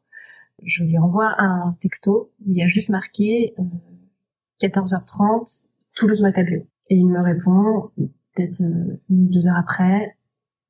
je 0.63 0.83
lui 0.83 0.97
envoie 0.97 1.35
un 1.37 1.75
texto 1.81 2.31
où 2.39 2.51
il 2.51 2.57
y 2.57 2.63
a 2.63 2.67
juste 2.67 2.89
marqué 2.89 3.53
euh, 3.59 3.63
14h30 4.61 5.65
Toulouse 5.95 6.21
Matablio. 6.21 6.67
Et 6.89 6.95
il 6.95 7.07
me 7.07 7.21
répond 7.21 7.91
peut-être 8.33 8.61
euh, 8.61 8.99
une 9.09 9.25
ou 9.25 9.29
deux 9.29 9.47
heures 9.47 9.57
après 9.57 10.15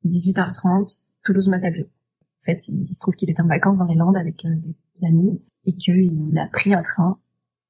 18h30 0.05 1.03
Toulouse 1.23 1.47
Matablio. 1.47 1.85
En 1.85 2.45
fait, 2.45 2.67
il, 2.69 2.87
se 2.87 2.99
trouve 2.99 3.15
qu'il 3.15 3.29
est 3.29 3.39
en 3.39 3.47
vacances 3.47 3.79
dans 3.79 3.85
les 3.85 3.95
Landes 3.95 4.17
avec 4.17 4.45
euh, 4.45 4.55
des 4.55 5.07
amis 5.07 5.41
et 5.65 5.73
qu'il 5.73 6.37
a 6.37 6.47
pris 6.47 6.73
un 6.73 6.81
train 6.81 7.19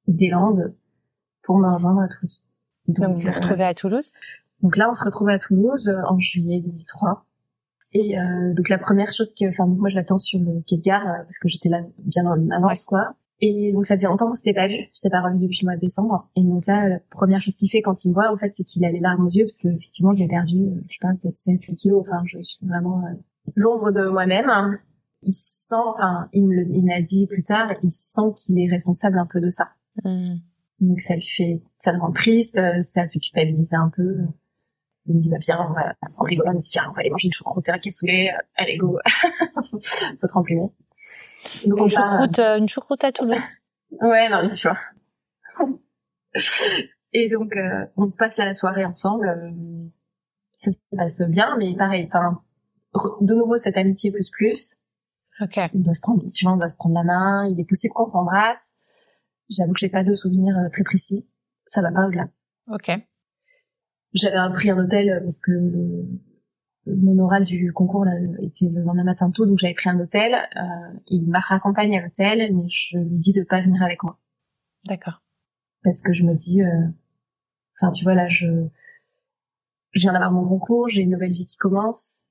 des 0.06 0.30
Landes 0.30 0.74
pour 1.42 1.58
me 1.58 1.68
rejoindre 1.68 2.00
à 2.00 2.08
Toulouse. 2.08 2.44
Donc, 2.88 3.14
vous 3.14 3.20
vous 3.20 3.28
euh, 3.28 3.32
retrouvez 3.32 3.64
à 3.64 3.74
Toulouse? 3.74 4.12
donc 4.62 4.76
là, 4.76 4.90
on 4.90 4.94
se 4.94 5.04
retrouve 5.04 5.28
à 5.28 5.38
Toulouse 5.38 5.88
euh, 5.88 6.02
en 6.08 6.18
juillet 6.18 6.60
2003. 6.60 7.24
Et 7.92 8.18
euh, 8.18 8.54
donc 8.54 8.68
la 8.68 8.78
première 8.78 9.12
chose 9.12 9.32
que, 9.34 9.48
enfin 9.48 9.66
moi 9.66 9.88
je 9.88 9.96
l'attends 9.96 10.18
sur 10.18 10.38
le 10.38 10.62
quai 10.66 10.76
de 10.76 10.82
gare 10.82 11.06
euh, 11.06 11.22
parce 11.24 11.38
que 11.38 11.48
j'étais 11.48 11.68
là 11.68 11.82
bien 11.98 12.24
en 12.26 12.48
avance 12.50 12.84
quoi. 12.84 13.14
Et 13.40 13.72
donc 13.72 13.86
ça 13.86 13.96
faisait 13.96 14.06
longtemps 14.06 14.28
qu'on 14.28 14.34
s'était 14.34 14.52
pas 14.52 14.68
vu, 14.68 14.76
j'étais 14.94 15.08
pas 15.10 15.22
revue 15.22 15.38
depuis 15.40 15.60
le 15.62 15.66
mois 15.68 15.76
de 15.76 15.80
décembre. 15.80 16.28
Et 16.36 16.44
donc 16.44 16.66
là, 16.66 16.88
la 16.88 16.98
première 17.10 17.40
chose 17.40 17.56
qu'il 17.56 17.70
fait 17.70 17.80
quand 17.82 18.04
il 18.04 18.10
me 18.10 18.14
voit 18.14 18.30
en 18.32 18.36
fait, 18.36 18.52
c'est 18.52 18.64
qu'il 18.64 18.84
a 18.84 18.90
les 18.92 19.00
larmes 19.00 19.26
aux 19.26 19.30
yeux 19.30 19.44
parce 19.46 19.56
que 19.58 19.68
effectivement 19.68 20.14
j'ai 20.14 20.28
perdu, 20.28 20.58
euh, 20.58 20.80
je 20.88 20.92
sais 20.94 20.98
pas, 21.00 21.08
peut-être 21.20 21.38
7, 21.38 21.62
8 21.64 21.74
kilos. 21.74 22.04
Enfin, 22.06 22.22
je 22.26 22.40
suis 22.42 22.58
vraiment 22.66 23.02
euh, 23.06 23.14
l'ombre 23.56 23.90
de 23.92 24.08
moi-même. 24.08 24.78
Il 25.22 25.32
sent, 25.34 25.74
enfin, 25.74 26.28
il 26.32 26.46
me 26.46 26.54
le- 26.54 26.68
il 26.74 26.82
me 26.84 26.88
l'a 26.90 27.00
dit 27.00 27.26
plus 27.26 27.42
tard, 27.42 27.72
il 27.82 27.90
sent 27.92 28.32
qu'il 28.36 28.58
est 28.60 28.70
responsable 28.70 29.18
un 29.18 29.26
peu 29.26 29.40
de 29.40 29.50
ça. 29.50 29.68
Hmm. 30.04 30.36
Donc 30.80 31.00
ça 31.00 31.14
lui 31.16 31.26
fait, 31.26 31.62
ça 31.78 31.92
le 31.92 31.98
rend 31.98 32.12
triste, 32.12 32.56
euh, 32.58 32.82
ça 32.82 33.04
le 33.04 33.10
fait 33.10 33.18
culpabiliser 33.18 33.76
un 33.76 33.90
peu. 33.94 34.18
Il 35.06 35.14
me 35.16 35.20
dit, 35.20 35.28
bah 35.30 35.38
viens, 35.40 35.66
on 35.68 35.72
va, 35.72 35.94
en 36.16 36.24
rigolant, 36.24 36.52
il 36.52 36.56
me 36.56 36.60
dit, 36.60 36.70
viens, 36.72 36.86
on 36.88 36.92
va 36.92 37.00
aller 37.00 37.10
manger 37.10 37.26
une 37.28 37.32
choucroute 37.32 37.68
qui 37.82 37.88
est 37.88 37.92
saoulée, 37.92 38.30
euh, 38.34 38.42
allez 38.56 38.76
go, 38.76 38.98
faut 39.64 39.78
te 40.26 40.32
remplir. 40.32 40.58
Donc 40.58 40.72
Une 41.64 41.72
on 41.72 41.88
part, 41.88 42.10
choucroute, 42.12 42.38
euh, 42.38 42.58
une 42.58 42.68
choucroute 42.68 43.04
à 43.04 43.12
Toulouse. 43.12 43.40
euh, 44.02 44.08
Ouais, 44.08 44.28
non, 44.28 44.42
mais 44.42 44.52
tu 44.52 44.68
vois. 44.68 44.78
Et 47.12 47.28
donc 47.28 47.56
euh, 47.56 47.86
on 47.96 48.10
passe 48.10 48.36
la 48.36 48.54
soirée 48.54 48.84
ensemble, 48.84 49.28
euh, 49.28 49.50
ça 50.56 50.70
se 50.70 50.78
passe 50.96 51.20
bien, 51.28 51.56
mais 51.58 51.74
pareil, 51.76 52.08
enfin, 52.12 52.40
de 53.20 53.34
nouveau 53.34 53.58
cette 53.58 53.76
amitié 53.76 54.12
plus 54.12 54.30
plus. 54.30 54.76
Ok. 55.40 55.58
On 55.74 55.78
doit 55.78 55.94
se 55.94 56.00
prendre, 56.02 56.22
tu 56.32 56.44
vois, 56.44 56.54
on 56.54 56.56
doit 56.58 56.68
se 56.68 56.76
prendre 56.76 56.94
la 56.94 57.02
main, 57.04 57.48
il 57.48 57.58
est 57.58 57.64
possible 57.64 57.94
qu'on 57.94 58.06
s'embrasse. 58.06 58.74
J'avoue 59.48 59.72
que 59.72 59.80
j'ai 59.80 59.88
pas 59.88 60.04
de 60.04 60.14
souvenirs 60.14 60.56
euh, 60.58 60.68
très 60.70 60.84
précis, 60.84 61.26
ça 61.66 61.80
va 61.82 61.90
pas 61.90 62.06
au-delà. 62.06 62.28
Ok. 62.68 62.90
J'avais 64.12 64.52
pris 64.54 64.70
un 64.70 64.78
hôtel 64.78 65.10
euh, 65.10 65.20
parce 65.20 65.38
que 65.38 65.52
le, 65.52 66.06
mon 66.86 67.18
oral 67.18 67.44
du 67.44 67.72
concours 67.72 68.04
là, 68.04 68.12
était 68.42 68.68
le 68.68 68.82
lendemain 68.82 69.04
matin 69.04 69.30
tôt, 69.30 69.46
donc 69.46 69.58
j'avais 69.58 69.74
pris 69.74 69.88
un 69.88 70.00
hôtel. 70.00 70.34
Euh, 70.34 70.98
il 71.06 71.28
m'a 71.28 71.40
raccompagné 71.40 71.98
à 71.98 72.02
l'hôtel, 72.02 72.54
mais 72.54 72.68
je 72.68 72.98
lui 72.98 73.18
dis 73.18 73.32
de 73.32 73.42
pas 73.42 73.60
venir 73.60 73.82
avec 73.82 74.02
moi 74.02 74.18
D'accord. 74.86 75.22
parce 75.84 76.00
que 76.00 76.12
je 76.12 76.24
me 76.24 76.34
dis, 76.34 76.62
euh, 76.62 76.86
enfin 77.80 77.92
tu 77.92 78.04
vois 78.04 78.14
là, 78.14 78.28
je, 78.28 78.48
je 79.92 80.00
viens 80.00 80.12
d'avoir 80.12 80.32
mon 80.32 80.46
concours, 80.46 80.88
j'ai 80.88 81.02
une 81.02 81.10
nouvelle 81.10 81.32
vie 81.32 81.46
qui 81.46 81.56
commence. 81.56 82.22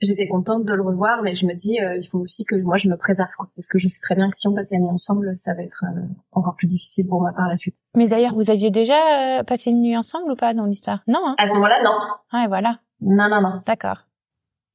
J'étais 0.00 0.26
contente 0.28 0.64
de 0.64 0.74
le 0.74 0.82
revoir, 0.82 1.22
mais 1.22 1.36
je 1.36 1.46
me 1.46 1.54
dis, 1.54 1.80
euh, 1.80 1.96
il 1.96 2.04
faut 2.06 2.18
aussi 2.18 2.44
que 2.44 2.56
moi 2.56 2.76
je 2.76 2.88
me 2.88 2.96
préserve, 2.96 3.30
quoi, 3.38 3.48
parce 3.56 3.68
que 3.68 3.78
je 3.78 3.88
sais 3.88 4.00
très 4.00 4.14
bien 4.14 4.28
que 4.28 4.36
si 4.36 4.46
on 4.48 4.52
passe 4.54 4.70
la 4.70 4.78
nuit 4.78 4.88
ensemble, 4.90 5.36
ça 5.36 5.54
va 5.54 5.62
être 5.62 5.84
euh, 5.84 6.00
encore 6.32 6.56
plus 6.56 6.66
difficile 6.66 7.06
pour 7.06 7.20
moi 7.20 7.32
par 7.34 7.48
la 7.48 7.56
suite. 7.56 7.76
Mais 7.96 8.06
d'ailleurs, 8.08 8.34
vous 8.34 8.50
aviez 8.50 8.70
déjà 8.70 9.38
euh, 9.38 9.44
passé 9.44 9.70
une 9.70 9.80
nuit 9.82 9.96
ensemble 9.96 10.30
ou 10.32 10.36
pas 10.36 10.52
dans 10.52 10.64
l'histoire? 10.64 11.02
Non, 11.06 11.20
hein? 11.24 11.36
À 11.38 11.46
ce 11.48 11.52
moment-là, 11.54 11.82
non, 11.84 11.92
Ouais, 12.38 12.48
voilà. 12.48 12.80
non, 13.00 13.28
non, 13.30 13.40
non, 13.40 13.62
D'accord. 13.64 13.98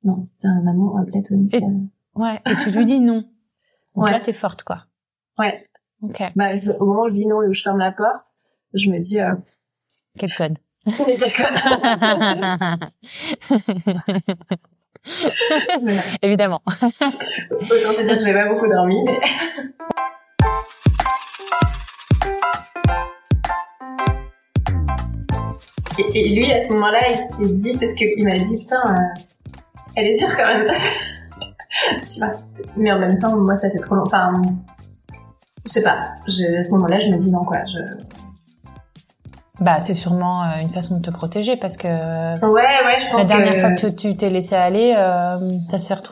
non, 0.03 0.23
c'était 0.25 0.47
un 0.47 0.65
amour 0.67 0.97
euh, 0.99 1.03
platonique. 1.03 1.53
Et- 1.53 1.63
euh. 1.63 1.67
Ouais. 2.15 2.39
Et 2.49 2.55
tu 2.55 2.71
lui 2.71 2.85
dis 2.85 2.99
non. 3.01 3.25
Donc 3.95 4.05
Ouais. 4.05 4.11
là, 4.11 4.19
t'es 4.21 4.33
forte, 4.33 4.63
quoi. 4.63 4.85
Ouais. 5.37 5.63
Ok. 6.01 6.23
Bah, 6.37 6.57
je- 6.59 6.71
au 6.71 6.85
moment 6.85 7.03
où 7.03 7.09
je 7.09 7.13
dis 7.13 7.27
non 7.27 7.43
et 7.43 7.47
où 7.47 7.53
je 7.53 7.61
ferme 7.61 7.77
la 7.79 7.91
porte, 7.91 8.33
je 8.73 8.89
me 8.89 8.99
dis, 8.99 9.19
euh, 9.19 9.35
Quel 10.17 10.33
code? 10.33 10.57
Est 11.07 11.17
d'accord. 11.17 11.51
Voilà. 15.81 16.01
Évidemment. 16.21 16.61
Autant 16.65 17.93
te 17.93 18.01
dire 18.01 18.17
que 18.17 18.25
j'ai 18.25 18.33
pas 18.33 18.47
beaucoup 18.49 18.67
dormi, 18.67 19.03
mais. 19.05 19.19
Et, 25.97 26.19
et 26.19 26.35
lui, 26.35 26.51
à 26.51 26.65
ce 26.65 26.73
moment-là, 26.73 26.99
il 27.09 27.35
s'est 27.35 27.53
dit, 27.55 27.77
parce 27.77 27.93
qu'il 27.93 28.23
m'a 28.23 28.37
dit, 28.37 28.57
putain, 28.59 28.81
euh, 28.87 29.21
elle 29.95 30.07
est 30.07 30.17
dure 30.17 30.29
quand 30.35 30.47
même. 30.47 30.71
tu 32.09 32.19
vois. 32.19 32.33
Mais 32.77 32.91
en 32.91 32.99
même 32.99 33.19
temps, 33.19 33.35
moi, 33.35 33.57
ça 33.57 33.69
fait 33.69 33.79
trop 33.79 33.95
longtemps. 33.95 34.31
Enfin, 34.33 34.41
Je 35.65 35.71
sais 35.71 35.83
pas. 35.83 35.99
Je, 36.27 36.59
à 36.59 36.63
ce 36.63 36.69
moment-là, 36.71 36.99
je 36.99 37.07
me 37.09 37.17
dis 37.17 37.31
non 37.31 37.43
quoi. 37.43 37.57
Je... 37.65 38.03
Bah, 39.61 39.81
c'est 39.81 39.93
sûrement 39.93 40.43
euh, 40.43 40.61
une 40.61 40.69
façon 40.69 40.97
de 40.97 41.01
te 41.01 41.11
protéger 41.11 41.57
parce 41.57 41.75
que 41.77 41.87
Ouais, 41.87 42.51
ouais, 42.53 42.99
je 42.99 43.09
pense 43.11 43.19
la 43.19 43.25
dernière 43.25 43.53
que... 43.55 43.59
fois 43.59 43.71
que 43.91 43.95
tu 43.95 44.15
t'es 44.15 44.29
laissé 44.29 44.55
aller, 44.55 44.93
euh, 44.97 45.37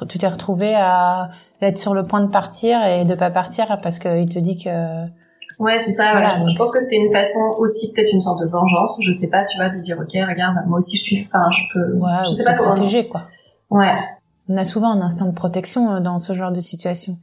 tu 0.10 0.18
t'es 0.18 0.28
retrouvé 0.28 0.74
à 0.76 1.30
être 1.62 1.78
sur 1.78 1.94
le 1.94 2.04
point 2.04 2.22
de 2.22 2.30
partir 2.32 2.86
et 2.86 3.06
de 3.06 3.16
pas 3.16 3.32
partir 3.32 3.80
parce 3.82 4.00
qu'il 4.00 4.28
te 4.30 4.40
dit 4.40 4.62
que 4.64 4.70
Ouais, 5.60 5.80
c'est 5.86 5.94
ça. 5.94 6.12
Voilà. 6.12 6.36
Je- 6.36 6.40
donc- 6.42 6.50
Je 6.50 6.56
pense 6.56 6.72
que 6.72 6.80
c'était 6.82 6.98
une 6.98 7.12
façon 7.12 7.40
aussi, 7.58 7.92
peut-être 7.94 8.14
une 8.14 8.22
sorte 8.22 8.40
de 8.42 8.46
vengeance. 8.48 9.00
Je 9.02 9.12
sais 9.14 9.28
pas, 9.28 9.44
tu 9.46 9.58
vois, 9.58 9.70
de 9.70 9.80
dire, 9.82 9.98
ok, 10.00 10.12
regarde, 10.14 10.56
moi 10.68 10.78
aussi 10.80 10.98
je 10.98 11.02
suis, 11.02 11.28
enfin, 11.28 11.50
je 11.52 11.62
peux. 11.74 11.94
ouais, 11.98 12.10
je 12.26 12.32
sais 12.32 12.44
te 12.44 12.48
pas 12.48 12.54
comment. 12.56 12.74
protéger 12.76 13.08
quoi. 13.08 13.24
Ouais. 13.72 13.96
On 14.50 14.56
a 14.58 14.66
souvent 14.66 14.92
un 14.92 15.02
instinct 15.02 15.26
de 15.26 15.34
protection 15.34 15.96
euh, 15.96 16.00
dans 16.00 16.20
ce 16.20 16.34
genre 16.34 16.52
de 16.52 16.60
situation. 16.60 17.18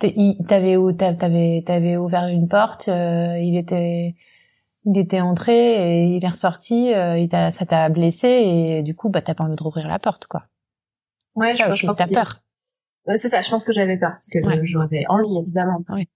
T'avais 0.00 0.76
t'avais 1.18 1.62
t'avais 1.66 1.96
ouvert 1.96 2.26
une 2.26 2.48
porte, 2.48 2.88
euh, 2.88 3.36
il 3.38 3.56
était 3.56 4.14
il 4.86 4.98
était 4.98 5.20
entré 5.20 5.54
et 6.02 6.04
il 6.16 6.24
est 6.24 6.28
ressorti, 6.28 6.92
euh, 6.94 7.18
il 7.18 7.28
t'a- 7.28 7.52
ça 7.52 7.64
t'a 7.66 7.88
blessé 7.88 8.28
et 8.28 8.82
du 8.82 8.94
coup 8.94 9.08
bah 9.08 9.22
t'as 9.22 9.34
pas 9.34 9.44
envie 9.44 9.56
de 9.56 9.62
rouvrir 9.62 9.88
la 9.88 9.98
porte 9.98 10.26
quoi. 10.26 10.44
Ouais, 11.34 11.54
ça 11.56 11.66
je, 11.66 11.70
aussi, 11.70 11.80
je 11.82 11.86
pense 11.86 11.96
t'as 11.96 12.06
peur. 12.06 12.40
Ouais, 13.06 13.16
c'est 13.16 13.28
ça. 13.28 13.42
Je 13.42 13.50
pense 13.50 13.64
que 13.64 13.72
j'avais 13.72 13.98
peur 13.98 14.12
parce 14.12 14.28
que 14.28 14.40
je- 14.40 14.46
Ouais. 14.46 14.60
j'aurais 14.64 15.04
envie, 15.08 15.38
évidemment. 15.42 15.82
Oui. 15.90 16.08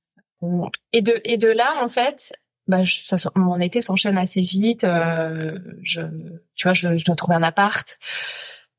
Et 0.92 1.02
de 1.02 1.20
et 1.24 1.36
de 1.36 1.48
là, 1.48 1.82
en 1.82 1.88
fait, 1.88 2.32
bah, 2.66 2.84
je- 2.84 3.00
ça, 3.02 3.16
mon 3.34 3.58
été 3.60 3.82
s'enchaîne 3.82 4.16
assez 4.16 4.40
vite. 4.40 4.84
euh, 4.84 5.58
je, 5.82 6.02
tu 6.54 6.62
vois, 6.66 6.74
je, 6.74 6.96
je 6.96 7.04
dois 7.04 7.16
trouver 7.16 7.34
un 7.36 7.42
appart. 7.42 7.98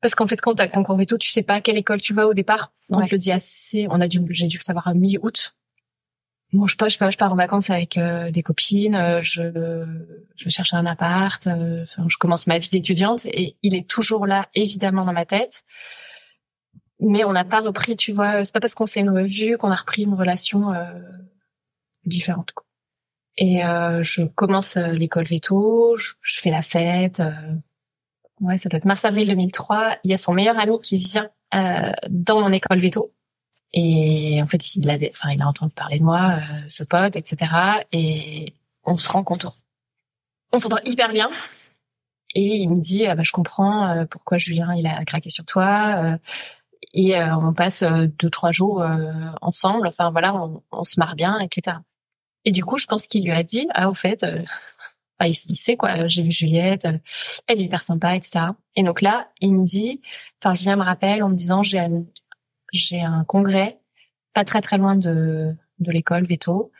Parce 0.00 0.14
qu'en 0.14 0.26
fait, 0.26 0.40
quand 0.40 0.54
t'as 0.54 0.64
le 0.64 0.70
concours 0.72 0.96
veto, 0.96 1.18
tu 1.18 1.28
sais 1.30 1.42
pas 1.42 1.54
à 1.56 1.60
quelle 1.60 1.76
école 1.76 2.00
tu 2.00 2.14
vas 2.14 2.26
au 2.26 2.32
départ. 2.32 2.72
On 2.88 2.98
Ouais. 2.98 3.06
te 3.06 3.10
le 3.12 3.18
dit 3.18 3.30
assez. 3.32 3.86
On 3.90 4.00
a 4.00 4.08
dû, 4.08 4.20
j'ai 4.30 4.46
dû 4.46 4.56
le 4.56 4.62
savoir 4.62 4.88
à 4.88 4.94
mi-août. 4.94 5.54
Bon, 6.52 6.66
je 6.66 6.74
je 6.76 7.10
je 7.10 7.16
pars 7.16 7.32
en 7.32 7.36
vacances 7.36 7.70
avec 7.70 7.96
euh, 7.96 8.30
des 8.32 8.42
copines. 8.42 8.96
euh, 8.96 9.20
je, 9.22 9.42
je 10.36 10.50
cherche 10.50 10.74
un 10.74 10.84
appart. 10.84 11.46
euh, 11.46 11.84
je 12.08 12.16
commence 12.18 12.46
ma 12.48 12.58
vie 12.58 12.70
d'étudiante 12.70 13.24
et 13.26 13.56
il 13.62 13.74
est 13.74 13.88
toujours 13.88 14.26
là, 14.26 14.48
évidemment, 14.54 15.04
dans 15.04 15.12
ma 15.12 15.26
tête. 15.26 15.62
Mais 16.98 17.24
on 17.24 17.32
n'a 17.32 17.44
pas 17.44 17.60
repris, 17.60 17.96
tu 17.96 18.12
vois. 18.12 18.44
C'est 18.44 18.52
pas 18.52 18.60
parce 18.60 18.74
qu'on 18.74 18.86
s'est 18.86 19.02
revu 19.02 19.56
qu'on 19.58 19.70
a 19.70 19.76
repris 19.76 20.02
une 20.02 20.14
relation 20.14 20.74
euh, 20.74 21.00
différente. 22.04 22.50
Quoi. 22.52 22.66
Et 23.36 23.64
euh, 23.64 24.02
je 24.02 24.22
commence 24.24 24.76
euh, 24.76 24.88
l'école 24.88 25.24
veto, 25.26 25.96
je, 25.96 26.14
je 26.20 26.40
fais 26.40 26.50
la 26.50 26.62
fête. 26.62 27.22
ouais, 28.40 28.58
ça 28.58 28.68
doit 28.68 28.78
être 28.78 28.84
mars-avril 28.86 29.28
2003. 29.28 29.98
Il 30.04 30.10
y 30.10 30.14
a 30.14 30.18
son 30.18 30.34
meilleur 30.34 30.58
ami 30.58 30.78
qui 30.82 30.96
vient 30.96 31.30
dans 31.52 32.40
mon 32.40 32.52
école 32.52 32.80
veto. 32.80 33.12
Et 33.72 34.40
en 34.42 34.46
fait, 34.46 34.74
il 34.74 34.90
a, 34.90 34.96
enfin, 35.10 35.30
il 35.30 35.40
a 35.42 35.46
entendu 35.46 35.72
parler 35.74 35.98
de 35.98 36.04
moi, 36.04 36.38
euh, 36.38 36.60
ce 36.68 36.84
pote, 36.84 37.16
etc. 37.16 37.52
Et 37.92 38.54
on 38.84 38.96
se 38.96 39.08
rencontre. 39.08 39.52
On 40.52 40.58
s'entend 40.58 40.80
hyper 40.84 41.10
bien. 41.10 41.30
Et 42.34 42.56
il 42.56 42.68
me 42.68 42.80
dit, 42.80 43.06
ah 43.06 43.14
bah, 43.14 43.22
je 43.24 43.32
comprends 43.32 43.88
euh, 43.88 44.04
pourquoi 44.06 44.38
Julien 44.38 44.74
il 44.74 44.86
a 44.86 45.04
craqué 45.04 45.30
sur 45.30 45.44
toi. 45.44 46.02
euh, 46.04 46.18
et 46.92 47.16
euh, 47.16 47.36
on 47.36 47.52
passe 47.52 47.84
deux 47.84 48.30
trois 48.30 48.50
jours 48.50 48.84
ensemble. 49.42 49.86
Enfin 49.86 50.10
voilà, 50.10 50.34
on, 50.34 50.62
on 50.72 50.84
se 50.84 50.98
marre 50.98 51.14
bien, 51.14 51.38
etc. 51.38 51.76
Et 52.44 52.52
du 52.52 52.64
coup, 52.64 52.78
je 52.78 52.86
pense 52.86 53.06
qu'il 53.06 53.24
lui 53.24 53.32
a 53.32 53.42
dit, 53.42 53.66
ah 53.74 53.90
au 53.90 53.94
fait, 53.94 54.22
euh, 54.24 54.42
bah, 55.18 55.28
il, 55.28 55.34
sait 55.34 55.76
quoi. 55.76 56.06
J'ai 56.06 56.22
vu 56.22 56.32
Juliette, 56.32 56.88
elle 57.46 57.60
est 57.60 57.64
hyper 57.64 57.82
sympa, 57.82 58.16
etc. 58.16 58.46
Et 58.76 58.82
donc 58.82 59.02
là, 59.02 59.28
il 59.40 59.54
me 59.54 59.64
dit, 59.64 60.00
enfin 60.42 60.54
Julien 60.54 60.76
me 60.76 60.82
rappelle 60.82 61.22
en 61.22 61.28
me 61.28 61.34
disant, 61.34 61.62
j'ai 61.62 61.86
j'ai 62.72 63.00
un 63.00 63.24
congrès 63.24 63.80
pas 64.34 64.44
très 64.44 64.60
très 64.60 64.78
loin 64.78 64.96
de 64.96 65.54
de 65.78 65.92
l'école 65.92 66.26
veto. 66.26 66.70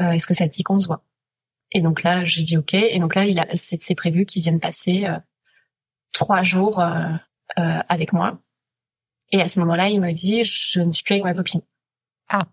Euh, 0.00 0.10
Est-ce 0.12 0.26
que 0.26 0.34
ça 0.34 0.48
te 0.48 0.52
dit 0.54 0.62
qu'on 0.62 0.80
se 0.80 0.86
voit? 0.86 1.04
Et 1.72 1.82
donc 1.82 2.02
là, 2.02 2.24
je 2.24 2.42
dis 2.42 2.56
ok. 2.56 2.74
Et 2.74 2.98
donc 2.98 3.14
là, 3.14 3.26
il 3.26 3.38
a, 3.38 3.46
c'est 3.56 3.82
c'est 3.82 3.94
prévu 3.94 4.26
qu'il 4.26 4.42
vienne 4.42 4.60
passer 4.60 5.06
euh, 5.06 5.18
trois 6.12 6.42
jours 6.42 6.80
euh, 6.80 7.10
euh, 7.58 7.80
avec 7.88 8.12
moi. 8.12 8.38
Et 9.30 9.40
à 9.40 9.48
ce 9.48 9.58
moment-là, 9.60 9.88
il 9.88 10.00
me 10.00 10.12
dit, 10.12 10.44
je 10.44 10.80
ne 10.80 10.92
suis 10.92 11.02
plus 11.02 11.14
avec 11.14 11.24
ma 11.24 11.34
copine. 11.34 11.62
Ah. 12.28 12.46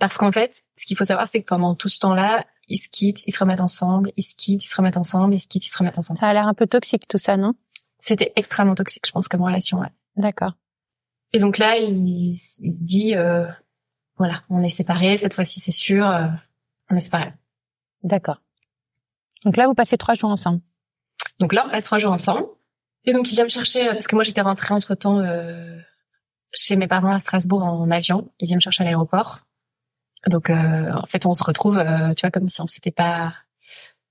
Parce 0.00 0.16
qu'en 0.16 0.32
fait, 0.32 0.62
ce 0.76 0.86
qu'il 0.86 0.96
faut 0.96 1.04
savoir, 1.04 1.28
c'est 1.28 1.40
que 1.40 1.46
pendant 1.46 1.76
tout 1.76 1.88
ce 1.88 2.00
temps-là, 2.00 2.44
ils 2.66 2.78
se 2.78 2.88
quittent, 2.88 3.24
ils 3.28 3.32
se 3.32 3.38
remettent 3.38 3.60
ensemble, 3.60 4.10
ils 4.16 4.22
se 4.22 4.34
quittent, 4.34 4.64
ils 4.64 4.68
se 4.68 4.76
remettent 4.76 4.96
ensemble, 4.96 5.34
ils 5.34 5.38
se 5.38 5.46
quittent, 5.46 5.66
ils 5.66 5.70
se 5.70 5.78
remettent 5.78 5.98
ensemble. 5.98 6.18
Ça 6.18 6.28
a 6.28 6.32
l'air 6.32 6.48
un 6.48 6.54
peu 6.54 6.66
toxique 6.66 7.06
tout 7.06 7.18
ça, 7.18 7.36
non? 7.36 7.54
C'était 8.00 8.32
extrêmement 8.34 8.74
toxique, 8.74 9.06
je 9.06 9.12
pense, 9.12 9.28
comme 9.28 9.42
relation. 9.42 9.78
Ouais. 9.78 9.92
D'accord. 10.16 10.54
Et 11.34 11.40
donc 11.40 11.58
là, 11.58 11.76
il, 11.76 12.30
il 12.30 12.84
dit, 12.84 13.16
euh, 13.16 13.44
voilà, 14.16 14.44
on 14.48 14.62
est 14.62 14.68
séparés, 14.68 15.16
cette 15.18 15.34
fois-ci, 15.34 15.58
c'est 15.58 15.72
sûr, 15.72 16.08
euh, 16.08 16.28
on 16.90 16.96
est 16.96 17.00
séparés. 17.00 17.32
D'accord. 18.04 18.40
Donc 19.44 19.56
là, 19.56 19.66
vous 19.66 19.74
passez 19.74 19.98
trois 19.98 20.14
jours 20.14 20.30
ensemble. 20.30 20.60
Donc 21.40 21.52
là, 21.52 21.64
on 21.66 21.70
passe 21.70 21.86
trois 21.86 21.98
jours 21.98 22.12
ensemble. 22.12 22.46
Et 23.04 23.12
donc, 23.12 23.30
il 23.32 23.34
vient 23.34 23.44
me 23.44 23.48
chercher, 23.50 23.84
parce 23.88 24.06
que 24.06 24.14
moi, 24.14 24.22
j'étais 24.22 24.42
rentrée 24.42 24.72
entre-temps 24.74 25.18
euh, 25.18 25.76
chez 26.52 26.76
mes 26.76 26.86
parents 26.86 27.10
à 27.12 27.18
Strasbourg 27.18 27.64
en 27.64 27.90
avion. 27.90 28.30
Il 28.38 28.46
vient 28.46 28.56
me 28.56 28.60
chercher 28.60 28.82
à 28.82 28.84
l'aéroport. 28.84 29.40
Donc, 30.28 30.50
euh, 30.50 30.92
en 30.92 31.06
fait, 31.06 31.26
on 31.26 31.34
se 31.34 31.42
retrouve, 31.42 31.78
euh, 31.78 32.14
tu 32.14 32.20
vois, 32.20 32.30
comme 32.30 32.48
si 32.48 32.60
on 32.62 32.68
s'était 32.68 32.92
pas, 32.92 33.34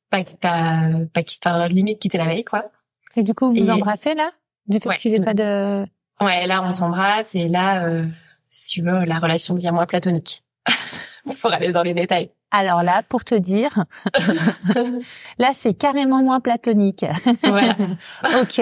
pas, 0.09 0.25
pas, 0.41 0.89
pas, 1.13 1.67
limite 1.69 1.99
quitté 1.99 2.17
la 2.17 2.25
veille, 2.25 2.43
quoi. 2.43 2.69
Et 3.15 3.23
du 3.23 3.33
coup, 3.33 3.47
vous 3.47 3.61
vous 3.61 3.69
embrassez 3.69 4.13
là? 4.13 4.31
Du 4.67 4.79
fait 4.79 4.89
Ouais. 4.89 4.97
qu'il 4.97 5.11
n'y 5.11 5.17
ait 5.17 5.25
pas 5.25 5.33
de... 5.33 5.87
Ouais, 6.21 6.47
là, 6.47 6.63
on 6.63 6.73
s'embrasse 6.73 7.35
et 7.35 7.47
là, 7.47 7.85
euh, 7.85 8.05
si 8.49 8.67
tu 8.67 8.81
veux, 8.81 9.05
la 9.05 9.19
relation 9.19 9.55
devient 9.55 9.71
moins 9.73 9.85
platonique. 9.85 10.43
Pour 11.41 11.51
aller 11.51 11.71
dans 11.71 11.83
les 11.83 11.93
détails. 11.93 12.31
Alors 12.51 12.83
là, 12.83 13.01
pour 13.09 13.23
te 13.23 13.33
dire, 13.33 13.83
là, 15.39 15.51
c'est 15.55 15.73
carrément 15.73 16.21
moins 16.21 16.39
platonique. 16.39 17.03
Voilà. 17.41 17.75
ok. 18.41 18.61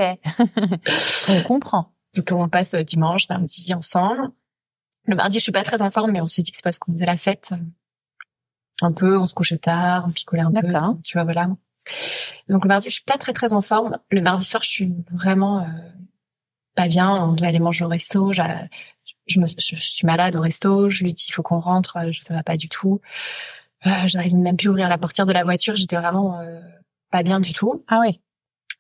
On 1.28 1.41
comprend. 1.43 1.91
Donc 2.16 2.32
on 2.32 2.47
passe 2.47 2.74
dimanche, 2.74 3.28
lundi 3.28 3.74
ensemble. 3.74 4.30
Le 5.06 5.16
mardi, 5.18 5.39
je 5.39 5.43
suis 5.43 5.52
pas 5.52 5.64
très 5.64 5.82
en 5.82 5.89
forme, 5.89 6.12
mais 6.12 6.22
on 6.22 6.28
se 6.28 6.39
dit 6.39 6.52
que 6.52 6.56
c'est 6.56 6.64
parce 6.64 6.80
qu'on 6.80 6.93
faisait 6.93 7.06
la 7.06 7.18
fête. 7.18 7.54
Un 8.82 8.93
peu, 8.93 9.18
on 9.18 9.28
se 9.28 9.34
couchait 9.34 9.58
tard, 9.58 10.06
on 10.08 10.12
picolait 10.12 10.41
un 10.41 10.52
peu. 10.54 10.62
D'accord. 10.62 10.95
Tu 11.04 11.18
vois, 11.18 11.26
voilà. 11.26 11.49
Donc 12.47 12.64
le 12.64 12.68
mardi, 12.70 12.89
je 12.89 12.95
suis 12.95 13.04
pas 13.04 13.18
très 13.18 13.34
très 13.34 13.54
en 13.54 13.62
forme. 13.62 13.97
Le 14.10 14.22
mardi 14.22 14.45
soir, 14.45 14.64
je 14.64 14.70
suis 14.70 14.93
vraiment 15.12 15.60
euh, 15.60 15.66
pas 16.76 16.88
bien. 16.88 17.09
On 17.11 17.34
devait 17.34 17.47
aller 17.47 17.59
manger 17.59 17.86
au 17.86 17.88
resto. 17.89 18.32
J'a- 18.34 18.67
Je, 19.28 19.39
me, 19.39 19.47
je, 19.47 19.53
je 19.57 19.76
suis 19.80 20.05
malade 20.05 20.36
au 20.36 20.41
resto. 20.41 20.89
Je 20.89 21.03
lui 21.03 21.13
dis 21.13 21.26
il 21.30 21.32
faut 21.34 21.43
qu'on 21.43 21.59
rentre. 21.59 21.97
euh, 21.97 22.11
Ça 22.22 22.34
va 22.34 22.43
pas 22.43 22.57
du 22.57 22.69
tout. 22.69 22.99
Euh, 23.86 23.89
J'arrive 24.07 24.36
même 24.36 24.57
plus 24.57 24.67
à 24.69 24.72
ouvrir 24.72 24.89
la 24.89 24.97
portière 24.97 25.26
de 25.26 25.34
la 25.34 25.43
voiture. 25.43 25.76
J'étais 25.76 25.95
vraiment 25.97 26.39
euh, 26.39 26.59
pas 27.11 27.24
bien 27.24 27.39
du 27.39 27.53
tout. 27.53 27.84
Ah 27.88 27.99
oui. 28.01 28.19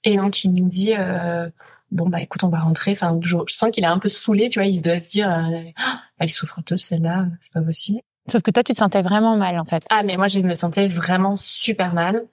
Et 0.03 0.17
donc 0.17 0.43
il 0.43 0.51
me 0.51 0.69
dit 0.69 0.93
euh, 0.97 1.49
bon 1.91 2.09
bah 2.09 2.21
écoute 2.21 2.43
on 2.43 2.49
va 2.49 2.59
rentrer. 2.59 2.91
Enfin 2.93 3.19
je, 3.21 3.37
je 3.47 3.53
sens 3.53 3.69
qu'il 3.71 3.83
est 3.83 3.87
un 3.87 3.99
peu 3.99 4.09
saoulé, 4.09 4.49
tu 4.49 4.59
vois. 4.59 4.67
Il 4.67 4.81
doit 4.81 4.99
se 4.99 5.09
dire 5.09 5.29
euh, 5.29 5.61
ah, 5.77 6.01
elle 6.19 6.25
est 6.25 6.27
souffreuse 6.27 6.63
celle-là, 6.81 7.25
c'est 7.39 7.53
pas 7.53 7.61
possible. 7.61 7.99
Sauf 8.31 8.43
que 8.43 8.51
toi, 8.51 8.63
tu 8.63 8.73
te 8.73 8.77
sentais 8.77 9.01
vraiment 9.01 9.35
mal, 9.35 9.57
en 9.59 9.65
fait. 9.65 9.83
Ah 9.89 10.03
mais 10.03 10.15
moi 10.17 10.27
je 10.27 10.39
me 10.39 10.53
sentais 10.55 10.87
vraiment 10.87 11.37
super 11.37 11.93
mal. 11.93 12.23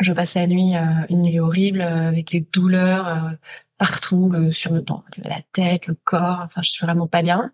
Je 0.00 0.12
passe 0.12 0.34
la 0.34 0.46
nuit 0.46 0.76
euh, 0.76 0.82
une 1.10 1.22
nuit 1.22 1.40
horrible 1.40 1.80
euh, 1.80 2.08
avec 2.08 2.30
des 2.32 2.40
douleurs 2.52 3.08
euh, 3.08 3.30
partout, 3.78 4.30
le, 4.30 4.52
sur 4.52 4.72
le, 4.72 4.82
dans 4.82 5.04
la 5.18 5.40
tête, 5.52 5.86
le 5.86 5.94
corps. 5.94 6.40
Enfin 6.44 6.62
je 6.62 6.70
suis 6.70 6.84
vraiment 6.84 7.06
pas 7.06 7.22
bien. 7.22 7.52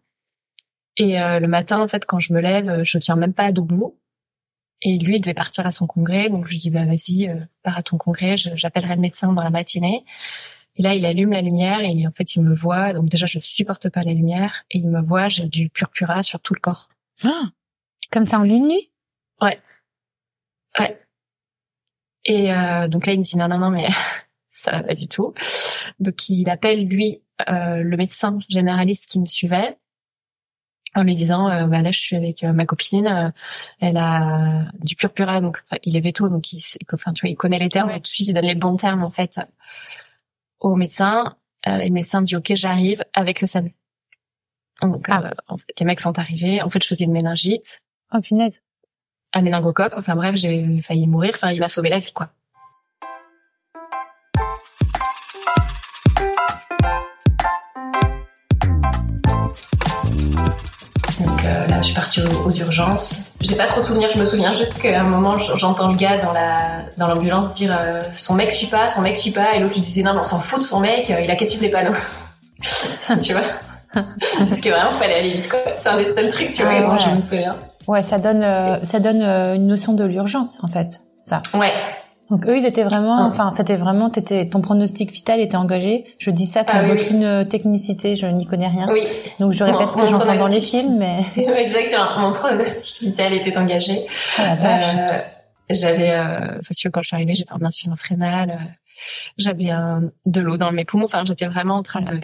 Et 0.97 1.21
euh, 1.21 1.41
le 1.41 1.49
matin 1.49 1.81
en 1.81 1.89
fait 1.89 2.05
quand 2.07 2.21
je 2.21 2.33
me 2.33 2.41
lève, 2.41 2.69
euh, 2.69 2.85
je 2.85 2.99
tiens 2.99 3.17
même 3.17 3.35
pas 3.35 3.53
debout. 3.53 3.99
Et 4.83 4.99
lui 4.99 5.17
il 5.17 5.21
devait 5.21 5.35
partir 5.35 5.67
à 5.67 5.73
son 5.73 5.87
congrès, 5.87 6.29
donc 6.29 6.47
je 6.47 6.53
lui 6.53 6.59
dis 6.59 6.71
bah 6.71 6.87
vas-y 6.87 7.29
euh, 7.29 7.41
pars 7.63 7.79
à 7.79 7.83
ton 7.83 7.99
congrès, 7.99 8.37
j'appellerai 8.37 8.97
le 8.97 9.01
médecin 9.01 9.33
dans 9.33 9.43
la 9.43 9.51
matinée. 9.51 10.05
Et 10.77 10.83
là, 10.83 10.95
il 10.95 11.05
allume 11.05 11.33
la 11.33 11.43
lumière 11.43 11.81
et 11.81 12.07
en 12.07 12.13
fait, 12.13 12.35
il 12.35 12.41
me 12.41 12.55
voit. 12.55 12.95
Donc 12.95 13.11
déjà, 13.11 13.27
je 13.27 13.39
supporte 13.41 13.91
pas 13.91 14.05
la 14.05 14.15
lumière 14.15 14.65
et 14.71 14.79
il 14.79 14.89
me 14.89 15.03
voit. 15.03 15.29
J'ai 15.29 15.45
du 15.45 15.69
purpura 15.69 16.23
sur 16.23 16.41
tout 16.41 16.55
le 16.55 16.61
corps. 16.61 16.89
Ah 17.23 17.51
Comme 18.11 18.25
ça 18.25 18.39
en 18.39 18.45
une 18.45 18.69
nuit? 18.69 18.91
Ouais. 19.43 19.61
Et 22.25 22.53
euh, 22.53 22.89
donc 22.89 23.07
là, 23.07 23.13
il 23.13 23.19
me 23.19 23.25
dit 23.25 23.37
non, 23.37 23.49
non, 23.49 23.59
non, 23.59 23.71
mais 23.71 23.87
ça 24.49 24.73
va 24.73 24.83
pas 24.83 24.95
du 24.95 25.09
tout. 25.09 25.35
Donc 26.01 26.29
il 26.29 26.49
appelle 26.51 26.87
lui 26.87 27.23
euh, 27.49 27.83
le 27.83 27.97
médecin 27.97 28.39
généraliste 28.49 29.09
qui 29.11 29.19
me 29.21 29.27
suivait 29.27 29.77
en 30.95 31.03
lui 31.05 31.15
disant 31.15 31.49
euh, 31.49 31.67
bah 31.67 31.81
là 31.81 31.91
je 31.91 31.99
suis 32.01 32.17
avec 32.17 32.45
euh, 32.45 32.53
ma 32.53 32.67
copine, 32.67 33.07
euh, 33.07 33.31
elle 33.81 33.97
a 33.97 34.67
du 34.81 34.95
purpura 34.95 35.41
donc 35.41 35.63
il 35.85 35.97
est 35.97 36.01
veto 36.01 36.29
donc 36.29 36.53
il 36.53 36.61
enfin 36.93 37.13
tu 37.15 37.23
vois 37.23 37.31
il 37.31 37.37
connaît 37.37 37.59
les 37.59 37.71
termes 37.71 37.89
Ouais. 37.89 37.97
tout 37.97 38.03
de 38.03 38.07
suite 38.09 38.29
il 38.29 38.35
donne 38.35 38.45
les 38.45 38.55
bons 38.55 38.77
termes 38.77 39.03
en 39.03 39.11
fait 39.11 39.41
au 40.61 40.77
médecin 40.77 41.35
euh, 41.67 41.79
et 41.79 41.89
le 41.89 41.95
médecin 41.95 42.21
dit 42.23 42.37
ok 42.37 42.53
j'arrive 42.55 43.05
avec 43.15 43.41
le 43.41 43.47
SAMU. 43.47 43.75
Donc 44.83 45.07
Ah. 45.09 45.25
euh, 45.27 45.31
en 45.49 45.57
fait, 45.57 45.73
les 45.81 45.87
mecs 45.87 46.01
sont 46.01 46.19
arrivés 46.19 46.61
en 46.63 46.69
fait 46.69 46.83
je 46.83 46.89
faisais 46.89 47.05
une 47.05 47.13
méningite 47.13 47.83
Oh 48.15 48.21
punaise. 48.21 48.61
un 49.33 49.41
méningocoque. 49.41 49.95
Enfin 49.97 50.15
bref, 50.15 50.37
j'ai 50.37 50.81
failli 50.83 51.07
mourir. 51.07 51.31
Enfin, 51.35 51.51
il 51.53 51.61
m'a 51.61 51.71
sauvé 51.71 51.89
la 51.89 51.99
vie, 51.99 52.13
quoi. 52.13 52.31
Donc 61.21 61.45
euh, 61.45 61.67
là, 61.69 61.79
je 61.79 61.87
suis 61.87 61.95
partie 61.95 62.21
aux, 62.23 62.49
aux 62.49 62.53
urgences. 62.53 63.21
j'ai 63.41 63.57
pas 63.57 63.67
trop 63.67 63.81
de 63.81 63.87
souvenirs. 63.87 64.09
Je 64.13 64.19
me 64.19 64.27
souviens 64.27 64.55
juste 64.55 64.75
qu'à 64.81 65.01
un 65.01 65.05
moment, 65.05 65.37
j'entends 65.39 65.89
le 65.89 65.97
gars 65.97 66.19
dans 66.19 66.33
la 66.33 66.83
dans 66.97 67.09
l'ambulance 67.09 67.53
dire 67.53 67.77
euh, 67.79 68.03
son 68.15 68.35
mec 68.35 68.53
suit 68.53 68.67
pas, 68.67 68.89
son 68.89 69.03
mec 69.03 69.17
suit 69.17 69.31
pas, 69.31 69.55
et 69.55 69.61
l'autre 69.61 69.75
lui 69.75 69.81
disait 69.81 70.03
non, 70.03 70.15
mais 70.15 70.21
on 70.21 70.25
s'en 70.25 70.41
fout 70.41 70.61
de 70.61 70.65
son 70.65 70.81
mec, 70.81 71.09
il 71.09 71.31
a 71.31 71.37
qu'à 71.37 71.47
suivre 71.47 71.63
les 71.63 71.71
panneaux. 71.71 71.97
tu 73.23 73.33
vois? 73.33 73.43
Parce 73.93 74.61
que 74.61 74.71
vraiment, 74.71 74.93
fallait 74.93 75.17
aller 75.17 75.33
vite. 75.33 75.49
quoi. 75.51 75.59
C'est 75.81 75.89
un 75.89 75.97
des 75.99 76.13
seuls 76.13 76.29
trucs, 76.31 76.53
tu 76.53 76.63
vois, 76.63 76.73
ah, 76.73 76.99
je 76.99 77.11
me 77.11 77.23
souviens. 77.23 77.57
Ouais, 77.87 78.03
ça 78.03 78.19
donne 78.19 78.43
ça 78.85 79.01
donne 79.01 79.23
une 79.23 79.67
notion 79.67 79.93
de 79.93 80.05
l'urgence 80.05 80.61
en 80.63 80.69
fait, 80.69 81.01
ça. 81.21 81.43
Ouais. 81.55 81.73
Donc 82.33 82.47
eux, 82.47 82.57
ils 82.57 82.65
étaient 82.65 82.83
vraiment, 82.83 83.19
ah. 83.19 83.27
enfin, 83.27 83.53
c'était 83.55 83.77
vraiment, 83.77 84.09
t'étais, 84.09 84.49
ton 84.49 84.63
pronostic 84.63 85.13
vital 85.13 85.39
était 85.39 85.59
engagé. 85.59 86.07
Je 86.17 86.31
dis 86.31 86.47
ça 86.47 86.65
sans 86.65 86.79
ah 86.79 86.91
aucune 86.91 87.25
euh, 87.25 87.45
technicité, 87.45 88.17
je 88.17 88.27
n'y 88.27 88.47
connais 88.47 88.69
rien. 88.69 88.91
Oui. 88.91 89.07
Donc 89.39 89.53
je 89.53 89.63
répète 89.63 89.93
ce 89.93 89.99
que 89.99 90.07
j'entends 90.07 90.35
dans 90.35 90.47
les 90.47 90.63
films, 90.63 90.97
mais. 90.97 91.27
Exactement. 91.37 92.21
Mon 92.21 92.33
pronostic 92.33 93.07
vital 93.07 93.35
était 93.35 93.57
engagé. 93.59 94.07
Ah, 94.39 94.55
euh, 94.55 95.21
j'avais, 95.69 96.13
euh, 96.13 96.59
quand 96.91 97.03
je 97.03 97.09
suis 97.09 97.15
arrivée, 97.15 97.35
j'étais 97.35 97.53
en 97.53 97.63
insuffisance 97.63 98.03
rénale. 98.03 98.51
Euh, 98.51 98.65
j'avais 99.37 99.69
un, 99.69 100.11
de 100.25 100.41
l'eau 100.41 100.57
dans 100.57 100.73
mes 100.73 100.87
poumons. 100.87 101.05
Enfin, 101.05 101.25
j'étais 101.27 101.47
vraiment 101.47 101.77
en 101.77 101.83
train 101.83 102.01
de. 102.01 102.19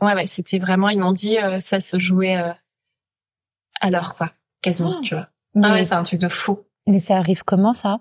Ouais, 0.00 0.14
ouais, 0.14 0.26
c'était 0.26 0.58
vraiment. 0.58 0.88
Ils 0.88 0.98
m'ont 0.98 1.12
dit, 1.12 1.36
ça 1.58 1.80
se 1.80 1.98
jouait 1.98 2.42
l'heure, 3.82 4.14
quoi, 4.14 4.32
quasiment, 4.62 5.02
tu 5.02 5.14
vois. 5.14 5.28
Ah 5.62 5.74
ouais, 5.74 5.82
c'est 5.82 5.94
un 5.94 6.02
truc 6.02 6.20
de 6.20 6.28
fou. 6.28 6.60
Mais 6.86 6.98
ça 6.98 7.18
arrive 7.18 7.44
comment 7.44 7.74
ça? 7.74 8.00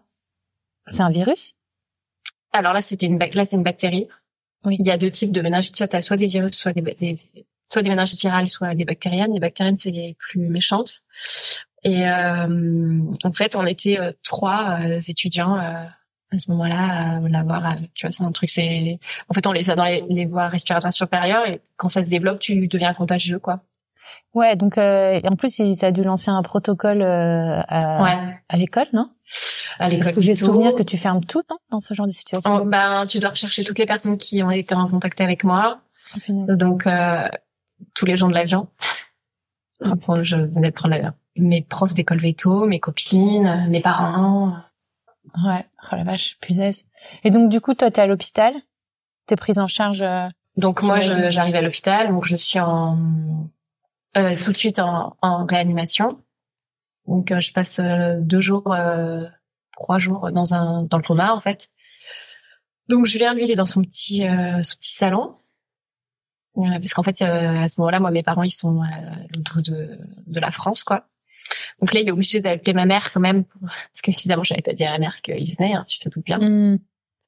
C'est 0.91 1.01
un 1.01 1.09
virus? 1.09 1.53
Alors 2.51 2.73
là, 2.73 2.81
c'était 2.81 3.05
une 3.05 3.17
là, 3.17 3.45
c'est 3.45 3.55
une 3.55 3.63
bactérie. 3.63 4.07
Oui. 4.65 4.77
Il 4.79 4.85
y 4.85 4.91
a 4.91 4.97
deux 4.97 5.11
types 5.11 5.31
de 5.31 5.41
méningites. 5.41 5.75
Tu 5.75 5.83
as 5.95 6.01
soit 6.01 6.17
des 6.17 6.27
virus, 6.27 6.53
soit 6.53 6.73
des, 6.73 6.81
des 6.81 7.17
soit 7.71 7.81
des 7.81 7.89
méningites 7.89 8.21
virales, 8.21 8.47
soit 8.47 8.75
des 8.75 8.85
bactériennes. 8.85 9.33
Les 9.33 9.39
bactériennes, 9.39 9.77
c'est 9.77 9.91
les 9.91 10.15
plus 10.19 10.49
méchantes. 10.49 11.01
Et 11.83 12.07
euh, 12.07 12.99
en 13.23 13.31
fait, 13.31 13.55
on 13.55 13.65
était 13.65 13.99
euh, 13.99 14.11
trois 14.23 14.77
euh, 14.81 14.99
étudiants 15.07 15.57
euh, 15.57 15.85
à 16.31 16.39
ce 16.39 16.51
moment-là 16.51 17.17
à 17.17 17.19
l'avoir. 17.21 17.75
tu 17.95 18.05
vois, 18.05 18.11
c'est 18.11 18.23
un 18.23 18.31
truc. 18.31 18.49
C'est 18.49 18.99
en 19.29 19.33
fait, 19.33 19.47
on 19.47 19.51
les 19.51 19.69
a 19.69 19.75
dans 19.75 19.85
les, 19.85 20.03
les 20.09 20.25
voies 20.25 20.47
respiratoires 20.47 20.93
supérieures 20.93 21.47
et 21.47 21.61
quand 21.77 21.87
ça 21.87 22.03
se 22.03 22.09
développe, 22.09 22.39
tu 22.39 22.67
deviens 22.67 22.93
contagieux, 22.93 23.39
quoi. 23.39 23.61
Ouais, 24.33 24.55
donc 24.55 24.77
en 24.77 25.35
plus, 25.37 25.61
ça 25.75 25.87
a 25.87 25.91
dû 25.91 26.03
lancer 26.03 26.31
un 26.31 26.41
protocole 26.41 27.01
à, 27.03 28.03
ouais. 28.03 28.39
à 28.49 28.57
l'école, 28.57 28.87
non? 28.93 29.09
Est-ce 29.79 30.11
que 30.11 30.21
j'ai 30.21 30.35
souvenir 30.35 30.75
que 30.75 30.83
tu 30.83 30.97
fermes 30.97 31.23
tout 31.23 31.41
non, 31.49 31.57
dans 31.69 31.79
ce 31.79 31.93
genre 31.93 32.07
de 32.07 32.11
situation 32.11 32.65
Ben, 32.65 33.05
tu 33.07 33.19
dois 33.19 33.31
rechercher 33.31 33.63
toutes 33.63 33.79
les 33.79 33.85
personnes 33.85 34.17
qui 34.17 34.43
ont 34.43 34.51
été 34.51 34.75
en 34.75 34.87
contact 34.87 35.21
avec 35.21 35.43
moi. 35.43 35.81
Oh, 36.29 36.55
Donc 36.55 36.87
euh, 36.87 37.27
tous 37.93 38.05
les 38.05 38.17
gens 38.17 38.27
de 38.27 38.33
l'avion. 38.33 38.67
Oh, 39.83 40.15
je 40.21 40.35
venais 40.37 40.69
de 40.69 40.75
prendre 40.75 40.95
l'avion. 40.95 41.13
Mes 41.37 41.61
profs 41.61 41.93
d'école 41.93 42.19
veto, 42.19 42.65
mes 42.65 42.79
copines, 42.79 43.67
mes 43.69 43.81
parents. 43.81 44.55
Ouais, 45.45 45.65
oh 45.91 45.95
la 45.95 46.03
vache, 46.03 46.37
punaise. 46.41 46.85
Et 47.23 47.31
donc 47.31 47.49
du 47.49 47.61
coup, 47.61 47.73
toi, 47.73 47.89
t'es 47.89 48.01
à 48.01 48.05
l'hôpital, 48.05 48.53
t'es 49.27 49.35
prise 49.35 49.57
en 49.57 49.67
charge. 49.67 50.01
Euh, 50.01 50.27
donc 50.57 50.83
moi, 50.83 50.99
j'arrive 50.99 51.55
à 51.55 51.61
l'hôpital, 51.61 52.09
donc 52.09 52.25
je 52.25 52.35
suis 52.35 52.59
en 52.59 52.97
euh, 54.17 54.35
tout 54.43 54.51
de 54.51 54.57
suite 54.57 54.79
en, 54.79 55.15
en 55.21 55.45
réanimation. 55.45 56.09
Donc 57.07 57.31
euh, 57.31 57.39
je 57.39 57.53
passe 57.53 57.79
euh, 57.79 58.19
deux 58.19 58.41
jours 58.41 58.75
trois 59.81 59.99
jours 59.99 60.31
dans 60.31 60.53
un 60.53 60.83
dans 60.83 60.97
le 60.97 61.03
coma 61.03 61.33
en 61.33 61.39
fait. 61.39 61.69
Donc 62.87 63.05
Julien 63.05 63.33
lui 63.33 63.45
il 63.45 63.51
est 63.51 63.55
dans 63.55 63.65
son 63.65 63.81
petit 63.81 64.27
euh, 64.27 64.61
son 64.63 64.75
petit 64.77 64.95
salon 64.95 65.35
euh, 66.57 66.79
parce 66.79 66.93
qu'en 66.93 67.03
fait 67.03 67.21
euh, 67.21 67.63
à 67.63 67.69
ce 67.69 67.79
moment-là 67.79 67.99
moi 67.99 68.11
mes 68.11 68.23
parents 68.23 68.43
ils 68.43 68.51
sont 68.51 68.81
à 68.81 69.17
l'autre 69.33 69.61
de 69.61 69.97
de 70.27 70.39
la 70.39 70.51
France 70.51 70.83
quoi. 70.83 71.07
Donc 71.79 71.93
là 71.93 72.01
il 72.01 72.07
est 72.07 72.11
obligé 72.11 72.39
d'appeler 72.41 72.73
ma 72.73 72.85
mère 72.85 73.11
quand 73.11 73.19
même 73.19 73.45
parce 73.61 74.01
qu'évidemment 74.03 74.43
j'avais 74.43 74.61
pas 74.61 74.73
dit 74.73 74.83
à 74.83 74.91
ma 74.91 74.99
mère 74.99 75.21
qu'il 75.21 75.55
venait 75.55 75.73
hein, 75.73 75.85
tu 75.87 75.99
te 75.99 76.09
doutes 76.09 76.25
bien. 76.25 76.37
Mm. 76.37 76.79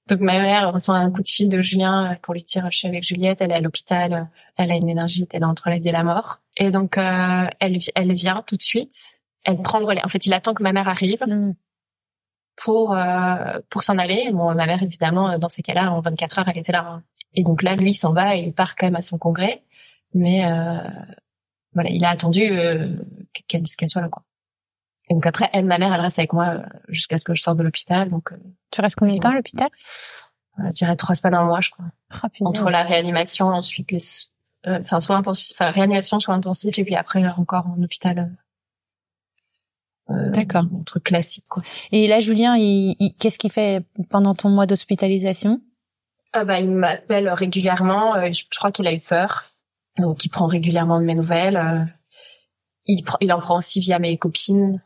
Donc 0.10 0.20
ma 0.20 0.40
mère 0.42 0.74
reçoit 0.74 0.96
un 0.96 1.10
coup 1.12 1.24
de 1.24 1.28
fil 1.28 1.50
de 1.50 1.62
Julien 1.62 2.18
pour 2.22 2.34
lui 2.34 2.44
dire 2.44 2.68
je 2.70 2.78
suis 2.78 2.88
avec 2.88 3.04
Juliette, 3.04 3.40
elle 3.42 3.52
est 3.52 3.56
à 3.56 3.62
l'hôpital, 3.62 4.30
elle 4.58 4.72
a 4.72 4.76
une 4.76 4.90
énergie, 4.90 5.26
elle 5.32 5.44
est 5.44 5.46
entre 5.46 5.70
la 5.70 5.80
vie 5.80 5.90
et 5.90 5.94
la 5.94 6.04
mort. 6.04 6.40
Et 6.58 6.72
donc 6.72 6.98
euh, 6.98 7.48
elle 7.60 7.80
elle 7.96 8.12
vient 8.12 8.44
tout 8.46 8.58
de 8.58 8.64
suite, 8.64 8.96
elle 9.44 9.62
prend 9.62 9.80
le 9.80 9.86
relais. 9.86 10.04
En 10.04 10.10
fait 10.10 10.26
il 10.26 10.34
attend 10.34 10.54
que 10.54 10.62
ma 10.62 10.74
mère 10.74 10.90
arrive. 10.90 11.24
Mm 11.26 11.54
pour 12.56 12.96
euh, 12.96 13.60
pour 13.70 13.84
s'en 13.84 13.98
aller. 13.98 14.30
Bon, 14.32 14.54
ma 14.54 14.66
mère 14.66 14.84
évidemment 14.84 15.38
dans 15.38 15.50
ces 15.50 15.62
cas-là 15.62 15.92
en 15.92 16.02
24 16.02 16.40
heures 16.40 16.50
elle 16.50 16.58
était 16.58 16.72
là. 16.72 16.86
Hein. 16.88 17.04
Et 17.34 17.44
donc 17.44 17.64
là 17.64 17.76
lui 17.76 17.92
il 17.92 17.96
s'en 17.96 18.14
va 18.14 18.36
et 18.38 18.42
il 18.42 18.54
part 18.54 18.76
quand 18.76 18.88
même 18.88 18.96
à 18.96 19.02
son 19.02 19.18
congrès, 19.18 19.64
mais 20.14 20.46
euh, 20.46 20.88
voilà 21.74 21.90
il 21.90 22.04
a 22.06 22.10
attendu 22.10 22.44
euh, 22.44 22.96
qu'elle 23.48 23.64
qu'elle 23.64 23.90
soit 23.90 24.02
là 24.02 24.10
quoi. 24.10 24.24
Et 25.10 25.14
donc 25.14 25.26
après 25.26 25.50
elle 25.54 25.66
ma 25.66 25.78
mère 25.78 25.94
elle 25.94 26.02
reste 26.02 26.20
avec 26.20 26.34
moi 26.34 26.46
euh, 26.46 26.62
jusqu'à 26.88 27.18
ce 27.18 27.26
que 27.26 27.36
je 27.36 27.42
sorte 27.42 27.58
de 27.58 27.64
l'hôpital. 27.64 28.10
Donc 28.10 28.34
tu 28.72 28.82
restes 28.82 28.96
combien 28.96 29.16
de 29.16 29.22
temps 29.22 29.32
à 29.32 29.36
l'hôpital? 29.36 29.70
Je 30.60 30.72
dirais 30.72 30.96
trois 30.96 31.16
semaines 31.16 31.34
un 31.34 31.46
mois 31.46 31.62
je 31.62 31.72
crois. 31.72 31.86
Oh, 32.24 32.46
Entre 32.48 32.70
la 32.70 32.84
réanimation 32.84 33.48
ensuite 33.48 33.92
les 33.92 34.00
enfin 34.66 35.00
soit 35.00 35.16
intensif 35.16 35.56
enfin 35.56 35.72
réanimation 35.72 36.20
soit 36.20 36.34
intensif 36.34 36.78
et 36.78 36.84
puis 36.84 36.96
après 36.96 37.26
encore 37.38 37.68
en 37.68 37.82
hôpital 37.82 38.20
euh, 38.20 38.43
D'accord. 40.10 40.64
Un 40.64 40.84
truc 40.84 41.06
classique, 41.06 41.46
quoi. 41.50 41.64
Et 41.92 42.08
là, 42.08 42.20
Julien, 42.20 42.56
il, 42.58 42.96
qu'est-ce 43.20 43.40
qu'il 43.40 43.52
fait 43.52 43.86
pendant 44.10 44.36
ton 44.36 44.50
mois 44.50 44.66
d'hospitalisation? 44.66 45.62
Ah 46.34 46.46
bah, 46.46 46.60
Il 46.60 46.72
m'appelle 46.72 47.30
régulièrement. 47.30 48.16
Euh, 48.16 48.32
je, 48.32 48.44
crois 48.56 48.72
qu'il 48.72 48.88
a 48.88 48.94
eu 48.94 49.00
peur. 49.00 49.46
Donc, 49.98 50.26
il 50.26 50.30
prend 50.30 50.46
régulièrement 50.46 51.00
de 51.00 51.06
mes 51.06 51.16
nouvelles. 51.16 51.58
Euh, 51.58 51.86
il, 52.86 53.04
il 53.22 53.32
en 53.32 53.40
prend 53.40 53.58
aussi 53.58 53.80
via 53.80 54.00
mes 54.00 54.18
copines 54.18 54.82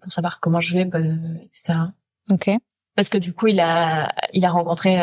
pour 0.00 0.12
savoir 0.12 0.40
comment 0.40 0.60
je 0.60 0.74
vais, 0.74 0.84
bah, 0.84 1.00
etc. 1.00 1.78
Ok. 2.30 2.50
Parce 2.96 3.08
que 3.08 3.18
du 3.18 3.32
coup, 3.32 3.48
il 3.48 3.60
a, 3.60 4.14
il 4.32 4.44
a 4.44 4.50
rencontré 4.50 4.98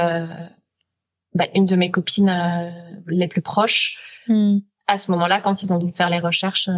bah, 1.34 1.45
une 1.53 1.65
de 1.65 1.76
mes 1.76 1.91
copines 1.91 2.72
les 3.07 3.28
plus 3.28 3.41
proches. 3.41 3.99
Hmm. 4.28 4.59
À 4.88 4.97
ce 4.97 5.11
moment-là, 5.11 5.41
quand 5.41 5.61
ils 5.61 5.74
ont 5.74 5.78
dû 5.78 5.91
faire 5.93 6.09
les 6.09 6.20
recherches 6.20 6.70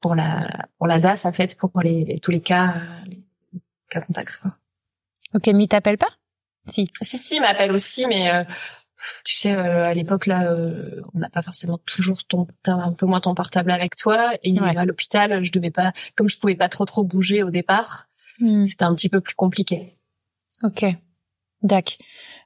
pour 0.00 0.14
la 0.14 0.66
pour 0.78 0.86
la 0.86 0.98
DAS 0.98 1.24
en 1.24 1.32
fait 1.32 1.56
pour, 1.56 1.80
les, 1.82 2.18
tous 2.20 2.30
les 2.30 2.40
cas 2.40 2.74
euh, 2.76 3.08
les 3.08 3.22
cas 3.90 4.00
contacts 4.00 4.36
quoi. 4.36 4.56
Ok, 5.34 5.46
mais 5.48 5.64
il 5.64 5.68
t'appelle 5.68 5.98
pas? 5.98 6.10
Si. 6.66 6.88
Si 7.00 7.16
si, 7.16 7.36
il 7.36 7.40
m'appelle 7.40 7.72
aussi, 7.72 8.04
mais 8.08 8.32
euh, 8.32 8.44
tu 9.24 9.36
sais 9.36 9.54
euh, 9.54 9.86
à 9.86 9.94
l'époque 9.94 10.26
là, 10.26 10.52
on 11.14 11.18
n'a 11.18 11.30
pas 11.30 11.42
forcément 11.42 11.78
toujours 11.78 12.24
ton 12.24 12.46
un 12.66 12.92
peu 12.92 13.06
moins 13.06 13.20
ton 13.20 13.34
portable 13.34 13.70
avec 13.70 13.96
toi 13.96 14.32
et 14.42 14.58
à 14.58 14.84
l'hôpital, 14.84 15.42
je 15.44 15.52
devais 15.52 15.70
pas 15.70 15.92
comme 16.16 16.28
je 16.28 16.38
pouvais 16.38 16.56
pas 16.56 16.68
trop 16.68 16.84
trop 16.84 17.04
bouger 17.04 17.42
au 17.42 17.50
départ, 17.50 18.08
hmm. 18.40 18.66
c'était 18.66 18.84
un 18.84 18.94
petit 18.94 19.08
peu 19.08 19.20
plus 19.20 19.34
compliqué. 19.34 19.96
Ok. 20.62 20.84
Dac. 21.62 21.98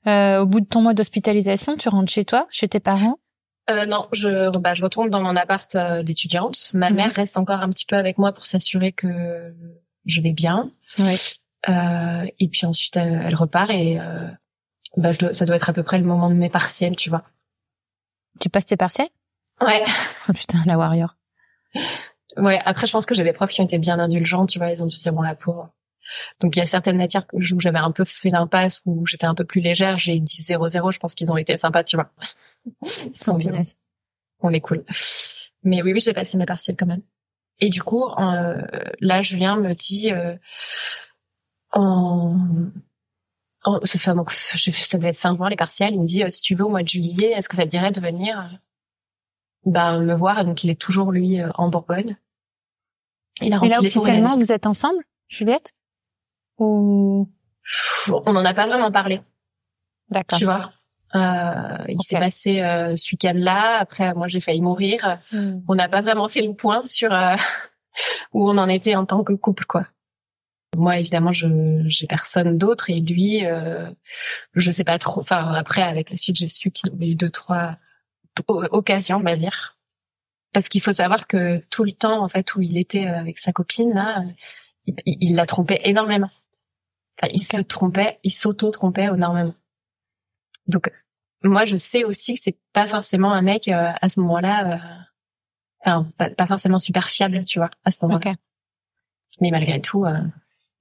au 0.06 0.46
bout 0.46 0.60
de 0.60 0.66
ton 0.66 0.82
mois 0.82 0.94
d'hospitalisation, 0.94 1.76
tu 1.76 1.88
rentres 1.88 2.12
chez 2.12 2.24
toi, 2.24 2.46
chez 2.50 2.68
tes 2.68 2.80
parents? 2.80 3.18
Euh, 3.70 3.86
non, 3.86 4.06
je, 4.12 4.50
bah, 4.58 4.74
je 4.74 4.82
retourne 4.82 5.08
dans 5.08 5.22
mon 5.22 5.36
appart 5.36 5.74
euh, 5.74 6.02
d'étudiante. 6.02 6.72
Ma 6.74 6.90
mhm. 6.90 6.96
mère 6.96 7.12
reste 7.12 7.38
encore 7.38 7.60
un 7.60 7.70
petit 7.70 7.86
peu 7.86 7.96
avec 7.96 8.18
moi 8.18 8.32
pour 8.32 8.46
s'assurer 8.46 8.92
que 8.92 9.54
je 10.04 10.20
vais 10.20 10.32
bien. 10.32 10.70
Ouais. 10.98 11.16
Euh, 11.68 12.26
et 12.38 12.48
puis 12.48 12.66
ensuite, 12.66 12.96
elle, 12.96 13.34
repart 13.34 13.70
et 13.70 13.98
euh, 13.98 14.28
bah, 14.98 15.12
je 15.12 15.32
ça 15.32 15.46
doit 15.46 15.56
être 15.56 15.70
à 15.70 15.72
peu 15.72 15.82
près 15.82 15.98
le 15.98 16.04
moment 16.04 16.28
de 16.28 16.34
mes 16.34 16.50
partiels, 16.50 16.96
tu 16.96 17.08
vois. 17.08 17.22
Tu 18.38 18.50
passes 18.50 18.66
tes 18.66 18.76
partiels? 18.76 19.08
Ouais. 19.60 19.82
Oh, 20.28 20.32
putain, 20.32 20.58
la 20.66 20.76
warrior. 20.76 21.16
Ouais. 22.36 22.60
Après, 22.64 22.86
je 22.86 22.92
pense 22.92 23.06
que 23.06 23.14
j'ai 23.14 23.24
des 23.24 23.32
profs 23.32 23.52
qui 23.52 23.60
ont 23.60 23.64
été 23.64 23.78
bien 23.78 23.98
indulgents, 23.98 24.46
tu 24.46 24.58
vois. 24.58 24.72
Ils 24.72 24.82
ont 24.82 24.86
dit 24.86 24.96
c'est 24.96 25.10
bon 25.10 25.22
la 25.22 25.34
pour 25.34 25.68
donc 26.40 26.56
il 26.56 26.58
y 26.58 26.62
a 26.62 26.66
certaines 26.66 26.96
matières 26.96 27.26
où 27.32 27.60
j'avais 27.60 27.78
un 27.78 27.92
peu 27.92 28.04
fait 28.04 28.30
l'impasse, 28.30 28.82
où 28.86 29.06
j'étais 29.06 29.26
un 29.26 29.34
peu 29.34 29.44
plus 29.44 29.60
légère, 29.60 29.98
j'ai 29.98 30.18
10 30.18 30.42
0 30.42 30.68
0, 30.68 30.90
je 30.90 30.98
pense 30.98 31.14
qu'ils 31.14 31.32
ont 31.32 31.36
été 31.36 31.56
sympas, 31.56 31.84
tu 31.84 31.96
vois. 31.96 32.10
Ils 32.82 33.16
sont 33.16 33.34
bien. 33.34 33.58
On 34.40 34.50
est 34.50 34.60
cool. 34.60 34.84
Mais 35.62 35.82
oui, 35.82 35.92
oui, 35.92 36.00
j'ai 36.00 36.12
passé 36.12 36.36
mes 36.36 36.46
partiels 36.46 36.76
quand 36.76 36.86
même. 36.86 37.02
Et 37.60 37.70
du 37.70 37.82
coup, 37.82 38.04
euh, 38.04 38.60
là, 39.00 39.22
Julien 39.22 39.56
me 39.56 39.74
dit 39.74 40.12
euh, 40.12 40.36
en, 41.72 42.36
en 43.64 43.80
ça, 43.84 44.14
donc, 44.14 44.30
ça 44.32 44.98
devait 44.98 45.10
être 45.10 45.18
fin 45.18 45.34
juin 45.34 45.48
les 45.48 45.56
partiels. 45.56 45.94
Il 45.94 46.00
me 46.00 46.06
dit 46.06 46.22
euh, 46.24 46.30
si 46.30 46.42
tu 46.42 46.54
veux 46.54 46.64
au 46.64 46.68
mois 46.68 46.82
de 46.82 46.88
juillet, 46.88 47.32
est-ce 47.32 47.48
que 47.48 47.56
ça 47.56 47.64
te 47.64 47.68
dirait 47.68 47.92
de 47.92 48.00
venir 48.00 48.60
ben 49.64 50.02
me 50.02 50.14
voir? 50.14 50.40
Et 50.40 50.44
donc 50.44 50.62
il 50.64 50.70
est 50.70 50.80
toujours 50.80 51.10
lui 51.10 51.38
en 51.54 51.68
Bourgogne. 51.68 52.16
Il 53.40 53.52
a 53.52 53.60
Mais 53.60 53.68
là 53.68 53.80
officiellement, 53.80 54.36
vous 54.36 54.52
êtes 54.52 54.66
ensemble, 54.66 55.02
Juliette? 55.28 55.72
Ou 56.58 57.28
on 58.08 58.32
n'en 58.32 58.44
a 58.44 58.54
pas 58.54 58.66
vraiment 58.66 58.92
parlé. 58.92 59.20
D'accord. 60.10 60.38
Tu 60.38 60.44
vois. 60.44 60.72
Euh, 61.14 61.84
il 61.88 62.02
s'est 62.02 62.18
passé 62.18 62.60
euh, 62.60 62.96
ce 62.96 63.12
week-end-là. 63.12 63.78
Après, 63.78 64.14
moi, 64.14 64.26
j'ai 64.26 64.40
failli 64.40 64.60
mourir. 64.60 65.18
Hmm. 65.32 65.60
On 65.68 65.74
n'a 65.74 65.88
pas 65.88 66.00
vraiment 66.02 66.28
fait 66.28 66.42
le 66.42 66.54
point 66.54 66.82
sur 66.82 67.12
euh, 67.12 67.36
où 68.32 68.48
on 68.50 68.58
en 68.58 68.68
était 68.68 68.96
en 68.96 69.06
tant 69.06 69.22
que 69.22 69.32
couple, 69.32 69.64
quoi. 69.64 69.86
Moi, 70.76 70.98
évidemment, 70.98 71.32
je 71.32 71.46
j'ai 71.86 72.08
personne 72.08 72.58
d'autre 72.58 72.90
et 72.90 72.98
lui, 72.98 73.46
euh, 73.46 73.88
je 74.54 74.72
sais 74.72 74.82
pas 74.82 74.98
trop. 74.98 75.20
Enfin, 75.20 75.54
après, 75.54 75.82
avec 75.82 76.10
la 76.10 76.16
suite, 76.16 76.36
j'ai 76.36 76.48
su 76.48 76.72
qu'il 76.72 76.92
avait 76.92 77.10
eu 77.10 77.14
deux, 77.14 77.30
trois 77.30 77.76
occasions, 78.48 79.18
on 79.18 79.22
va 79.22 79.36
dire. 79.36 79.78
parce 80.52 80.68
qu'il 80.68 80.80
faut 80.80 80.92
savoir 80.92 81.26
que 81.26 81.62
tout 81.70 81.84
le 81.84 81.92
temps 81.92 82.22
en 82.22 82.28
fait 82.28 82.54
où 82.54 82.62
il 82.62 82.78
était 82.78 83.06
euh, 83.06 83.18
avec 83.18 83.38
sa 83.38 83.52
copine 83.52 83.92
là, 83.92 84.22
il, 84.86 85.34
la 85.34 85.46
trompait 85.46 85.80
énormément. 85.84 86.30
Il 87.30 87.40
se 87.40 87.60
trompait, 87.60 88.18
il 88.22 88.30
s'auto-trompait 88.30 89.04
énormément. 89.04 89.54
Donc 90.66 90.90
moi 91.42 91.64
je 91.64 91.76
sais 91.76 92.04
aussi 92.04 92.34
que 92.34 92.40
c'est 92.40 92.58
pas 92.72 92.88
forcément 92.88 93.32
un 93.32 93.42
mec 93.42 93.68
euh, 93.68 93.92
à 94.00 94.08
ce 94.08 94.20
moment-là, 94.20 94.80
enfin 95.84 96.06
pas, 96.16 96.30
pas, 96.30 96.46
forcément 96.46 96.78
super 96.78 97.08
fiable, 97.08 97.44
tu 97.44 97.58
vois, 97.58 97.70
à 97.84 97.90
ce 97.90 97.98
moment-là. 98.02 98.34
Mais 99.40 99.50
malgré 99.50 99.80
tout, 99.80 100.04
euh, 100.04 100.20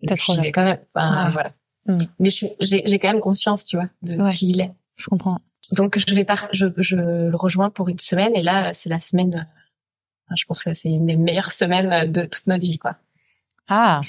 j'y 0.02 0.40
vais 0.40 0.52
quand 0.52 0.64
même. 0.64 0.80
Enfin, 0.96 1.30
Voilà. 1.30 1.54
Mm. 1.86 2.00
Mais 2.20 2.30
j'ai 2.30 3.00
quand 3.00 3.12
même 3.12 3.22
conscience, 3.22 3.66
tu 3.66 3.78
vois, 3.78 3.90
de 4.02 4.32
qui 4.32 4.52
il 4.52 4.62
est. 4.62 4.72
Je 4.96 5.08
comprends. 5.08 5.40
Donc 5.72 5.98
je 5.98 6.16
vais 6.16 6.26
pas, 6.26 6.38
je, 6.52 6.68
je 6.78 6.96
le 6.98 7.36
rejoins 7.36 7.70
pour 7.70 7.90
une 7.90 8.00
semaine 8.00 8.36
et 8.36 8.42
là 8.42 8.74
c'est 8.74 8.90
la 8.90 9.02
semaine. 9.02 9.48
je 10.36 10.46
pense 10.46 10.64
que 10.64 10.74
c'est 10.74 10.90
une 10.90 11.08
des 11.08 11.16
meilleures 11.16 11.52
semaines 11.52 12.12
de 12.12 12.26
toute 12.26 12.48
notre 12.48 12.62
vie, 12.62 12.78
quoi. 12.78 12.98
Ah. 13.68 14.02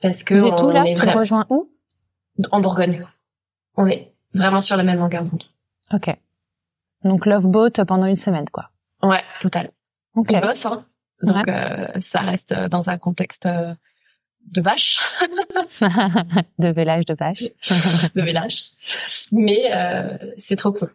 Parce 0.00 0.24
que 0.24 0.34
vous 0.34 0.46
êtes 0.46 0.60
où 0.60 0.70
là 0.70 0.84
Tu 0.94 1.08
rejoins 1.08 1.46
où 1.50 1.70
En 2.50 2.60
Bourgogne. 2.60 3.06
On 3.76 3.86
est 3.86 4.12
vraiment 4.34 4.60
sur 4.60 4.76
la 4.76 4.82
même 4.82 4.98
longueur 4.98 5.24
d'onde. 5.24 5.44
Ok. 5.92 6.14
Donc 7.04 7.26
love 7.26 7.48
boat 7.48 7.84
pendant 7.86 8.06
une 8.06 8.14
semaine, 8.14 8.48
quoi. 8.50 8.70
Ouais, 9.02 9.22
total. 9.40 9.70
Ok. 10.14 10.32
Il 10.32 10.40
bosse, 10.40 10.66
hein. 10.66 10.84
Donc 11.22 11.48
euh, 11.48 11.88
ça 11.98 12.20
reste 12.20 12.54
dans 12.54 12.88
un 12.88 12.98
contexte 12.98 13.46
euh, 13.46 13.74
de 14.46 14.62
vache. 14.62 15.00
de 16.58 16.68
village 16.68 17.04
de 17.04 17.14
vache. 17.14 17.42
de 18.14 18.22
village. 18.22 18.62
Mais 19.32 19.70
euh, 19.72 20.16
c'est 20.38 20.56
trop 20.56 20.72
cool. 20.72 20.94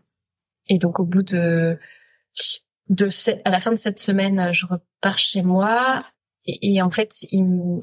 Et 0.68 0.80
donc 0.80 1.00
au 1.00 1.06
bout 1.06 1.24
de 1.24 1.80
de 2.90 3.10
à 3.46 3.50
la 3.50 3.60
fin 3.60 3.72
de 3.72 3.78
cette 3.78 4.00
semaine, 4.00 4.52
je 4.52 4.66
repars 4.66 5.18
chez 5.18 5.42
moi 5.42 6.04
et, 6.46 6.82
en 6.82 6.92
fait, 6.92 7.24
il, 7.32 7.80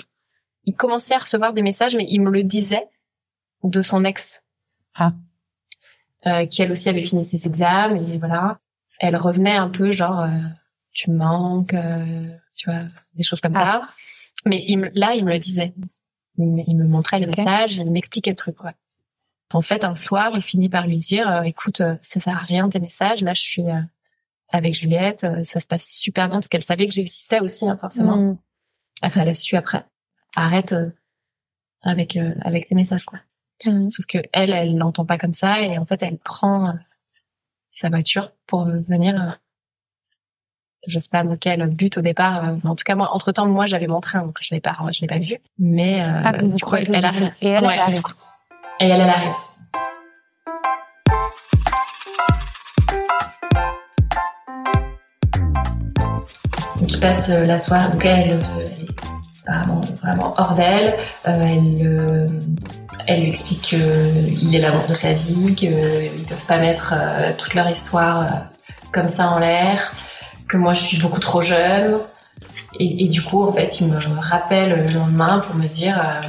il 0.65 0.75
commençait 0.75 1.15
à 1.15 1.19
recevoir 1.19 1.53
des 1.53 1.63
messages, 1.63 1.97
mais 1.97 2.07
il 2.09 2.21
me 2.21 2.31
le 2.31 2.43
disait 2.43 2.89
de 3.65 3.83
son 3.83 4.05
ex. 4.05 4.43
Ah. 4.95 5.13
Euh, 6.27 6.47
qui 6.47 6.63
elle 6.63 6.71
aussi 6.71 6.89
avait 6.89 7.03
fini 7.03 7.25
ses 7.25 7.47
examens 7.47 7.97
et 7.97 8.19
voilà. 8.19 8.61
Elle 9.01 9.17
revenait 9.17 9.57
un 9.57 9.69
peu 9.69 9.91
genre 9.93 10.21
euh, 10.21 10.29
tu 10.93 11.11
me 11.11 11.17
manques, 11.17 11.75
euh, 11.75 12.29
tu 12.55 12.71
vois, 12.71 12.83
des 13.15 13.23
choses 13.23 13.41
comme 13.41 13.57
ah. 13.57 13.59
ça. 13.59 13.81
Mais 14.45 14.65
il 14.67 14.91
là, 14.95 15.15
il 15.15 15.25
me 15.25 15.33
le 15.33 15.39
disait. 15.39 15.75
Il 16.37 16.47
me, 16.47 16.63
il 16.67 16.77
me 16.77 16.87
montrait 16.87 17.19
les 17.21 17.27
messages, 17.27 17.77
il 17.77 17.91
m'expliquait 17.91 18.31
le 18.31 18.37
truc. 18.37 18.63
Ouais. 18.63 18.73
En 19.55 19.63
fait, 19.63 19.85
un 19.85 19.95
soir, 19.95 20.33
il 20.35 20.43
finit 20.43 20.69
par 20.69 20.87
lui 20.87 20.99
dire, 20.99 21.29
euh, 21.29 21.43
écoute, 21.43 21.81
euh, 21.81 21.97
ça 22.01 22.21
sert 22.21 22.37
à 22.37 22.41
rien 22.41 22.69
tes 22.69 22.81
messages. 22.81 23.23
Là, 23.23 23.35
je 23.35 23.43
suis 23.43 23.69
euh, 23.69 23.81
avec 24.49 24.75
Juliette, 24.75 25.27
ça 25.45 25.61
se 25.61 25.67
passe 25.67 25.95
super 25.95 26.29
bien 26.29 26.37
parce 26.37 26.49
qu'elle 26.49 26.63
savait 26.63 26.87
que 26.87 26.95
j'existais 26.95 27.41
aussi, 27.41 27.69
hein, 27.69 27.77
forcément. 27.77 28.17
Mm. 28.17 28.39
Enfin, 29.03 29.23
elle 29.23 29.31
a 29.31 29.35
su 29.35 29.57
après. 29.57 29.85
Arrête 30.37 30.74
avec 31.83 32.18
avec 32.41 32.68
tes 32.68 32.74
messages, 32.74 33.05
quoi. 33.05 33.20
Sauf 33.61 34.07
que 34.07 34.18
elle, 34.33 34.51
elle 34.51 34.76
l'entend 34.76 35.05
pas 35.05 35.18
comme 35.18 35.35
ça 35.35 35.61
et 35.61 35.78
en 35.78 35.87
fait, 35.87 36.03
elle 36.03 36.18
prend 36.18 36.74
sa 37.70 37.91
voiture 37.91 38.33
pour 38.47 38.64
venir 38.64 39.39
je 40.87 40.99
sais 40.99 41.09
pas 41.11 41.22
dans 41.24 41.37
quel 41.37 41.66
but 41.68 41.99
au 41.99 42.01
départ. 42.01 42.45
Euh, 42.45 42.57
en 42.64 42.74
tout 42.74 42.85
cas, 42.85 42.95
moi, 42.95 43.11
entre 43.12 43.33
temps, 43.33 43.47
moi, 43.47 43.66
j'avais 43.66 43.87
mon 43.87 44.01
train, 44.01 44.22
donc 44.22 44.39
je 44.41 44.55
l'ai 44.55 44.61
pas, 44.61 44.76
je 44.93 45.01
l'ai 45.01 45.07
pas 45.07 45.18
vu. 45.18 45.37
Mais 45.59 46.03
euh, 46.03 46.22
ah, 46.24 46.33
vous 46.39 46.57
du 46.57 46.62
coup, 46.62 46.76
elle, 46.76 47.05
arrive. 47.05 47.33
Et 47.41 47.49
elle, 47.49 47.64
elle 47.64 47.78
arrive. 47.78 48.03
Et 48.80 48.89
elle, 48.89 49.01
elle 49.01 49.09
arrive. 49.09 49.33
Donc, 56.80 56.93
il 56.93 57.01
passe 57.01 57.28
euh, 57.28 57.47
la 57.47 57.59
soirée. 57.59 57.93
Donc, 57.93 58.05
elle, 58.05 58.41
elle 58.41 58.87
vraiment, 59.47 59.80
vraiment 60.03 60.34
hors 60.36 60.55
d'elle. 60.55 60.97
Euh, 61.26 61.47
elle, 61.47 62.28
elle 63.07 63.20
lui 63.22 63.28
explique 63.30 63.62
qu'il 63.62 64.55
est 64.55 64.59
l'amour 64.59 64.86
de 64.88 64.95
sa 64.95 65.12
vie, 65.12 65.55
qu'ils 65.55 66.26
peuvent 66.28 66.47
pas 66.47 66.59
mettre 66.59 66.95
toute 67.38 67.55
leur 67.55 67.68
histoire 67.68 68.47
comme 68.93 69.09
ça 69.09 69.30
en 69.30 69.38
l'air 69.38 69.93
que 70.49 70.57
moi 70.57 70.74
je 70.74 70.82
suis 70.82 70.99
beaucoup 70.99 71.20
trop 71.20 71.40
jeune. 71.40 72.01
Et, 72.78 73.09
du 73.09 73.22
coup, 73.22 73.47
en 73.47 73.53
fait, 73.53 73.80
il 73.80 73.88
me 73.88 73.99
rappelle 74.18 74.86
le 74.86 74.95
lendemain 74.95 75.40
pour 75.40 75.55
me 75.55 75.68
dire 75.68 76.20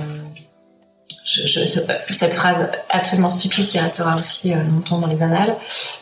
je, 1.26 1.82
cette 2.10 2.34
phrase 2.34 2.70
absolument 2.90 3.32
stupide 3.32 3.68
qui 3.68 3.80
restera 3.80 4.16
aussi 4.16 4.54
euh, 4.54 4.64
longtemps 4.64 5.00
dans 5.00 5.08
les 5.08 5.24
annales. 5.24 5.58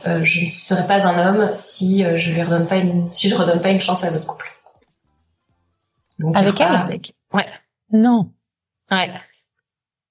Euh, 0.07 0.21
je 0.23 0.45
ne 0.45 0.49
serai 0.49 0.85
pas 0.87 1.07
un 1.07 1.27
homme 1.27 1.49
si 1.53 2.03
euh, 2.03 2.17
je 2.17 2.31
lui 2.31 2.41
redonne 2.41 2.67
pas 2.67 2.77
une, 2.77 3.13
si 3.13 3.29
je 3.29 3.35
redonne 3.35 3.61
pas 3.61 3.69
une 3.69 3.79
chance 3.79 4.03
à 4.03 4.11
notre 4.11 4.25
couple. 4.25 4.47
Donc, 6.21 6.35
avec 6.35 6.59
elle 6.59 6.75
avec... 6.75 7.13
Ouais. 7.33 7.47
Non. 7.91 8.31
Ouais. 8.89 9.11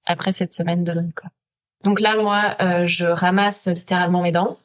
Après 0.07 0.33
cette 0.33 0.55
semaine 0.55 0.85
de 0.85 0.93
l'homme, 0.93 1.13
quoi. 1.15 1.31
Donc 1.85 2.01
là, 2.01 2.17
moi, 2.17 2.57
je 2.87 3.07
ramasse 3.07 3.67
littéralement 3.67 4.21
mes 4.23 4.33
dents. 4.33 4.59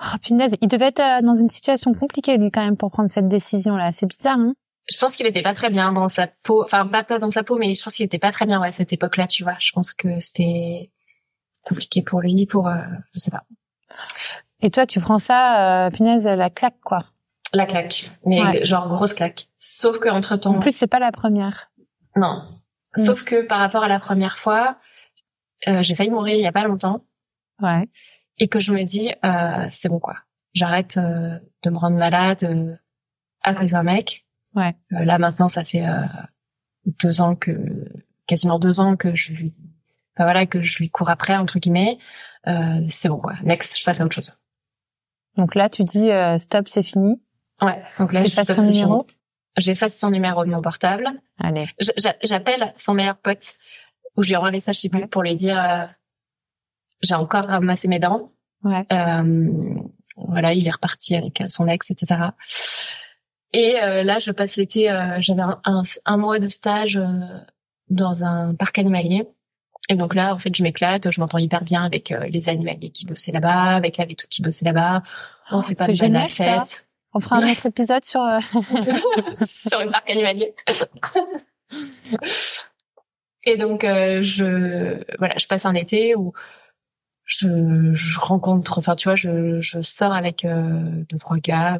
Oh, 0.00 0.18
punaise, 0.22 0.54
il 0.60 0.68
devait 0.68 0.86
être 0.86 1.00
euh, 1.00 1.22
dans 1.22 1.34
une 1.34 1.50
situation 1.50 1.92
compliquée 1.92 2.36
lui 2.36 2.52
quand 2.52 2.64
même 2.64 2.76
pour 2.76 2.90
prendre 2.90 3.10
cette 3.10 3.26
décision-là. 3.26 3.90
C'est 3.90 4.06
bizarre, 4.06 4.38
hein 4.38 4.54
Je 4.88 4.96
pense 4.96 5.16
qu'il 5.16 5.26
était 5.26 5.42
pas 5.42 5.54
très 5.54 5.70
bien 5.70 5.92
dans 5.92 6.08
sa 6.08 6.28
peau, 6.28 6.62
enfin 6.62 6.86
pas, 6.86 7.02
pas 7.02 7.18
dans 7.18 7.32
sa 7.32 7.42
peau, 7.42 7.58
mais 7.58 7.74
je 7.74 7.82
pense 7.82 7.96
qu'il 7.96 8.06
était 8.06 8.18
pas 8.18 8.30
très 8.30 8.46
bien 8.46 8.60
ouais, 8.60 8.68
à 8.68 8.72
cette 8.72 8.92
époque-là, 8.92 9.26
tu 9.26 9.42
vois. 9.42 9.56
Je 9.58 9.72
pense 9.72 9.92
que 9.92 10.20
c'était 10.20 10.90
compliqué 11.64 12.00
pour 12.02 12.20
lui, 12.20 12.46
pour, 12.46 12.68
euh, 12.68 12.76
je 13.12 13.18
sais 13.18 13.32
pas. 13.32 13.42
Et 14.60 14.70
toi, 14.70 14.86
tu 14.86 15.00
prends 15.00 15.18
ça, 15.18 15.86
euh, 15.86 15.90
punaise, 15.90 16.24
la 16.24 16.50
claque, 16.50 16.80
quoi. 16.84 17.04
La 17.52 17.66
claque, 17.66 18.10
mais 18.24 18.64
genre 18.64 18.88
grosse 18.88 19.14
claque. 19.14 19.47
Sauf 19.58 19.98
que 19.98 20.08
entre 20.08 20.36
temps. 20.36 20.56
En 20.56 20.60
plus, 20.60 20.76
c'est 20.76 20.86
pas 20.86 21.00
la 21.00 21.12
première. 21.12 21.70
Non. 22.16 22.42
Mm. 22.96 23.04
Sauf 23.04 23.24
que 23.24 23.42
par 23.42 23.58
rapport 23.58 23.82
à 23.84 23.88
la 23.88 23.98
première 23.98 24.38
fois, 24.38 24.78
euh, 25.66 25.82
j'ai 25.82 25.94
failli 25.94 26.10
mourir 26.10 26.36
il 26.36 26.42
y 26.42 26.46
a 26.46 26.52
pas 26.52 26.64
longtemps. 26.64 27.04
Ouais 27.60 27.88
et 28.38 28.48
que 28.48 28.60
je 28.60 28.72
me 28.72 28.82
dis 28.84 29.10
euh, 29.24 29.68
c'est 29.72 29.88
bon 29.88 29.98
quoi 29.98 30.16
j'arrête 30.54 30.96
euh, 30.96 31.38
de 31.62 31.70
me 31.70 31.78
rendre 31.78 31.96
malade 31.96 32.44
euh, 32.44 32.74
à 33.42 33.54
cause 33.54 33.72
d'un 33.72 33.82
mec 33.82 34.26
ouais 34.54 34.74
euh, 34.92 35.04
là 35.04 35.18
maintenant 35.18 35.48
ça 35.48 35.64
fait 35.64 35.86
euh, 35.86 36.04
deux 36.86 37.20
ans 37.20 37.34
que 37.34 37.52
quasiment 38.26 38.58
deux 38.58 38.80
ans 38.80 38.96
que 38.96 39.14
je 39.14 39.32
lui 39.32 39.54
enfin, 40.14 40.24
voilà 40.24 40.46
que 40.46 40.60
je 40.60 40.78
lui 40.78 40.90
cours 40.90 41.10
après 41.10 41.36
entre 41.36 41.58
guillemets 41.58 41.98
c'est 42.88 43.10
bon 43.10 43.18
quoi 43.18 43.34
next 43.42 43.78
je 43.78 43.84
passe 43.84 44.00
à 44.00 44.06
autre 44.06 44.14
chose 44.14 44.38
donc 45.36 45.54
là 45.54 45.68
tu 45.68 45.84
dis 45.84 46.08
stop 46.38 46.66
c'est 46.66 46.82
fini 46.82 47.20
ouais 47.60 47.82
donc 47.98 48.12
là 48.14 48.22
je 48.22 48.28
stop 48.28 48.46
c'est 48.46 48.54
fini 48.54 48.84
j'efface 49.58 49.96
son 49.96 50.10
numéro 50.10 50.44
de 50.44 50.50
mon 50.50 50.62
portable 50.62 51.08
allez 51.38 51.66
j'appelle 52.22 52.72
son 52.76 52.94
meilleur 52.94 53.16
pote 53.16 53.54
où 54.16 54.22
je 54.22 54.28
lui 54.28 54.36
envoie 54.36 54.48
un 54.48 54.52
message 54.52 54.78
chez 54.78 54.88
pour 54.88 55.22
lui 55.22 55.36
dire 55.36 55.88
j'ai 57.02 57.14
encore 57.14 57.46
ramassé 57.46 57.88
mes 57.88 57.98
dents. 57.98 58.32
Ouais. 58.64 58.84
Euh, 58.92 59.50
voilà, 60.16 60.52
il 60.52 60.66
est 60.66 60.70
reparti 60.70 61.14
avec 61.14 61.42
son 61.48 61.68
ex, 61.68 61.90
etc. 61.90 62.30
Et 63.52 63.76
euh, 63.82 64.02
là, 64.02 64.18
je 64.18 64.30
passe 64.32 64.56
l'été. 64.56 64.90
Euh, 64.90 65.16
J'avais 65.20 65.42
un, 65.42 65.82
un, 66.04 66.16
mois 66.16 66.38
de 66.38 66.48
stage 66.48 66.96
euh, 66.96 67.06
dans 67.88 68.24
un 68.24 68.54
parc 68.54 68.78
animalier. 68.78 69.26
Et 69.88 69.94
donc 69.94 70.14
là, 70.14 70.34
en 70.34 70.38
fait, 70.38 70.54
je 70.54 70.62
m'éclate. 70.62 71.10
Je 71.10 71.20
m'entends 71.20 71.38
hyper 71.38 71.62
bien 71.62 71.84
avec 71.84 72.12
euh, 72.12 72.26
les 72.28 72.48
animaliers 72.48 72.90
qui 72.90 73.06
bossaient 73.06 73.32
là-bas, 73.32 73.76
avec 73.76 73.96
la 73.96 74.06
tout 74.06 74.26
qui 74.28 74.42
bossait 74.42 74.64
là-bas. 74.64 75.02
On 75.50 75.62
fait 75.62 75.74
pas 75.74 75.86
de 75.86 75.94
génial, 75.94 76.28
fête. 76.28 76.87
On 77.14 77.20
fera 77.20 77.36
un 77.36 77.50
autre 77.50 77.66
épisode 77.66 78.04
sur 78.04 78.20
sur 79.46 79.80
le 79.80 79.90
parc 79.90 80.08
animalier. 80.10 80.54
Et 83.44 83.56
donc, 83.56 83.82
je 83.82 85.02
voilà, 85.18 85.36
je 85.38 85.46
passe 85.46 85.64
un 85.64 85.74
été 85.74 86.14
où 86.14 86.32
je, 87.28 87.92
je 87.92 88.20
rencontre, 88.20 88.78
enfin 88.78 88.96
tu 88.96 89.08
vois, 89.08 89.14
je, 89.14 89.60
je 89.60 89.82
sors 89.82 90.12
avec 90.12 90.44
euh, 90.44 91.04
deux 91.10 91.18
trois 91.18 91.36
gars 91.36 91.78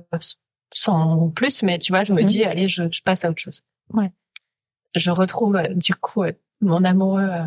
sans 0.72 1.30
plus, 1.30 1.62
mais 1.62 1.78
tu 1.78 1.92
vois, 1.92 2.02
je 2.02 2.12
me 2.12 2.20
mhm. 2.20 2.26
dis 2.26 2.44
allez, 2.44 2.68
je, 2.68 2.84
je 2.92 3.02
passe 3.02 3.24
à 3.24 3.30
autre 3.30 3.40
chose. 3.40 3.62
Ouais. 3.92 4.12
Je 4.94 5.10
retrouve 5.10 5.56
euh, 5.56 5.68
du 5.74 5.94
coup 5.94 6.22
euh, 6.22 6.32
mon 6.60 6.84
amoureux 6.84 7.22
euh, 7.22 7.44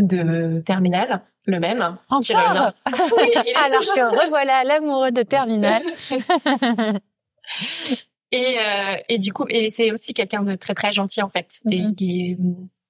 de 0.00 0.60
terminal, 0.60 1.22
le 1.50 1.60
même. 1.60 1.96
Encore 2.08 2.36
Alors 2.38 2.74
que 3.80 4.24
revoilà 4.24 4.64
l'amoureux 4.64 5.10
de 5.10 5.22
terminal. 5.22 5.82
et 8.32 8.56
et 9.08 9.18
du 9.18 9.32
coup, 9.32 9.46
et 9.48 9.70
c'est 9.70 9.92
aussi 9.92 10.14
quelqu'un 10.14 10.42
de 10.42 10.54
très 10.54 10.74
très 10.74 10.92
gentil 10.92 11.22
en 11.22 11.28
fait, 11.28 11.60
et 11.70 11.82
mhm. 11.82 11.94
qui 11.94 12.36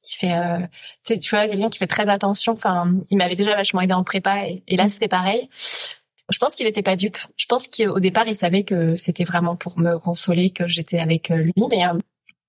qui 0.03 0.17
fait 0.17 0.33
euh, 0.33 0.59
tu 1.05 1.15
sais 1.15 1.19
tu 1.19 1.31
vois 1.31 1.49
quelqu'un 1.49 1.69
qui 1.69 1.79
fait 1.79 1.87
très 1.87 2.09
attention. 2.09 2.53
Enfin 2.53 2.93
il 3.11 3.19
m'avait 3.19 3.37
déjà 3.37 3.55
vachement 3.55 3.81
aidé 3.81 3.95
en 3.95 4.05
prépa 4.05 4.47
et, 4.47 4.77
là 4.77 4.89
c'était 4.89 5.09
pareil. 5.09 5.49
Je 5.53 6.39
pense 6.39 6.55
qu'il 6.55 6.67
était 6.67 6.83
pas 6.83 6.97
dupe. 6.97 7.19
Je 7.37 7.47
pense 7.47 7.69
qu'au 7.69 8.01
départ 8.01 8.27
il 8.27 8.37
savait 8.37 8.65
que 8.65 8.97
c'était 8.97 9.25
vraiment 9.25 9.57
pour 9.57 9.79
me 9.79 9.99
consoler 9.99 10.51
que 10.51 10.69
j'étais 10.69 11.01
avec 11.01 11.31
euh, 11.31 11.37
lui 11.37 11.53
mais 11.71 11.87
euh, 11.87 11.99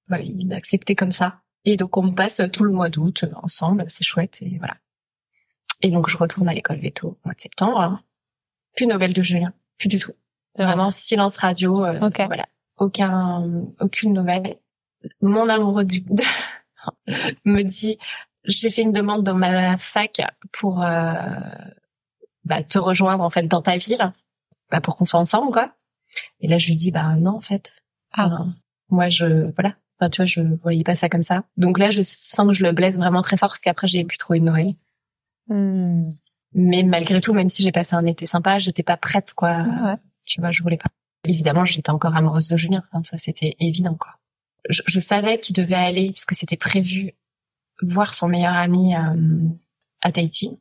voilà 0.07 0.23
il 0.23 0.47
m'a 0.47 0.55
accepté 0.55 0.95
comme 0.95 1.11
ça. 1.11 1.39
Et 1.65 1.77
donc 1.77 1.97
on 1.97 2.11
passe 2.11 2.41
tout 2.53 2.63
le 2.63 2.71
mois 2.71 2.89
d'août 2.89 3.25
ensemble 3.43 3.85
c'est 3.89 4.03
chouette 4.03 4.39
et 4.41 4.57
voilà 4.57 4.75
et 5.81 5.89
donc 5.89 6.09
je 6.09 6.17
retourne 6.17 6.47
à 6.49 6.53
l'école 6.53 6.79
veto 6.79 7.09
au 7.09 7.17
mois 7.25 7.33
de 7.33 7.41
septembre 7.41 8.01
plus 8.75 8.87
nouvelle 8.87 9.13
de 9.13 9.23
Julien 9.23 9.53
plus 9.77 9.89
du 9.89 9.99
tout 9.99 10.13
c'est 10.55 10.63
vraiment 10.63 10.91
silence 10.91 11.37
radio 11.37 11.77
voilà 11.77 12.47
aucun, 12.81 13.47
aucune 13.79 14.13
nouvelle. 14.13 14.57
Mon 15.21 15.47
amoureux 15.47 15.85
du, 15.85 16.03
me 17.45 17.61
dit, 17.61 17.97
j'ai 18.43 18.71
fait 18.71 18.81
une 18.81 18.91
demande 18.91 19.23
dans 19.23 19.35
ma 19.35 19.77
fac 19.77 20.21
pour 20.51 20.83
euh, 20.83 21.15
bah, 22.43 22.63
te 22.63 22.79
rejoindre 22.79 23.23
en 23.23 23.29
fait 23.29 23.43
dans 23.43 23.61
ta 23.61 23.77
ville, 23.77 24.11
bah, 24.71 24.81
pour 24.81 24.95
qu'on 24.95 25.05
soit 25.05 25.19
ensemble 25.19 25.51
quoi. 25.51 25.73
Et 26.41 26.47
là 26.47 26.57
je 26.57 26.67
lui 26.67 26.75
dis 26.75 26.91
bah 26.91 27.15
non 27.15 27.37
en 27.37 27.41
fait. 27.41 27.71
Ah. 28.13 28.45
moi 28.89 29.09
je 29.09 29.51
voilà. 29.53 29.75
Enfin 29.99 30.09
tu 30.09 30.17
vois 30.17 30.25
je 30.25 30.41
voyais 30.63 30.83
pas 30.83 30.95
ça 30.95 31.07
comme 31.07 31.23
ça. 31.23 31.43
Donc 31.57 31.77
là 31.77 31.91
je 31.91 32.01
sens 32.03 32.47
que 32.47 32.53
je 32.53 32.65
le 32.65 32.71
blesse 32.71 32.97
vraiment 32.97 33.21
très 33.21 33.37
fort 33.37 33.49
parce 33.49 33.61
qu'après 33.61 33.87
j'ai 33.87 34.03
pu 34.03 34.17
trouver 34.17 34.39
une 34.39 34.49
oreille. 34.49 34.75
Hmm. 35.53 36.13
Mais 36.53 36.83
malgré 36.83 37.19
tout 37.21 37.33
même 37.33 37.49
si 37.49 37.63
j'ai 37.63 37.71
passé 37.71 37.93
un 37.95 38.05
été 38.05 38.25
sympa 38.25 38.57
j'étais 38.59 38.83
pas 38.83 38.97
prête 38.97 39.33
quoi. 39.33 39.57
Ouais. 39.83 39.95
Tu 40.25 40.39
vois 40.41 40.51
je 40.51 40.63
voulais 40.63 40.77
pas. 40.77 40.89
Évidemment 41.27 41.65
j'étais 41.65 41.89
encore 41.91 42.15
amoureuse 42.15 42.47
de 42.47 42.57
Julien. 42.57 42.83
Enfin, 42.91 43.03
ça 43.03 43.17
c'était 43.17 43.55
évident 43.59 43.95
quoi. 43.95 44.15
Je, 44.69 44.81
je 44.85 44.99
savais 44.99 45.39
qu'il 45.39 45.55
devait 45.55 45.75
aller 45.75 46.11
parce 46.11 46.25
que 46.25 46.35
c'était 46.35 46.57
prévu 46.57 47.13
voir 47.81 48.13
son 48.13 48.27
meilleur 48.27 48.53
ami 48.53 48.95
euh, 48.95 49.47
à 50.01 50.11
Tahiti 50.11 50.57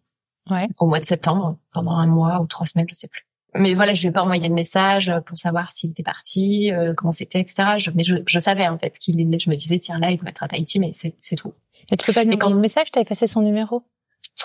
Ouais. 0.51 0.67
au 0.79 0.87
mois 0.87 0.99
de 1.01 1.05
septembre 1.05 1.59
pendant 1.73 1.93
un 1.93 2.07
mois 2.07 2.41
ou 2.41 2.47
trois 2.47 2.67
semaines, 2.67 2.87
je 2.89 2.95
sais 2.95 3.07
plus. 3.09 3.25
Mais 3.55 3.75
voilà, 3.75 3.95
je 3.95 4.01
lui 4.03 4.09
ai 4.09 4.11
pas 4.13 4.23
envoyé 4.23 4.49
de 4.49 4.55
message 4.55 5.13
pour 5.27 5.39
savoir 5.39 5.71
s'il 5.71 5.91
était 5.91 6.03
parti, 6.03 6.73
euh, 6.73 6.95
comment 6.95 7.13
c'était, 7.13 7.41
etc. 7.41 7.79
Je, 7.79 7.91
mais 7.95 8.03
je, 8.05 8.17
je 8.27 8.41
savais 8.41 8.67
en 8.67 8.79
fait 8.79 8.99
qu'il 8.99 9.21
est. 9.21 9.39
Je 9.41 9.51
me 9.51 9.55
disais 9.55 9.79
tiens 9.79 9.99
là 10.01 10.11
il 10.11 10.17
doit 10.19 10.31
être 10.31 10.43
à 10.43 10.49
Tahiti, 10.49 10.81
mais 10.81 10.93
c'est 10.95 11.37
tout. 11.37 11.53
Et 11.91 11.97
tu 11.97 12.07
peux 12.07 12.13
pas 12.13 12.25
lui 12.25 12.31
Et 12.33 12.35
envoyer 12.35 12.39
quand- 12.39 12.51
de 12.57 12.61
message, 12.61 12.91
t'as 12.91 13.01
effacé 13.03 13.27
son 13.27 13.43
numéro? 13.43 13.83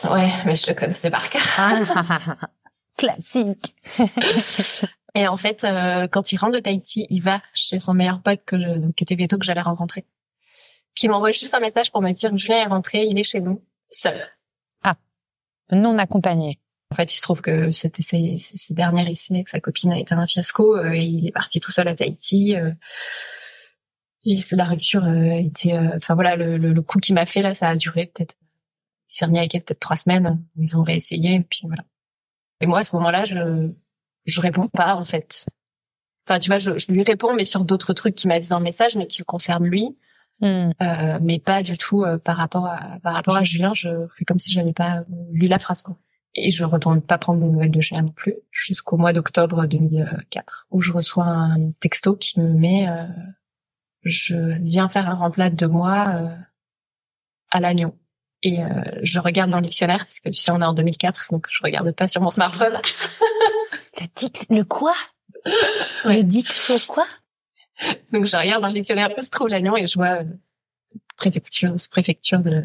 Ouais, 0.04 0.32
mais 0.46 0.56
je 0.56 0.68
le 0.68 0.74
connaissais 0.74 1.10
par 1.10 1.30
cœur. 1.30 1.42
Classique. 2.98 3.76
Et 5.16 5.28
en 5.28 5.38
fait, 5.38 5.64
euh, 5.64 6.08
quand 6.08 6.32
il 6.32 6.38
rentre 6.38 6.54
de 6.54 6.60
Tahiti, 6.60 7.08
il 7.10 7.22
va 7.22 7.42
chez 7.54 7.80
son 7.80 7.94
meilleur 7.94 8.22
pote 8.22 8.42
que 8.46 8.60
je, 8.60 8.80
donc, 8.80 8.96
qui 8.96 9.04
était 9.04 9.16
Veto 9.16 9.38
que 9.38 9.46
j'avais 9.46 9.62
rencontré, 9.62 10.06
qui 10.94 11.08
m'envoie 11.08 11.32
juste 11.32 11.54
un 11.54 11.60
message 11.60 11.92
pour 11.92 12.02
me 12.02 12.12
dire 12.12 12.36
Julien 12.36 12.58
est 12.58 12.66
rentré, 12.66 13.06
il 13.06 13.18
est 13.18 13.24
chez 13.24 13.40
nous 13.40 13.64
seul. 13.90 14.28
Non 15.72 15.98
accompagné. 15.98 16.60
En 16.92 16.96
fait, 16.96 17.12
il 17.14 17.18
se 17.18 17.22
trouve 17.22 17.42
que 17.42 17.72
c'était 17.72 18.04
ses, 18.04 18.38
ses, 18.38 18.74
derniers 18.74 19.10
essais, 19.10 19.44
que 19.44 19.50
sa 19.50 19.60
copine 19.60 19.92
a 19.92 20.00
été 20.00 20.14
un 20.14 20.28
fiasco, 20.28 20.78
euh, 20.78 20.92
et 20.94 21.04
il 21.04 21.28
est 21.28 21.32
parti 21.32 21.60
tout 21.60 21.72
seul 21.72 21.88
à 21.88 21.96
Tahiti. 21.96 22.56
Euh, 22.56 22.72
et 24.24 24.40
la 24.52 24.66
rupture 24.66 25.04
euh, 25.04 25.32
a 25.32 25.40
été, 25.40 25.74
euh, 25.74 25.90
enfin 25.96 26.14
voilà, 26.14 26.36
le, 26.36 26.58
le, 26.58 26.74
le 26.74 26.82
coup 26.82 27.00
qu'il 27.00 27.16
m'a 27.16 27.26
fait 27.26 27.42
là, 27.42 27.56
ça 27.56 27.70
a 27.70 27.76
duré 27.76 28.12
peut-être. 28.14 28.36
Il 29.10 29.16
s'est 29.16 29.26
remis 29.26 29.40
avec 29.40 29.56
elle 29.56 29.64
peut-être 29.64 29.80
trois 29.80 29.96
semaines. 29.98 30.44
Ils 30.58 30.78
ont 30.78 30.84
réessayé, 30.84 31.36
et 31.36 31.42
puis 31.42 31.62
voilà. 31.64 31.84
Et 32.62 32.68
moi, 32.68 32.80
à 32.80 32.84
ce 32.84 32.96
moment-là, 32.96 33.26
je 33.26 33.72
je 34.26 34.42
réponds 34.42 34.68
pas 34.70 34.96
en 34.96 35.06
fait. 35.06 35.46
Enfin, 36.28 36.40
tu 36.40 36.50
vois, 36.50 36.58
je, 36.58 36.78
je 36.78 36.92
lui 36.92 37.04
réponds, 37.04 37.36
mais 37.36 37.46
sur 37.46 37.64
d'autres 37.66 37.94
trucs 37.94 38.16
qu'il 38.16 38.30
m'a 38.30 38.40
dit 38.40 38.50
dans 38.50 38.58
le 38.58 38.64
message, 38.64 38.96
mais 38.96 39.08
qui 39.08 39.22
le 39.22 39.26
concernent 39.26 39.66
lui, 39.66 39.96
Hmm. 40.42 40.72
euh, 40.82 41.20
mais 41.22 41.40
pas 41.40 41.64
du 41.64 41.78
tout 41.78 42.04
euh, 42.04 42.18
par 42.18 42.36
rapport 42.36 42.66
à 42.66 43.00
par 43.02 43.14
rapport 43.14 43.38
à 43.38 43.44
Julien. 43.44 43.72
Je 43.74 44.08
fais 44.18 44.26
comme 44.26 44.40
si 44.40 44.52
j'avais 44.52 44.74
pas 44.74 44.98
euh, 44.98 45.04
lu 45.32 45.48
la 45.48 45.60
phrase 45.60 45.82
quoi. 45.82 45.98
Et 46.36 46.52
je 46.52 46.66
retourne 46.66 47.02
pas 47.02 47.18
prendre 47.18 47.40
des 47.42 47.48
nouvelles 47.48 47.72
de 47.72 47.80
Julien 47.80 48.02
non 48.02 48.12
plus 48.12 48.36
jusqu'au 48.52 48.98
mois 48.98 49.14
d'octobre 49.14 49.66
2004 49.66 50.68
où 50.72 50.82
je 50.82 50.92
reçois 50.92 51.26
un 51.26 51.72
texto 51.80 52.18
qui 52.18 52.42
me 52.42 52.50
met 52.50 52.90
euh, 52.90 53.06
je 54.04 54.36
viens 54.62 54.90
faire 54.90 55.10
un 55.10 55.16
remplade 55.16 55.56
de 55.56 55.66
moi 55.68 56.06
euh, 56.10 56.36
à 57.52 57.60
l'agneau. 57.62 57.96
Et 58.48 58.64
euh, 58.64 58.68
je 59.02 59.18
regarde 59.18 59.50
dans 59.50 59.58
le 59.58 59.64
dictionnaire 59.64 60.06
parce 60.06 60.20
que 60.20 60.30
tu 60.30 60.36
sais 60.36 60.52
on 60.52 60.62
est 60.62 60.66
en 60.66 60.74
2004 60.74 61.30
donc 61.32 61.48
je 61.50 61.62
regarde 61.64 61.92
pas 61.94 62.08
sur 62.08 62.22
mon 62.22 62.30
smartphone. 62.30 62.74
Le 64.00 64.08
dix, 64.14 64.46
le 64.50 64.64
quoi? 64.64 64.94
Ouais. 66.04 66.18
Le 66.18 66.24
dixo 66.24 66.74
quoi? 66.88 67.06
Donc 68.12 68.26
je 68.26 68.38
regarde 68.38 68.62
dans 68.62 68.68
le 68.68 68.74
dictionnaire 68.74 69.10
l'agneau 69.50 69.78
et 69.78 69.88
je 69.88 69.96
vois 69.96 70.22
euh, 70.22 70.26
préfecture 71.16 71.74
préfecture 71.90 72.40
de, 72.40 72.62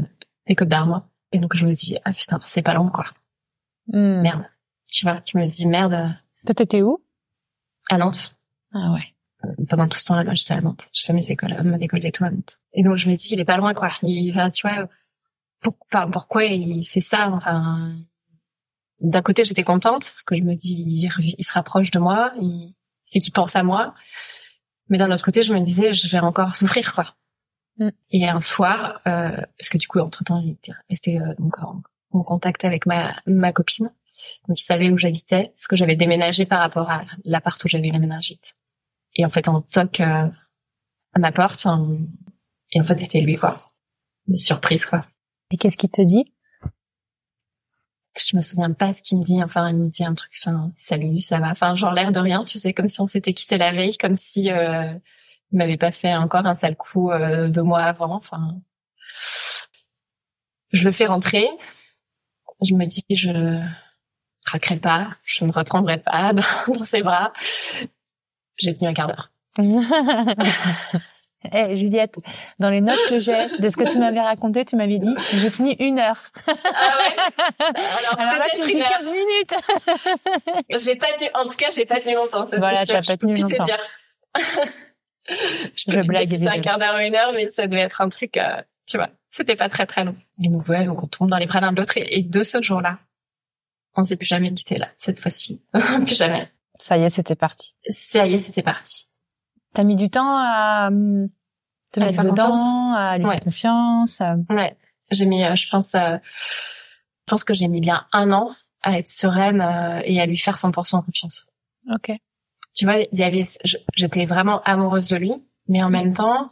des 0.46 0.54
Côtes 0.54 0.68
d'Armor. 0.68 1.02
Et 1.32 1.38
donc 1.38 1.56
je 1.56 1.64
me 1.64 1.72
dis 1.72 1.96
ah 2.04 2.12
putain 2.12 2.40
c'est 2.44 2.62
pas 2.62 2.74
long 2.74 2.90
quoi. 2.90 3.06
Hmm. 3.86 4.20
Merde. 4.20 4.44
Tu 4.88 5.06
vois, 5.06 5.22
je 5.32 5.38
me 5.38 5.46
dis 5.46 5.66
merde 5.66 5.94
euh, 5.94 6.08
Toi 6.44 6.54
t'étais 6.54 6.82
où? 6.82 7.02
À 7.88 7.96
Nantes. 7.96 8.38
Ah 8.74 8.92
ouais. 8.92 9.14
Pendant 9.68 9.88
tout 9.88 9.98
ce 9.98 10.04
temps-là, 10.06 10.24
moi, 10.24 10.34
j'étais 10.34 10.52
à 10.52 10.60
Nantes. 10.60 10.90
Je 10.92 11.02
fais 11.04 11.14
mes 11.14 11.30
écoles, 11.30 11.54
euh, 11.54 11.64
mon 11.64 11.78
école 11.78 12.00
d'éto 12.00 12.24
à 12.24 12.30
Nantes. 12.30 12.58
Et 12.74 12.82
donc, 12.82 12.96
je 12.98 13.08
me 13.08 13.14
dis, 13.14 13.28
il 13.32 13.40
est 13.40 13.44
pas 13.46 13.56
loin, 13.56 13.72
quoi. 13.72 13.90
Il 14.02 14.32
va, 14.32 14.50
tu 14.50 14.68
vois, 14.68 14.86
pour, 15.60 15.76
pourquoi 16.12 16.44
il 16.44 16.84
fait 16.86 17.00
ça? 17.00 17.28
Enfin, 17.28 17.94
d'un 19.00 19.22
côté, 19.22 19.44
j'étais 19.44 19.62
contente, 19.64 20.02
parce 20.02 20.22
que 20.22 20.36
je 20.36 20.42
me 20.42 20.54
dis, 20.54 21.08
il, 21.38 21.44
se 21.44 21.52
rapproche 21.52 21.90
de 21.90 21.98
moi, 21.98 22.32
il, 22.40 22.74
c'est 23.06 23.20
qu'il 23.20 23.32
pense 23.32 23.56
à 23.56 23.62
moi. 23.62 23.94
Mais 24.88 24.98
d'un 24.98 25.10
autre 25.10 25.24
côté, 25.24 25.42
je 25.42 25.54
me 25.54 25.60
disais, 25.60 25.94
je 25.94 26.08
vais 26.08 26.18
encore 26.18 26.56
souffrir, 26.56 26.94
quoi. 26.94 27.14
Mm. 27.78 27.88
Et 28.10 28.28
un 28.28 28.40
soir, 28.40 29.00
euh, 29.06 29.36
parce 29.58 29.68
que 29.70 29.78
du 29.78 29.88
coup, 29.88 30.00
entre 30.00 30.24
temps, 30.24 30.40
il 30.40 30.52
était 30.52 30.72
resté 30.88 31.20
euh, 31.20 31.34
donc 31.38 31.58
en, 31.60 31.82
en 32.10 32.22
contact 32.22 32.64
avec 32.64 32.86
ma, 32.86 33.16
ma 33.26 33.52
copine. 33.52 33.90
Donc, 34.48 34.60
il 34.60 34.64
savait 34.64 34.90
où 34.90 34.98
j'habitais, 34.98 35.52
parce 35.54 35.66
que 35.66 35.76
j'avais 35.76 35.96
déménagé 35.96 36.44
par 36.44 36.60
rapport 36.60 36.90
à 36.90 37.04
l'appart 37.24 37.62
où 37.64 37.68
j'avais 37.68 37.88
eu 37.88 37.92
la 37.92 37.98
méningite. 37.98 38.54
Et 39.14 39.24
en 39.24 39.30
fait, 39.30 39.48
on 39.48 39.62
toque 39.62 40.00
euh, 40.00 40.28
à 41.14 41.18
ma 41.18 41.32
porte. 41.32 41.66
hein, 41.66 41.96
et 42.72 42.80
en 42.80 42.84
fait, 42.84 42.98
c'était 43.00 43.20
lui, 43.20 43.36
quoi. 43.36 43.72
Une 44.28 44.36
surprise, 44.36 44.86
quoi. 44.86 45.06
Et 45.50 45.56
qu'est-ce 45.56 45.76
qu'il 45.76 45.90
te 45.90 46.02
dit? 46.02 46.32
Je 48.16 48.36
me 48.36 48.42
souviens 48.42 48.72
pas 48.72 48.92
ce 48.92 49.02
qu'il 49.02 49.18
me 49.18 49.22
dit. 49.22 49.42
Enfin, 49.42 49.70
il 49.70 49.76
me 49.76 49.88
dit 49.88 50.04
un 50.04 50.14
truc, 50.14 50.32
enfin, 50.38 50.72
salut, 50.76 51.20
ça 51.20 51.38
va. 51.38 51.50
Enfin, 51.50 51.74
genre 51.74 51.92
l'air 51.92 52.12
de 52.12 52.20
rien, 52.20 52.44
tu 52.44 52.58
sais, 52.58 52.72
comme 52.72 52.88
si 52.88 53.00
on 53.00 53.06
s'était 53.06 53.34
quitté 53.34 53.56
la 53.56 53.72
veille, 53.72 53.96
comme 53.96 54.16
si 54.16 54.50
euh, 54.50 54.92
il 55.52 55.58
m'avait 55.58 55.76
pas 55.76 55.90
fait 55.90 56.14
encore 56.14 56.46
un 56.46 56.54
sale 56.54 56.76
coup 56.76 57.10
euh, 57.10 57.48
deux 57.48 57.62
mois 57.62 57.82
avant. 57.82 58.14
Enfin, 58.14 58.60
je 60.72 60.84
le 60.84 60.92
fais 60.92 61.06
rentrer. 61.06 61.48
Je 62.62 62.74
me 62.74 62.84
dis, 62.84 63.04
je 63.14 63.60
craquerai 64.44 64.76
pas, 64.76 65.16
je 65.24 65.44
ne 65.44 65.52
retomberai 65.52 65.98
pas 65.98 66.32
dans, 66.32 66.42
dans 66.68 66.84
ses 66.84 67.02
bras. 67.02 67.32
J'ai 68.56 68.72
tenu 68.72 68.88
un 68.88 68.94
quart 68.94 69.06
d'heure. 69.08 69.32
Eh 71.52 71.74
Juliette, 71.74 72.16
dans 72.58 72.68
les 72.68 72.80
notes 72.82 72.98
que 73.08 73.18
j'ai 73.18 73.48
de 73.58 73.68
ce 73.70 73.76
que 73.76 73.90
tu 73.90 73.98
m'avais 73.98 74.20
raconté, 74.20 74.64
tu 74.64 74.76
m'avais 74.76 74.98
dit 74.98 75.14
j'ai 75.34 75.50
tenu 75.50 75.72
une 75.78 75.98
heure. 75.98 76.18
Ah 76.46 76.52
ouais. 76.52 77.16
Alors, 77.58 78.18
Alors 78.18 78.38
là, 78.38 78.44
tu 78.54 78.60
me 78.60 78.66
dis 78.66 78.72
une 78.72 78.82
heure. 78.82 78.88
15 78.88 79.10
minutes. 79.10 79.54
J'ai 80.84 80.96
pas 80.96 81.06
tenu, 81.18 81.28
en 81.34 81.46
tout 81.46 81.56
cas, 81.56 81.70
j'ai 81.72 81.86
pas 81.86 82.00
tenu 82.00 82.14
longtemps, 82.14 82.46
ça 82.46 82.58
Voilà, 82.58 82.80
c'est 82.80 82.86
sûr. 82.86 82.94
pas 82.96 83.02
je 83.02 83.12
peux 83.14 83.26
plus 83.28 83.44
te 83.44 83.62
dire. 83.62 83.78
je 85.28 85.84
peux 85.86 85.92
Je 85.92 85.98
plus 86.00 86.08
blague, 86.08 86.28
dire 86.28 86.38
si 86.38 86.44
c'est 86.44 86.48
un 86.50 86.60
quart 86.60 86.78
d'heure 86.78 86.94
ou 86.96 86.98
une 86.98 87.14
heure, 87.14 87.32
mais 87.32 87.48
ça 87.48 87.66
devait 87.66 87.80
être 87.82 88.00
un 88.00 88.08
truc, 88.08 88.36
euh, 88.36 88.62
tu 88.86 88.96
vois. 88.96 89.08
C'était 89.30 89.56
pas 89.56 89.68
très 89.68 89.86
très 89.86 90.04
long. 90.04 90.16
Et 90.42 90.48
nous 90.48 90.60
voilà, 90.60 90.84
donc 90.84 91.02
on 91.02 91.06
tombe 91.06 91.30
dans 91.30 91.38
les 91.38 91.46
bras 91.46 91.60
l'un 91.60 91.72
de 91.72 91.78
l'autre 91.78 91.96
et, 91.96 92.18
et 92.18 92.22
de 92.22 92.42
ce 92.42 92.60
jour-là, 92.60 92.98
on 93.94 94.04
s'est 94.04 94.16
plus 94.16 94.26
jamais 94.26 94.52
quitté 94.52 94.76
là, 94.76 94.88
cette 94.98 95.18
fois-ci. 95.20 95.64
plus 96.06 96.16
jamais. 96.16 96.48
Ça 96.78 96.96
y 96.96 97.02
est, 97.04 97.10
c'était 97.10 97.36
parti. 97.36 97.74
Ça 97.88 98.26
y 98.26 98.34
est, 98.34 98.38
c'était 98.38 98.62
parti. 98.62 99.06
T'as 99.74 99.84
mis 99.84 99.96
du 99.96 100.10
temps 100.10 100.36
à 100.36 100.88
hum, 100.88 101.28
te 101.92 102.00
À 102.00 102.06
mettre 102.06 102.22
dedans, 102.24 102.46
confiance. 102.50 102.96
à 102.96 103.18
lui 103.18 103.24
Ouais. 103.26 103.34
faire 103.36 103.44
confiance. 103.44 104.20
à- 104.20 104.36
Ouais. 104.48 104.76
J'ai 105.10 105.26
mis, 105.26 105.44
euh, 105.44 105.54
je 105.56 105.68
pense, 105.68 105.94
euh, 105.94 106.16
je 106.22 107.24
pense 107.26 107.44
que 107.44 107.54
j'ai 107.54 107.68
mis 107.68 107.80
bien 107.80 108.06
un 108.12 108.32
an 108.32 108.54
à 108.82 108.98
être 108.98 109.08
sereine 109.08 109.60
euh, 109.60 110.00
et 110.04 110.20
à 110.20 110.26
lui 110.26 110.38
faire 110.38 110.56
100% 110.58 111.02
confiance. 111.02 111.46
Ok. 111.92 112.12
tu 112.74 112.84
vois, 112.84 112.98
il 112.98 113.18
y 113.18 113.24
avait, 113.24 113.42
j'étais 113.94 114.24
vraiment 114.26 114.62
amoureuse 114.62 115.08
de 115.08 115.16
lui, 115.16 115.32
mais 115.68 115.82
en 115.82 115.90
même 115.90 116.14
temps, 116.14 116.50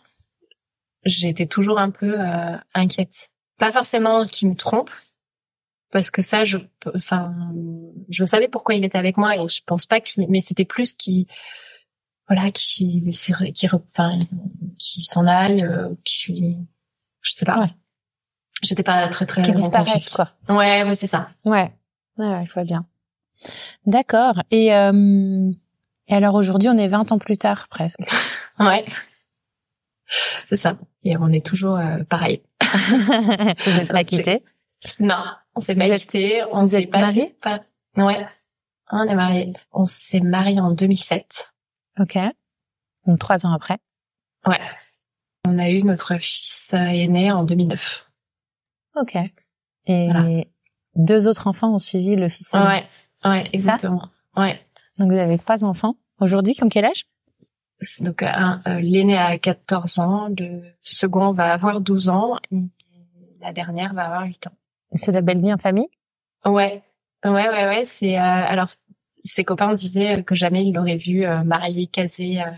j'étais 1.05 1.47
toujours 1.47 1.79
un 1.79 1.91
peu 1.91 2.19
euh, 2.21 2.57
inquiète. 2.75 3.31
Pas 3.59 3.71
forcément 3.73 4.25
qu'il 4.27 4.49
me 4.51 4.55
trompe, 4.57 4.91
parce 5.93 6.11
que 6.11 6.23
ça, 6.23 6.45
je, 6.45 6.59
enfin, 6.95 7.33
je 8.09 8.25
savais 8.25 8.49
pourquoi 8.49 8.75
il 8.75 8.85
était 8.85 8.99
avec 8.99 9.17
moi 9.17 9.37
et 9.37 9.49
je 9.49 9.63
pense 9.65 9.87
pas 9.87 10.01
qu'il, 10.01 10.27
mais 10.29 10.41
c'était 10.41 10.65
plus 10.65 10.95
qu'il, 10.95 11.27
voilà, 12.29 12.51
qui, 12.51 13.03
qui, 13.55 13.69
enfin, 13.73 14.19
qui 14.79 15.03
s'en 15.03 15.27
aille, 15.27 15.63
euh, 15.63 15.89
qui, 16.05 16.59
je 17.23 17.33
sais 17.33 17.47
pas. 17.47 17.61
Ouais. 17.61 17.75
J'étais 18.63 18.83
pas 18.83 19.09
très 19.09 19.25
très 19.25 19.43
Qui 19.43 19.53
en 19.53 19.55
disparaissent, 19.55 20.17
quoi. 20.17 20.31
Ouais, 20.49 20.85
ouais, 20.85 20.95
c'est 20.95 21.07
ça. 21.07 21.31
Ouais. 21.45 21.73
Ouais, 22.19 22.45
je 22.47 22.53
vois 22.53 22.65
bien. 22.65 22.87
D'accord. 23.87 24.43
Et, 24.51 24.75
euh, 24.75 25.51
et 26.09 26.15
alors 26.15 26.35
aujourd'hui, 26.35 26.69
on 26.69 26.77
est 26.77 26.89
20 26.89 27.13
ans 27.13 27.19
plus 27.19 27.37
tard, 27.37 27.69
presque. 27.69 28.01
Ouais. 28.59 28.85
C'est 30.47 30.57
ça. 30.57 30.77
Et 31.05 31.17
on 31.17 31.29
est 31.29 31.47
toujours 31.47 31.77
euh, 31.77 32.03
pareil. 32.09 32.43
Vous 32.63 33.79
êtes 33.79 33.87
pas 33.87 34.03
quittés. 34.03 34.43
Non, 34.99 35.23
on 35.55 35.61
s'est 35.61 35.77
pas 35.77 35.89
quittés. 35.95 36.43
On 36.51 36.67
s'est 36.67 36.87
pas 36.87 37.03
mariés 37.03 37.37
pas. 37.41 37.61
Ouais. 37.97 38.27
On 38.91 39.05
est 39.05 39.15
mariés. 39.15 39.53
On 39.71 39.87
s'est 39.87 40.21
mariés 40.21 40.59
en 40.59 40.73
2007. 40.73 41.53
Ok. 41.99 42.19
Donc 43.07 43.19
trois 43.19 43.45
ans 43.47 43.53
après. 43.53 43.79
Ouais. 44.47 44.61
On 45.47 45.59
a 45.59 45.71
eu 45.71 45.83
notre 45.83 46.17
fils 46.17 46.71
euh, 46.75 46.79
aîné 46.79 47.31
en 47.33 47.45
2009. 47.45 48.11
Ok. 48.97 49.17
Et 49.87 50.09
Voilà. 50.11 50.43
deux 50.97 51.27
autres 51.29 51.47
enfants 51.47 51.75
ont 51.75 51.79
suivi 51.79 52.17
le 52.17 52.29
fils. 52.29 52.53
aîné. 52.55 52.65
Ouais. 52.65 52.87
Ouais, 53.25 53.51
exactement. 53.53 54.09
Ouais. 54.37 54.61
Donc 54.99 55.11
vous 55.11 55.19
avez 55.19 55.39
trois 55.39 55.65
enfants 55.65 55.97
aujourd'hui 56.21 56.55
qui 56.55 56.63
ont 56.65 56.69
quel 56.69 56.85
âge? 56.85 57.05
Donc 58.01 58.23
un- 58.23 58.61
euh, 58.67 58.81
l'aîné 58.81 59.17
a 59.17 59.39
14 59.39 59.99
ans, 60.01 60.29
le 60.37 60.63
second 60.83 61.33
va 61.33 61.53
avoir 61.53 61.81
12 61.81 62.09
ans 62.09 62.37
et 62.51 62.57
la 63.41 63.53
dernière 63.53 63.95
va 63.95 64.07
avoir 64.07 64.25
8 64.25 64.49
ans. 64.49 64.53
C'est 64.93 65.13
la 65.13 65.21
belle 65.21 65.41
vie 65.41 65.53
en 65.53 65.59
famille? 65.59 65.89
Ouais, 66.45 66.83
ouais, 67.25 67.31
ouais, 67.31 67.67
ouais. 67.69 67.85
C'est 67.85 68.19
euh, 68.19 68.23
alors 68.23 68.69
ses 69.29 69.45
copains 69.45 69.73
disaient 69.75 70.23
que 70.25 70.35
jamais 70.35 70.65
ils 70.67 70.73
l'auraient 70.75 70.97
vu 70.97 71.25
euh, 71.25 71.43
marié, 71.45 71.87
casé 71.87 72.43
euh, 72.43 72.51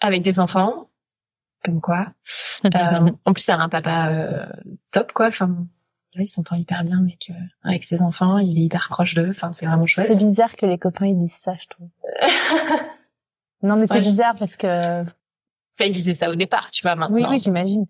avec 0.00 0.22
des 0.22 0.38
enfants. 0.40 0.88
Comme 1.64 1.80
quoi. 1.80 2.08
Euh, 2.64 3.10
en 3.24 3.32
plus, 3.32 3.48
elle 3.48 3.54
a 3.56 3.60
un 3.62 3.68
papa 3.68 4.08
euh, 4.10 4.46
top, 4.90 5.12
quoi. 5.12 5.28
Enfin, 5.28 5.46
là, 6.14 6.22
il 6.22 6.26
s'entend 6.28 6.56
hyper 6.56 6.82
bien 6.84 6.98
avec 7.00 7.30
euh, 7.30 7.34
avec 7.62 7.84
ses 7.84 8.02
enfants. 8.02 8.38
Il 8.38 8.58
est 8.58 8.62
hyper 8.64 8.88
proche 8.88 9.14
d'eux. 9.14 9.30
Enfin, 9.30 9.52
c'est 9.52 9.66
vraiment 9.66 9.86
chouette. 9.86 10.12
C'est 10.12 10.24
bizarre 10.24 10.56
que 10.56 10.66
les 10.66 10.78
copains 10.78 11.06
ils 11.06 11.18
disent 11.18 11.32
ça, 11.40 11.54
je 11.60 11.66
trouve. 11.68 11.88
Non, 13.64 13.76
mais 13.76 13.86
c'est 13.86 13.94
Ouais, 13.94 14.04
je- 14.04 14.10
bizarre 14.10 14.34
parce 14.36 14.56
que 14.56 15.02
Enfin, 15.02 15.86
il 15.86 15.92
disait 15.92 16.14
ça 16.14 16.30
au 16.30 16.34
départ, 16.34 16.70
tu 16.72 16.82
vois. 16.82 16.96
Maintenant, 16.96 17.16
oui, 17.16 17.24
oui, 17.30 17.38
j'imagine. 17.42 17.86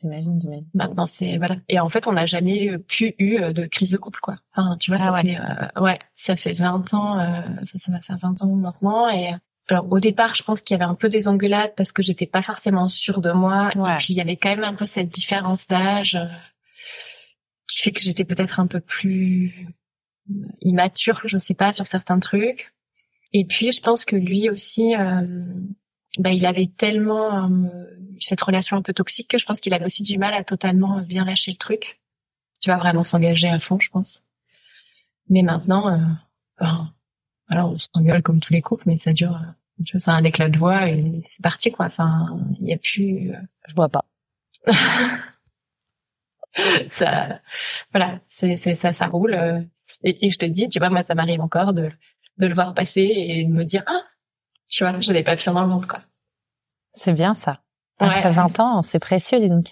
J'imagine, 0.00 0.40
j'imagine. 0.40 0.66
maintenant 0.74 1.06
c'est 1.06 1.36
voilà. 1.38 1.56
Et 1.68 1.78
en 1.78 1.88
fait, 1.88 2.06
on 2.08 2.12
n'a 2.12 2.26
jamais 2.26 2.78
pu 2.78 3.14
eu 3.18 3.36
euh, 3.38 3.52
de 3.52 3.66
crise 3.66 3.90
de 3.92 3.96
couple, 3.96 4.18
quoi. 4.20 4.36
Enfin, 4.54 4.76
tu 4.78 4.90
vois, 4.90 4.98
Ah 5.00 5.04
ça 5.04 5.12
ouais. 5.12 5.22
fait 5.22 5.38
euh, 5.38 5.80
ouais, 5.82 5.98
ça 6.14 6.34
fait 6.36 6.52
20 6.52 6.94
ans. 6.94 7.20
euh, 7.20 7.40
ça 7.76 7.92
va 7.92 8.00
faire 8.00 8.18
20 8.18 8.42
ans 8.42 8.54
maintenant. 8.56 9.08
Et 9.08 9.30
alors, 9.68 9.86
au 9.90 10.00
départ, 10.00 10.34
je 10.34 10.42
pense 10.42 10.60
qu'il 10.62 10.74
y 10.74 10.80
avait 10.82 10.90
un 10.90 10.94
peu 10.96 11.08
des 11.08 11.28
engueulades 11.28 11.74
parce 11.76 11.92
que 11.92 12.02
j'étais 12.02 12.26
pas 12.26 12.42
forcément 12.42 12.88
sûre 12.88 13.20
de 13.20 13.30
moi. 13.32 13.70
Ouais. 13.76 13.94
Et 13.94 13.98
puis, 13.98 14.12
il 14.14 14.16
y 14.16 14.20
avait 14.20 14.36
quand 14.36 14.50
même 14.50 14.64
un 14.64 14.74
peu 14.74 14.84
cette 14.84 15.08
différence 15.08 15.68
d'âge 15.68 16.16
euh, 16.16 16.26
qui 17.68 17.80
fait 17.80 17.92
que 17.92 18.00
j'étais 18.00 18.24
peut-être 18.24 18.60
un 18.60 18.66
peu 18.66 18.80
plus 18.80 19.68
immature, 20.60 21.20
je 21.24 21.38
sais 21.38 21.54
pas, 21.54 21.72
sur 21.72 21.86
certains 21.86 22.18
trucs. 22.18 22.74
Et 23.32 23.44
puis, 23.46 23.72
je 23.72 23.80
pense 23.80 24.04
que 24.04 24.16
lui 24.16 24.50
aussi, 24.50 24.94
euh, 24.96 25.22
bah, 26.18 26.30
il 26.32 26.44
avait 26.46 26.70
tellement 26.76 27.46
euh, 27.46 27.68
cette 28.20 28.40
relation 28.42 28.76
un 28.76 28.82
peu 28.82 28.92
toxique 28.92 29.28
que 29.28 29.38
je 29.38 29.46
pense 29.46 29.60
qu'il 29.60 29.74
avait 29.74 29.86
aussi 29.86 30.02
du 30.02 30.18
mal 30.18 30.34
à 30.34 30.44
totalement 30.44 31.00
bien 31.02 31.24
lâcher 31.24 31.52
le 31.52 31.56
truc. 31.56 32.00
Tu 32.60 32.70
vas 32.70 32.78
vraiment 32.78 33.04
s'engager 33.04 33.48
à 33.48 33.58
fond, 33.58 33.78
je 33.80 33.90
pense. 33.90 34.22
Mais 35.28 35.42
maintenant, 35.42 35.88
euh, 35.92 35.98
enfin, 36.58 36.92
voilà, 37.48 37.66
on 37.66 37.76
s'engueule 37.78 38.22
comme 38.22 38.40
tous 38.40 38.52
les 38.52 38.62
couples, 38.62 38.84
mais 38.86 38.96
ça 38.96 39.12
dure, 39.12 39.36
euh, 39.36 39.84
tu 39.84 39.92
vois, 39.96 40.00
c'est 40.00 40.10
un 40.10 40.24
éclat 40.24 40.48
de 40.48 40.58
voix 40.58 40.88
et 40.88 41.22
c'est 41.26 41.42
parti, 41.42 41.70
quoi. 41.72 41.86
Enfin, 41.86 42.26
il 42.60 42.68
y 42.68 42.72
a 42.72 42.78
plus, 42.78 43.30
euh, 43.32 43.36
Je 43.68 43.74
vois 43.74 43.88
pas. 43.88 44.04
ça, 46.90 47.40
voilà, 47.92 48.20
c'est, 48.28 48.56
c'est 48.56 48.74
ça, 48.74 48.92
ça 48.92 49.06
roule. 49.06 49.34
euh, 49.34 49.60
et, 50.02 50.26
et 50.26 50.30
je 50.30 50.38
te 50.38 50.46
dis, 50.46 50.68
tu 50.68 50.78
vois, 50.78 50.90
moi, 50.90 51.02
ça 51.02 51.14
m'arrive 51.14 51.40
encore 51.40 51.72
de, 51.74 51.90
de 52.38 52.46
le 52.46 52.54
voir 52.54 52.74
passer 52.74 53.02
et 53.02 53.44
de 53.44 53.50
me 53.52 53.64
dire, 53.64 53.82
ah, 53.86 54.02
tu 54.74 54.84
vois, 54.84 54.98
j'ai 55.00 55.12
des 55.12 55.22
papillons 55.22 55.54
dans 55.54 55.62
le 55.62 55.68
ventre, 55.70 55.86
quoi. 55.88 56.00
C'est 56.94 57.12
bien 57.12 57.34
ça. 57.34 57.60
Après 57.98 58.28
Ouais. 58.28 58.34
20 58.34 58.60
ans, 58.60 58.82
c'est 58.82 58.98
précieux, 58.98 59.38
dis 59.38 59.48
donc. 59.48 59.70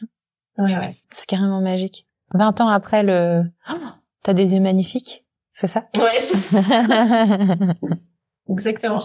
Ouais, 0.58 0.76
ouais. 0.76 0.96
C'est 1.10 1.26
carrément 1.26 1.60
magique. 1.60 2.06
20 2.34 2.60
ans 2.60 2.68
après 2.68 3.02
le... 3.02 3.42
Oh, 3.70 3.74
T'as 4.22 4.32
des 4.34 4.54
yeux 4.54 4.60
magnifiques, 4.60 5.24
c'est 5.52 5.66
ça? 5.66 5.84
Ouais, 5.98 6.20
c'est 6.20 6.36
ça, 6.36 6.58
exactement. 8.48 8.98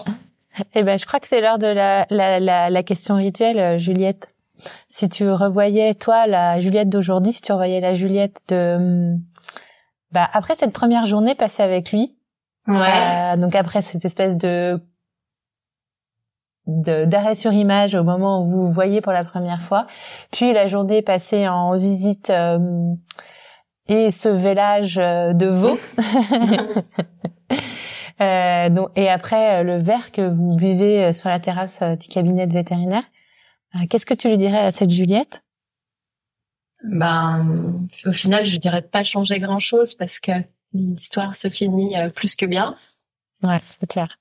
Eh 0.73 0.83
ben, 0.83 0.97
je 0.99 1.05
crois 1.05 1.19
que 1.19 1.27
c'est 1.27 1.41
l'heure 1.41 1.57
de 1.59 1.67
la, 1.67 2.05
la, 2.09 2.39
la, 2.39 2.69
la 2.69 2.83
question 2.83 3.15
rituelle, 3.15 3.59
euh, 3.59 3.77
Juliette. 3.77 4.33
Si 4.87 5.07
tu 5.09 5.29
revoyais, 5.29 5.93
toi, 5.93 6.25
la 6.27 6.59
Juliette 6.59 6.89
d'aujourd'hui, 6.89 7.31
si 7.33 7.41
tu 7.41 7.51
revoyais 7.51 7.79
la 7.79 7.93
Juliette 7.93 8.41
de... 8.49 8.75
hum, 8.75 9.21
Bah, 10.11 10.27
après 10.33 10.55
cette 10.55 10.73
première 10.73 11.05
journée 11.05 11.35
passée 11.35 11.63
avec 11.63 11.91
lui, 11.91 12.15
Ouais. 12.67 13.33
euh, 13.33 13.37
donc 13.37 13.55
après 13.55 13.81
cette 13.81 14.03
espèce 14.05 14.35
de- 14.37 14.81
d'arrêt 16.67 17.35
sur 17.35 17.53
image 17.53 17.95
au 17.95 18.03
moment 18.03 18.43
où 18.43 18.49
vous 18.49 18.67
vous 18.67 18.71
voyez 18.71 19.01
pour 19.01 19.13
la 19.13 19.23
première 19.23 19.61
fois, 19.61 19.87
puis 20.31 20.53
la 20.53 20.67
journée 20.67 21.01
passée 21.01 21.47
en 21.47 21.77
visite 21.77 22.29
euh, 22.29 22.59
et 23.87 24.11
ce 24.11 24.29
vélage 24.29 24.97
euh, 24.97 25.33
de 25.33 25.47
veau. 25.47 25.77
Euh, 28.19 28.69
donc, 28.69 28.89
et 28.95 29.09
après 29.09 29.59
euh, 29.59 29.63
le 29.63 29.77
verre 29.77 30.11
que 30.11 30.27
vous 30.27 30.55
buvez 30.55 31.05
euh, 31.05 31.13
sur 31.13 31.29
la 31.29 31.39
terrasse 31.39 31.83
du 31.83 32.07
cabinet 32.07 32.47
de 32.47 32.53
vétérinaire. 32.53 33.03
Qu'est-ce 33.89 34.07
que 34.07 34.15
tu 34.15 34.27
lui 34.27 34.37
dirais 34.37 34.57
à 34.57 34.71
cette 34.71 34.89
Juliette? 34.89 35.43
Ben, 36.83 37.87
au 38.05 38.11
final, 38.11 38.43
je 38.43 38.57
dirais 38.57 38.81
de 38.81 38.87
pas 38.87 39.03
changer 39.03 39.39
grand 39.39 39.59
chose 39.59 39.93
parce 39.93 40.19
que 40.19 40.31
l'histoire 40.73 41.35
se 41.35 41.47
finit 41.47 41.95
plus 42.15 42.35
que 42.35 42.47
bien. 42.47 42.75
Ouais, 43.43 43.59
c'est 43.61 43.85
clair. 43.85 44.17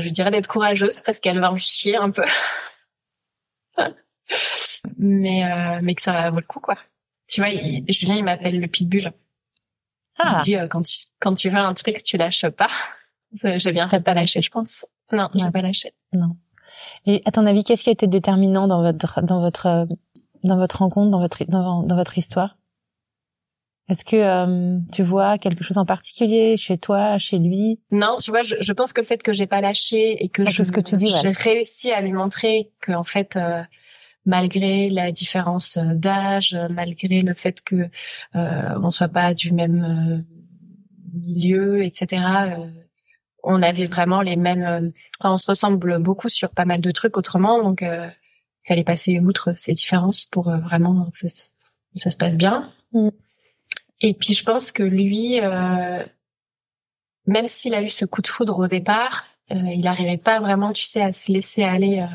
Je 0.00 0.08
dirais 0.10 0.30
d'être 0.30 0.46
courageuse 0.48 1.00
parce 1.02 1.20
qu'elle 1.20 1.38
va 1.40 1.52
en 1.52 1.56
chier 1.56 1.96
un 1.96 2.10
peu. 2.10 2.22
mais, 4.98 5.44
euh, 5.44 5.80
mais 5.82 5.94
que 5.94 6.02
ça 6.02 6.30
vaut 6.30 6.40
le 6.40 6.46
coup, 6.46 6.60
quoi. 6.60 6.76
Tu 7.28 7.40
vois, 7.40 7.50
il- 7.50 7.84
Julien, 7.88 8.16
il 8.16 8.24
m'appelle 8.24 8.60
le 8.60 8.66
pitbull. 8.66 9.12
Ah, 10.18 10.38
Il 10.40 10.44
dit, 10.44 10.56
euh, 10.56 10.68
quand 10.68 10.82
tu, 10.82 10.98
quand 11.20 11.32
tu 11.34 11.48
veux 11.48 11.58
un 11.58 11.74
truc, 11.74 12.02
tu 12.02 12.16
lâches 12.16 12.46
pas. 12.48 12.68
J'ai 13.42 13.72
bien 13.72 13.88
fait 13.88 14.00
pas 14.00 14.12
lâcher, 14.14 14.42
je 14.42 14.50
pense. 14.50 14.84
Non, 15.10 15.28
j'ai 15.34 15.44
Ouais. 15.44 15.50
pas 15.50 15.62
lâché. 15.62 15.92
non. 16.12 16.36
Et 17.06 17.22
à 17.26 17.30
ton 17.30 17.46
avis, 17.46 17.64
qu'est-ce 17.64 17.82
qui 17.82 17.90
a 17.90 17.92
été 17.92 18.06
déterminant 18.06 18.66
dans 18.66 18.82
votre 18.82 19.22
dans 19.22 19.40
votre 19.40 19.66
euh, 19.66 19.84
dans 20.42 20.56
votre 20.56 20.78
rencontre, 20.78 21.10
dans 21.10 21.20
votre 21.20 21.44
dans, 21.44 21.82
dans 21.82 21.96
votre 21.96 22.16
histoire? 22.18 22.56
Est-ce 23.88 24.04
que 24.04 24.16
euh, 24.16 24.78
tu 24.92 25.02
vois 25.02 25.38
quelque 25.38 25.64
chose 25.64 25.76
en 25.76 25.84
particulier 25.84 26.56
chez 26.56 26.78
toi, 26.78 27.18
chez 27.18 27.38
lui? 27.38 27.80
Non, 27.90 28.16
tu 28.20 28.30
vois, 28.30 28.42
je, 28.42 28.54
je 28.60 28.72
pense 28.72 28.92
que 28.92 29.00
le 29.00 29.06
fait 29.06 29.22
que 29.22 29.32
j'ai 29.32 29.46
pas 29.46 29.60
lâché 29.60 30.22
et 30.24 30.28
que 30.28 30.44
je, 30.44 30.52
c'est 30.52 30.64
ce 30.64 30.72
que 30.72 30.80
tu 30.80 30.96
dis, 30.96 31.12
ouais. 31.12 31.20
j'ai 31.20 31.30
réussi 31.30 31.90
à 31.92 32.00
lui 32.00 32.12
montrer 32.12 32.70
que 32.80 32.92
en 32.92 33.02
fait, 33.04 33.36
euh, 33.36 33.62
malgré 34.24 34.88
la 34.88 35.10
différence 35.10 35.78
d'âge, 35.78 36.56
malgré 36.70 37.22
le 37.22 37.34
fait 37.34 37.60
que 37.62 37.88
euh, 38.36 38.78
on 38.82 38.90
soit 38.92 39.08
pas 39.08 39.34
du 39.34 39.52
même 39.52 39.82
euh, 39.82 40.18
milieu, 41.14 41.82
etc. 41.84 42.58
euh, 42.58 42.66
on 43.42 43.62
avait 43.62 43.86
vraiment 43.86 44.22
les 44.22 44.36
mêmes. 44.36 44.62
euh, 44.62 44.90
enfin, 45.20 45.34
on 45.34 45.38
se 45.38 45.50
ressemble 45.50 45.98
beaucoup 45.98 46.28
sur 46.28 46.50
pas 46.50 46.64
mal 46.64 46.80
de 46.80 46.90
trucs 46.92 47.16
autrement, 47.16 47.62
donc 47.62 47.82
euh, 47.82 48.06
il 48.64 48.68
fallait 48.68 48.84
passer 48.84 49.18
outre 49.18 49.52
ces 49.56 49.72
différences 49.72 50.24
pour 50.24 50.44
vraiment 50.44 51.10
que 51.10 51.18
ça, 51.18 51.28
se- 51.28 51.50
que 51.92 51.98
ça 51.98 52.12
se 52.12 52.16
passe 52.16 52.36
bien. 52.36 52.70
Mm. 52.92 53.08
Et 54.02 54.14
puis 54.14 54.34
je 54.34 54.44
pense 54.44 54.72
que 54.72 54.82
lui. 54.82 55.40
Euh, 55.40 56.04
même 57.26 57.46
s'il 57.46 57.72
a 57.74 57.82
eu 57.82 57.90
ce 57.90 58.04
coup 58.04 58.20
de 58.20 58.26
foudre 58.26 58.58
au 58.58 58.66
départ, 58.66 59.26
euh, 59.52 59.54
il 59.54 59.82
n'arrivait 59.82 60.18
pas 60.18 60.40
vraiment, 60.40 60.72
tu 60.72 60.82
sais, 60.84 61.00
à 61.02 61.12
se 61.12 61.30
laisser 61.32 61.62
aller 61.62 62.00
euh, 62.00 62.06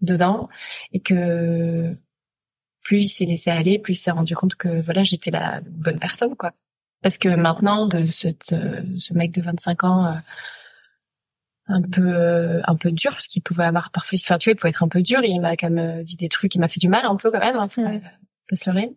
dedans, 0.00 0.48
et 0.92 0.98
que 1.00 1.96
plus 2.82 3.02
il 3.02 3.08
s'est 3.08 3.26
laissé 3.26 3.50
aller, 3.50 3.78
plus 3.78 3.92
il 3.92 3.96
s'est 3.96 4.10
rendu 4.10 4.34
compte 4.34 4.56
que 4.56 4.80
voilà, 4.80 5.04
j'étais 5.04 5.30
la 5.30 5.60
bonne 5.62 6.00
personne, 6.00 6.34
quoi. 6.34 6.52
Parce 7.02 7.16
que 7.18 7.28
maintenant, 7.28 7.86
de 7.86 8.04
cette, 8.06 8.52
euh, 8.52 8.82
ce 8.98 9.14
mec 9.14 9.30
de 9.32 9.40
25 9.40 9.84
ans, 9.84 10.06
euh, 10.06 10.12
un 11.68 11.82
peu, 11.82 12.02
euh, 12.12 12.60
un 12.66 12.74
peu 12.74 12.90
dur, 12.90 13.12
parce 13.12 13.28
qu'il 13.28 13.42
pouvait 13.42 13.64
avoir 13.64 13.90
parfois, 13.92 14.18
enfin, 14.20 14.36
tu 14.38 14.48
vois, 14.48 14.54
il 14.54 14.56
pouvait 14.56 14.70
être 14.70 14.82
un 14.82 14.88
peu 14.88 15.00
dur. 15.02 15.20
Il 15.22 15.40
m'a 15.40 15.56
quand 15.56 15.70
même 15.70 16.00
euh, 16.00 16.02
dit 16.02 16.16
des 16.16 16.28
trucs, 16.28 16.54
il 16.56 16.58
m'a 16.58 16.66
fait 16.68 16.80
du 16.80 16.88
mal 16.88 17.04
un 17.06 17.14
peu 17.16 17.30
quand 17.30 17.38
même, 17.38 17.56
hein, 17.56 17.68
faut 17.68 17.82
Ouais. 17.82 18.00
pas- 18.00 18.08
pas 18.48 18.56
se 18.56 18.68
leurrer. 18.68 18.90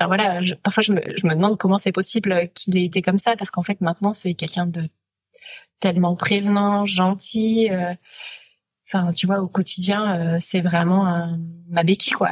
Enfin 0.00 0.06
voilà, 0.08 0.42
je- 0.42 0.54
parfois 0.54 0.82
je 0.82 0.92
me, 0.94 1.02
je 1.16 1.26
me 1.26 1.34
demande 1.34 1.58
comment 1.58 1.76
c'est 1.78 1.92
possible 1.92 2.48
qu'il 2.54 2.76
ait 2.78 2.84
été 2.86 3.02
comme 3.02 3.18
ça, 3.18 3.36
parce 3.36 3.50
qu'en 3.50 3.62
fait 3.62 3.80
maintenant 3.82 4.14
c'est 4.14 4.34
quelqu'un 4.34 4.66
de 4.66 4.88
tellement 5.80 6.16
prévenant, 6.16 6.86
gentil. 6.86 7.68
euh, 7.70 7.94
Enfin, 8.92 9.12
tu 9.12 9.26
vois, 9.26 9.38
au 9.40 9.46
quotidien, 9.46 10.34
euh, 10.34 10.38
c'est 10.40 10.60
vraiment 10.60 11.06
un- 11.06 11.38
ma 11.68 11.84
béquille, 11.84 12.12
quoi. 12.12 12.30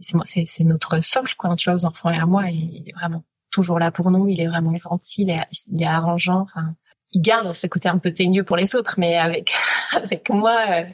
C'est 0.00 0.14
moi, 0.14 0.24
c'est 0.24 0.64
notre 0.64 1.00
socle, 1.02 1.34
quoi. 1.36 1.56
Tu 1.56 1.68
vois, 1.68 1.76
aux 1.76 1.84
enfants 1.84 2.10
et 2.10 2.16
à 2.16 2.26
moi, 2.26 2.48
il, 2.50 2.84
est 2.88 2.92
vraiment 2.92 3.24
toujours 3.50 3.80
là 3.80 3.90
pour 3.90 4.10
nous. 4.12 4.28
Il 4.28 4.40
est 4.40 4.46
vraiment 4.46 4.72
gentil, 4.76 5.22
il 5.22 5.30
est, 5.30 5.44
il 5.72 5.82
est 5.82 5.86
arrangeant. 5.86 6.42
Enfin, 6.42 6.76
il 7.12 7.20
garde 7.22 7.52
ce 7.52 7.66
côté 7.66 7.88
un 7.88 7.98
peu 7.98 8.12
teigneux 8.14 8.44
pour 8.44 8.56
les 8.56 8.76
autres, 8.76 8.94
mais 8.98 9.16
avec 9.16 9.52
avec 9.92 10.30
moi, 10.30 10.56
euh, 10.70 10.84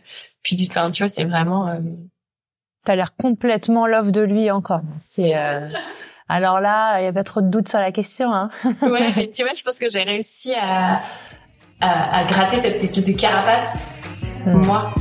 puis 0.43 0.67
enfin, 0.71 0.91
tu 0.91 1.03
vois, 1.03 1.09
c'est 1.09 1.25
vraiment. 1.25 1.69
T'as 2.87 2.95
l'air 2.97 3.15
complètement 3.17 3.87
love 3.87 4.13
de 4.13 4.23
lui 4.23 4.51
encore. 4.51 4.81
C'est 5.01 5.37
euh, 5.37 5.69
alors 6.29 6.61
là, 6.61 7.01
il 7.01 7.05
y 7.05 7.09
a 7.09 7.13
pas 7.13 7.25
trop 7.25 7.43
de 7.43 7.49
doute 7.49 7.69
sur 7.69 7.81
la 7.81 7.91
question. 7.93 8.33
Hein. 8.33 8.49
ouais, 8.83 9.13
mais 9.17 9.29
tu 9.31 9.43
vois, 9.43 9.53
je 9.57 9.63
pense 9.63 9.79
que 9.79 9.89
j'ai 9.89 10.03
réussi 10.05 10.55
à, 10.55 11.01
à, 11.81 12.19
à 12.19 12.25
gratter 12.25 12.61
cette 12.61 12.83
espèce 12.83 13.05
de 13.05 13.13
carapace, 13.13 13.73
Mm. 14.47 14.65
moi. 14.65 14.95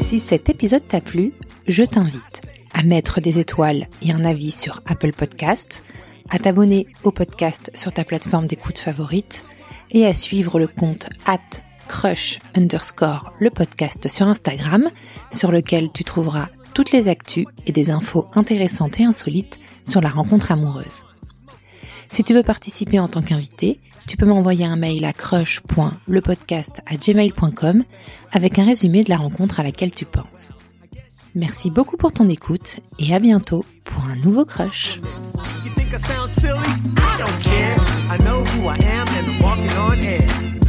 Si 0.00 0.20
cet 0.20 0.48
épisode 0.48 0.86
t'a 0.88 1.00
plu, 1.02 1.34
je 1.66 1.82
t'invite 1.82 2.42
à 2.72 2.82
mettre 2.82 3.20
des 3.20 3.38
étoiles 3.38 3.86
et 4.00 4.12
un 4.12 4.24
avis 4.24 4.50
sur 4.50 4.80
Apple 4.88 5.12
Podcast, 5.12 5.82
à 6.30 6.38
t'abonner 6.38 6.86
au 7.04 7.10
podcast 7.10 7.70
sur 7.74 7.92
ta 7.92 8.04
plateforme 8.04 8.46
d'écoute 8.46 8.78
favorite 8.78 9.44
et 9.90 10.06
à 10.06 10.14
suivre 10.14 10.58
le 10.58 10.66
compte 10.68 11.08
at 11.26 11.38
crush 11.88 12.38
underscore 12.54 13.32
le 13.40 13.50
podcast 13.50 14.08
sur 14.08 14.28
Instagram 14.28 14.88
sur 15.32 15.50
lequel 15.50 15.90
tu 15.90 16.04
trouveras 16.04 16.46
toutes 16.74 16.92
les 16.92 17.08
actus 17.08 17.46
et 17.66 17.72
des 17.72 17.90
infos 17.90 18.28
intéressantes 18.34 19.00
et 19.00 19.04
insolites 19.04 19.58
sur 19.84 20.00
la 20.00 20.10
rencontre 20.10 20.52
amoureuse. 20.52 21.06
Si 22.10 22.22
tu 22.22 22.34
veux 22.34 22.44
participer 22.44 23.00
en 23.00 23.08
tant 23.08 23.22
qu'invité, 23.22 23.80
tu 24.06 24.16
peux 24.16 24.26
m'envoyer 24.26 24.64
un 24.64 24.76
mail 24.76 25.04
à 25.04 25.12
crush.lepodcast@gmail.com 25.12 27.84
avec 28.32 28.58
un 28.58 28.64
résumé 28.64 29.02
de 29.02 29.10
la 29.10 29.16
rencontre 29.16 29.58
à 29.60 29.62
laquelle 29.62 29.92
tu 29.92 30.04
penses. 30.04 30.50
Merci 31.34 31.70
beaucoup 31.70 31.96
pour 31.96 32.12
ton 32.12 32.28
écoute 32.28 32.80
et 32.98 33.14
à 33.14 33.18
bientôt 33.18 33.64
pour 33.84 34.04
un 34.04 34.16
nouveau 34.16 34.44
crush. 34.44 35.00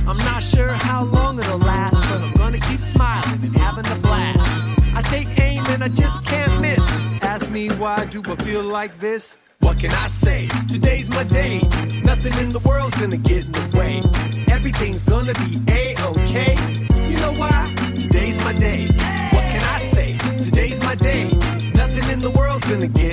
I'm 0.10 0.18
not 0.18 0.42
sure 0.42 0.70
how 0.70 1.04
long 1.04 1.38
it'll 1.38 1.60
last, 1.60 2.02
but 2.10 2.20
I'm 2.20 2.34
gonna 2.34 2.60
keep 2.60 2.82
smiling 2.82 3.44
and 3.44 3.56
having 3.56 3.86
a 3.86 3.96
blast. 3.98 4.40
I 4.96 5.04
take 5.04 5.40
aim 5.40 5.64
and 5.68 5.84
I 5.84 5.88
just 5.88 6.26
can't 6.26 6.60
miss. 6.60 6.84
Ask 7.22 7.48
me 7.52 7.70
why 7.70 8.06
do 8.06 8.24
I 8.26 8.36
feel 8.38 8.64
like 8.64 9.00
this? 9.00 9.38
What 9.60 9.78
can 9.78 9.92
I 9.92 10.08
say? 10.08 10.48
Today's 10.68 11.12
my 11.12 11.24
day. 11.26 11.60
Nothing 12.04 12.34
in 12.40 12.52
the 12.52 12.60
world's 12.66 12.96
gonna 12.96 13.18
get 13.18 13.46
in 13.46 13.52
the 13.52 13.78
way. 13.78 14.02
Everything's 14.52 15.04
gonna 15.04 15.36
be 15.46 15.62
a-okay. 15.70 16.56
You 17.08 17.18
know 17.18 17.34
why? 17.34 17.72
Today's 17.94 18.38
my 18.44 18.54
day. 18.54 18.88
What 19.36 19.46
can 19.52 19.64
I 19.64 19.78
say? 19.78 20.18
Today's 20.44 20.80
my 20.80 20.96
day. 20.96 21.26
Nothing 21.76 22.10
in 22.10 22.20
the 22.20 22.32
world's 22.32 22.66
gonna 22.66 22.88
get 22.88 23.10